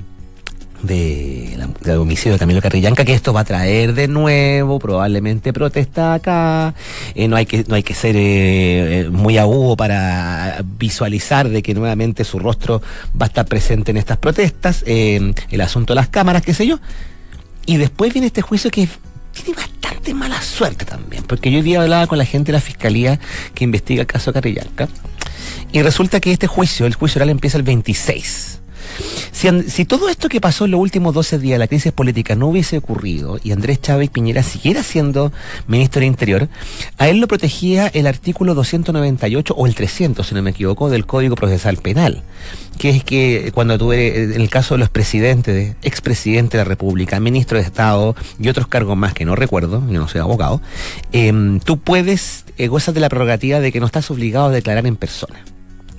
de 0.83 1.53
la- 1.57 1.67
del 1.81 1.97
homicidio 1.97 2.33
de 2.33 2.39
Camilo 2.39 2.61
Carrillanca, 2.61 3.03
que 3.03 3.13
esto 3.13 3.33
va 3.33 3.41
a 3.41 3.45
traer 3.45 3.93
de 3.93 4.07
nuevo 4.07 4.77
probablemente 4.79 5.51
protesta 5.53 6.13
acá. 6.13 6.73
Eh, 7.15 7.27
no 7.27 7.35
hay 7.35 7.45
que 7.45 7.63
no 7.67 7.75
hay 7.75 7.83
que 7.83 7.93
ser 7.95 8.15
eh, 8.15 8.99
eh, 9.01 9.09
muy 9.09 9.37
agudo 9.37 9.75
para 9.75 10.63
visualizar 10.77 11.49
de 11.49 11.61
que 11.63 11.73
nuevamente 11.73 12.23
su 12.23 12.39
rostro 12.39 12.81
va 13.19 13.25
a 13.25 13.27
estar 13.27 13.45
presente 13.45 13.91
en 13.91 13.97
estas 13.97 14.17
protestas, 14.17 14.83
el 14.87 15.33
asunto 15.61 15.93
de 15.93 15.95
las 15.95 16.09
cámaras, 16.09 16.41
qué 16.43 16.53
sé 16.53 16.67
yo. 16.67 16.79
Y 17.65 17.77
después 17.77 18.13
viene 18.13 18.27
este 18.27 18.41
juicio 18.41 18.69
que 18.71 18.87
tiene 19.33 19.55
bastante 19.59 20.13
mala 20.13 20.41
suerte 20.41 20.85
también, 20.85 21.23
porque 21.23 21.51
yo 21.51 21.57
hoy 21.57 21.63
día 21.63 21.81
hablaba 21.81 22.07
con 22.07 22.17
la 22.17 22.25
gente 22.25 22.51
de 22.51 22.57
la 22.57 22.61
fiscalía 22.61 23.19
que 23.53 23.63
investiga 23.63 24.01
el 24.01 24.07
caso 24.07 24.31
Carrillanca, 24.31 24.87
y 25.71 25.81
resulta 25.81 26.19
que 26.19 26.31
este 26.31 26.47
juicio, 26.47 26.85
el 26.85 26.93
juicio 26.95 27.19
oral 27.19 27.29
empieza 27.29 27.57
el 27.57 27.63
26. 27.63 28.59
Si, 29.31 29.47
si 29.69 29.85
todo 29.85 30.09
esto 30.09 30.29
que 30.29 30.41
pasó 30.41 30.65
en 30.65 30.71
los 30.71 30.79
últimos 30.79 31.13
12 31.13 31.39
días, 31.39 31.59
la 31.59 31.67
crisis 31.67 31.91
política, 31.91 32.35
no 32.35 32.47
hubiese 32.47 32.77
ocurrido 32.77 33.39
y 33.43 33.51
Andrés 33.51 33.81
Chávez 33.81 34.09
Piñera 34.09 34.43
siguiera 34.43 34.83
siendo 34.83 35.31
ministro 35.67 35.99
del 35.99 36.07
Interior, 36.07 36.49
a 36.97 37.07
él 37.07 37.19
lo 37.19 37.27
protegía 37.27 37.87
el 37.87 38.07
artículo 38.07 38.53
298 38.55 39.53
o 39.55 39.67
el 39.67 39.75
300, 39.75 40.25
si 40.25 40.35
no 40.35 40.41
me 40.41 40.51
equivoco, 40.51 40.89
del 40.89 41.05
Código 41.05 41.35
Procesal 41.35 41.77
Penal, 41.77 42.23
que 42.77 42.89
es 42.89 43.03
que 43.03 43.51
cuando 43.53 43.93
eres, 43.93 44.35
en 44.35 44.41
el 44.41 44.49
caso 44.49 44.75
de 44.75 44.79
los 44.79 44.89
presidentes, 44.89 45.53
de 45.53 45.75
expresidente 45.87 46.57
de 46.57 46.63
la 46.63 46.67
República, 46.67 47.19
ministro 47.19 47.57
de 47.57 47.63
Estado 47.63 48.15
y 48.39 48.49
otros 48.49 48.67
cargos 48.67 48.97
más 48.97 49.13
que 49.13 49.25
no 49.25 49.35
recuerdo, 49.35 49.83
yo 49.89 49.99
no 49.99 50.07
soy 50.07 50.21
abogado, 50.21 50.61
em, 51.11 51.59
tú 51.59 51.79
puedes, 51.79 52.45
eh, 52.57 52.67
gozas 52.67 52.93
de 52.93 53.01
la 53.01 53.09
prerrogativa 53.09 53.59
de 53.59 53.71
que 53.71 53.79
no 53.79 53.85
estás 53.85 54.09
obligado 54.11 54.47
a 54.47 54.51
declarar 54.51 54.85
en 54.87 54.95
persona. 54.95 55.43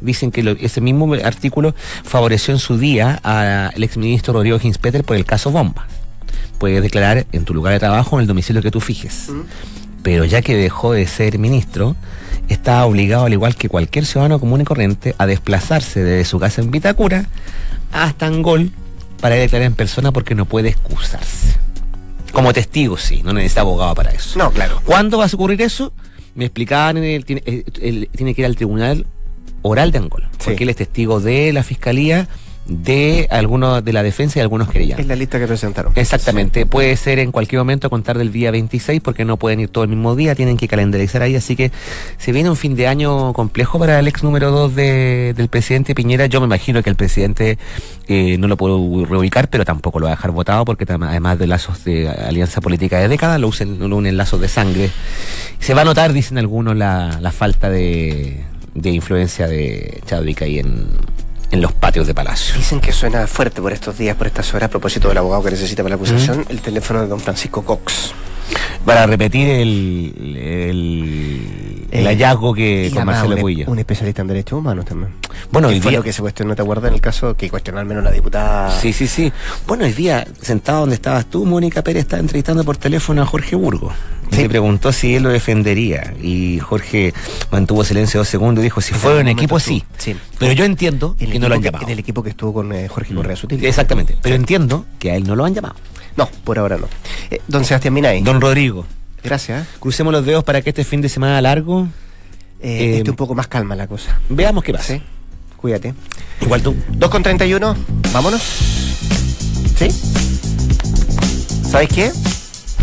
Dicen 0.00 0.30
que 0.30 0.42
lo- 0.42 0.52
ese 0.52 0.80
mismo 0.80 1.12
artículo 1.14 1.74
favoreció 2.04 2.54
en 2.54 2.60
su 2.60 2.78
día 2.78 3.18
al 3.22 3.82
exministro 3.82 4.32
Rodrigo 4.32 4.58
Ginspeter 4.58 5.04
por 5.04 5.16
el 5.16 5.24
caso 5.24 5.50
Bomba. 5.50 5.86
Puedes 6.58 6.82
declarar 6.82 7.26
en 7.32 7.44
tu 7.44 7.54
lugar 7.54 7.72
de 7.72 7.78
trabajo 7.80 8.16
en 8.16 8.22
el 8.22 8.26
domicilio 8.26 8.62
que 8.62 8.70
tú 8.70 8.80
fijes. 8.80 9.30
Pero 10.02 10.24
ya 10.24 10.42
que 10.42 10.56
dejó 10.56 10.92
de 10.92 11.06
ser 11.06 11.38
ministro, 11.38 11.96
está 12.48 12.84
obligado, 12.86 13.26
al 13.26 13.32
igual 13.32 13.56
que 13.56 13.68
cualquier 13.68 14.06
ciudadano 14.06 14.38
común 14.40 14.60
y 14.60 14.64
corriente, 14.64 15.14
a 15.18 15.26
desplazarse 15.26 16.02
desde 16.02 16.24
su 16.24 16.38
casa 16.38 16.60
en 16.62 16.70
Vitacura 16.70 17.26
hasta 17.92 18.26
Angol 18.26 18.70
para 19.20 19.34
declarar 19.34 19.66
en 19.66 19.74
persona 19.74 20.12
porque 20.12 20.34
no 20.34 20.44
puede 20.46 20.68
excusarse. 20.70 21.56
Como 22.32 22.52
testigo, 22.52 22.96
sí, 22.96 23.22
no 23.24 23.32
necesita 23.32 23.62
abogado 23.62 23.94
para 23.94 24.10
eso. 24.12 24.38
No, 24.38 24.50
claro. 24.50 24.80
¿Cuándo 24.84 25.18
va 25.18 25.24
a 25.24 25.28
ocurrir 25.32 25.60
eso? 25.62 25.92
Me 26.34 26.44
explicaban, 26.44 26.98
en 26.98 27.04
el, 27.04 27.24
tiene, 27.24 27.42
eh, 27.46 27.64
el- 27.80 28.08
tiene 28.14 28.34
que 28.34 28.42
ir 28.42 28.46
al 28.46 28.54
tribunal 28.54 29.06
oral 29.62 29.92
de 29.92 29.98
Angola, 29.98 30.28
Sí. 30.38 30.44
porque 30.46 30.64
él 30.64 30.70
es 30.70 30.76
testigo 30.76 31.20
de 31.20 31.52
la 31.52 31.62
fiscalía, 31.62 32.28
de 32.70 33.26
algunos 33.30 33.82
de 33.82 33.94
la 33.94 34.02
defensa 34.02 34.38
y 34.38 34.42
algunos 34.42 34.68
querellados. 34.68 35.00
Es 35.00 35.06
la 35.06 35.16
lista 35.16 35.38
que 35.38 35.46
presentaron. 35.46 35.90
Exactamente, 35.96 36.66
puede 36.66 36.94
ser 36.96 37.18
en 37.18 37.32
cualquier 37.32 37.60
momento 37.60 37.86
a 37.86 37.90
contar 37.90 38.18
del 38.18 38.30
día 38.30 38.50
26 38.50 39.00
porque 39.00 39.24
no 39.24 39.38
pueden 39.38 39.60
ir 39.60 39.70
todo 39.70 39.84
el 39.84 39.88
mismo 39.90 40.14
día, 40.14 40.34
tienen 40.34 40.58
que 40.58 40.68
calendarizar 40.68 41.22
ahí, 41.22 41.34
así 41.34 41.56
que 41.56 41.72
se 42.18 42.30
viene 42.30 42.50
un 42.50 42.56
fin 42.56 42.76
de 42.76 42.86
año 42.86 43.32
complejo 43.32 43.78
para 43.78 43.98
el 43.98 44.06
ex 44.06 44.22
número 44.22 44.50
2 44.50 44.74
de, 44.74 45.32
del 45.34 45.48
presidente 45.48 45.94
Piñera, 45.94 46.26
yo 46.26 46.40
me 46.40 46.44
imagino 46.46 46.82
que 46.82 46.90
el 46.90 46.96
presidente 46.96 47.56
eh, 48.06 48.36
no 48.38 48.48
lo 48.48 48.58
puedo 48.58 49.06
reubicar, 49.06 49.48
pero 49.48 49.64
tampoco 49.64 49.98
lo 49.98 50.04
va 50.04 50.12
a 50.12 50.16
dejar 50.16 50.32
votado 50.32 50.66
porque 50.66 50.84
además 50.86 51.38
de 51.38 51.46
lazos 51.46 51.84
de 51.84 52.06
alianza 52.10 52.60
política 52.60 52.98
de 52.98 53.08
décadas, 53.08 53.40
lo, 53.40 53.48
usen, 53.48 53.78
lo 53.78 53.96
unen 53.96 54.18
lazos 54.18 54.42
de 54.42 54.48
sangre. 54.48 54.90
Se 55.58 55.72
va 55.72 55.80
a 55.80 55.84
notar, 55.86 56.12
dicen 56.12 56.36
algunos, 56.36 56.76
la, 56.76 57.18
la 57.22 57.32
falta 57.32 57.70
de, 57.70 58.44
de 58.80 58.90
influencia 58.90 59.46
de 59.48 60.00
Chadwick 60.06 60.42
ahí 60.42 60.58
en, 60.58 60.86
en 61.50 61.60
los 61.60 61.72
patios 61.72 62.06
de 62.06 62.14
Palacio. 62.14 62.54
Dicen 62.56 62.80
que 62.80 62.92
suena 62.92 63.26
fuerte 63.26 63.60
por 63.60 63.72
estos 63.72 63.96
días, 63.98 64.16
por 64.16 64.26
estas 64.26 64.52
horas, 64.54 64.66
a 64.68 64.70
propósito 64.70 65.08
del 65.08 65.18
abogado 65.18 65.42
que 65.44 65.50
necesita 65.52 65.82
para 65.82 65.96
la 65.96 66.02
acusación, 66.02 66.44
el 66.48 66.60
teléfono 66.60 67.00
de 67.02 67.08
don 67.08 67.20
Francisco 67.20 67.64
Cox. 67.64 68.12
Para 68.84 69.06
repetir 69.06 69.46
el, 69.48 70.36
el, 70.36 71.86
el 71.90 72.00
Eh, 72.00 72.04
hallazgo 72.06 72.54
que 72.54 72.90
con 72.94 73.04
Marcelo 73.04 73.36
Puyo. 73.36 73.66
un 73.68 73.78
especialista 73.78 74.22
en 74.22 74.28
derechos 74.28 74.58
humanos 74.58 74.86
también. 74.86 75.12
Bueno, 75.50 75.68
hoy 75.68 75.80
fue 75.80 75.90
día. 75.90 75.98
lo 75.98 76.04
que 76.04 76.12
se 76.14 76.22
cuestionó, 76.22 76.54
¿te 76.56 76.62
acuerdas 76.62 76.88
en 76.88 76.94
el 76.94 77.00
caso 77.00 77.34
que 77.36 77.50
cuestionó 77.50 77.80
al 77.80 77.86
menos 77.86 78.02
la 78.04 78.10
diputada? 78.10 78.70
Sí, 78.70 78.92
sí, 78.94 79.06
sí. 79.06 79.30
Bueno, 79.66 79.84
hoy 79.84 79.92
día, 79.92 80.26
sentado 80.40 80.80
donde 80.80 80.94
estabas 80.94 81.26
tú, 81.26 81.44
Mónica 81.44 81.82
Pérez 81.82 82.02
estaba 82.04 82.20
entrevistando 82.20 82.64
por 82.64 82.78
teléfono 82.78 83.20
a 83.22 83.26
Jorge 83.26 83.54
Burgo. 83.56 83.92
Sí. 84.38 84.42
le 84.44 84.48
preguntó 84.48 84.92
si 84.92 85.14
él 85.14 85.22
lo 85.24 85.28
defendería. 85.30 86.14
Y 86.22 86.58
Jorge 86.60 87.12
mantuvo 87.50 87.84
silencio 87.84 88.20
dos 88.20 88.28
segundos 88.28 88.62
y 88.62 88.64
dijo: 88.66 88.80
si 88.80 88.94
fuera 88.94 89.20
un 89.20 89.28
equipo, 89.28 89.60
sí. 89.60 89.84
Sí. 89.98 90.16
Pero 90.38 90.52
yo 90.52 90.64
entiendo 90.64 91.14
El 91.18 91.30
que 91.32 91.38
no 91.38 91.48
lo 91.48 91.54
han 91.54 91.62
llamado. 91.62 91.84
En 91.84 91.90
el 91.92 91.98
equipo 91.98 92.22
que 92.22 92.30
estuvo 92.30 92.52
con 92.54 92.72
eh, 92.72 92.88
Jorge 92.88 93.14
Correa 93.14 93.36
Sutil. 93.36 93.64
Exactamente. 93.64 94.16
Pero 94.22 94.34
entiendo 94.34 94.84
que 94.98 95.10
a 95.10 95.16
él 95.16 95.24
no 95.24 95.36
lo 95.36 95.44
han 95.44 95.54
llamado. 95.54 95.74
No, 96.16 96.28
por 96.44 96.58
ahora 96.58 96.76
no. 96.78 96.88
Eh, 97.30 97.40
don 97.46 97.64
Sebastián 97.64 97.94
Minay. 97.94 98.22
Don 98.22 98.40
Rodrigo, 98.40 98.84
Gracias. 99.22 99.66
crucemos 99.78 100.12
los 100.12 100.24
dedos 100.26 100.42
para 100.44 100.62
que 100.62 100.70
este 100.70 100.84
fin 100.84 101.00
de 101.00 101.08
semana 101.08 101.40
largo 101.40 101.86
Eh, 102.60 102.96
esté 102.98 103.10
un 103.10 103.16
poco 103.16 103.34
más 103.36 103.46
calma 103.46 103.76
la 103.76 103.86
cosa. 103.86 104.18
veamos 104.28 104.64
qué 104.64 104.72
pasa. 104.72 104.94
Sí. 104.94 105.02
Cuídate. 105.56 105.94
Igual 106.40 106.62
tú. 106.62 106.74
2 106.92 107.10
con 107.10 107.22
31, 107.22 107.76
vámonos. 108.12 108.40
¿Sí? 109.76 109.88
¿Sabes 111.70 111.88
qué? 111.88 112.10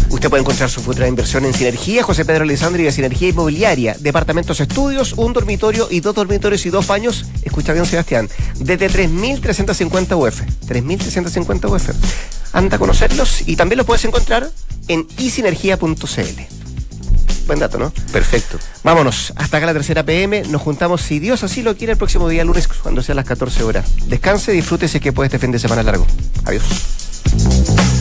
Usted 0.10 0.30
puede 0.30 0.42
encontrar 0.42 0.70
su 0.70 0.82
futura 0.82 1.08
inversión 1.08 1.46
en 1.46 1.54
Sinergia, 1.54 2.04
José 2.04 2.26
Pedro 2.26 2.44
Alessandri 2.44 2.84
de 2.84 2.92
Sinergia 2.92 3.30
Inmobiliaria. 3.30 3.96
Departamentos 4.00 4.60
estudios, 4.60 5.14
un 5.14 5.34
dormitorio 5.34 5.88
y 5.90 6.00
dos 6.00 6.16
dormitorios 6.16 6.66
y 6.66 6.70
dos 6.70 6.88
baños. 6.88 7.26
Escucha 7.44 7.74
bien, 7.74 7.86
Sebastián. 7.86 8.30
Desde 8.60 8.90
3.350 8.90 10.18
UF. 10.18 10.42
3.350 10.68 11.70
UF. 11.70 11.90
Anda 12.54 12.78
a 12.78 12.80
conocerlos 12.80 13.48
y 13.48 13.56
también 13.56 13.78
los 13.78 13.86
puedes 13.86 14.06
encontrar 14.06 14.50
en 14.88 15.08
isinergia.cl. 15.18 16.56
Buen 17.48 17.60
dato, 17.60 17.78
¿no? 17.78 17.92
Perfecto. 18.12 18.58
Vámonos, 18.84 19.34
hasta 19.36 19.58
acá 19.58 19.68
la 19.68 19.74
tercera 19.74 20.04
PM. 20.04 20.44
Nos 20.48 20.62
juntamos, 20.62 21.02
si 21.02 21.20
Dios 21.20 21.44
así 21.44 21.62
lo 21.62 21.78
quiere, 21.78 21.94
el 21.94 21.98
próximo 21.98 22.28
día 22.28 22.44
lunes, 22.44 22.68
cuando 22.68 23.04
sean 23.04 23.18
las 23.18 23.26
14 23.26 23.64
horas. 23.64 23.86
Descanse, 24.08 24.58
es 24.58 25.00
que 25.00 25.14
puede 25.14 25.28
este 25.28 25.40
fin 25.40 25.52
de 25.52 25.60
semana 25.60 25.84
largo. 25.84 26.08
Adiós. 26.46 26.64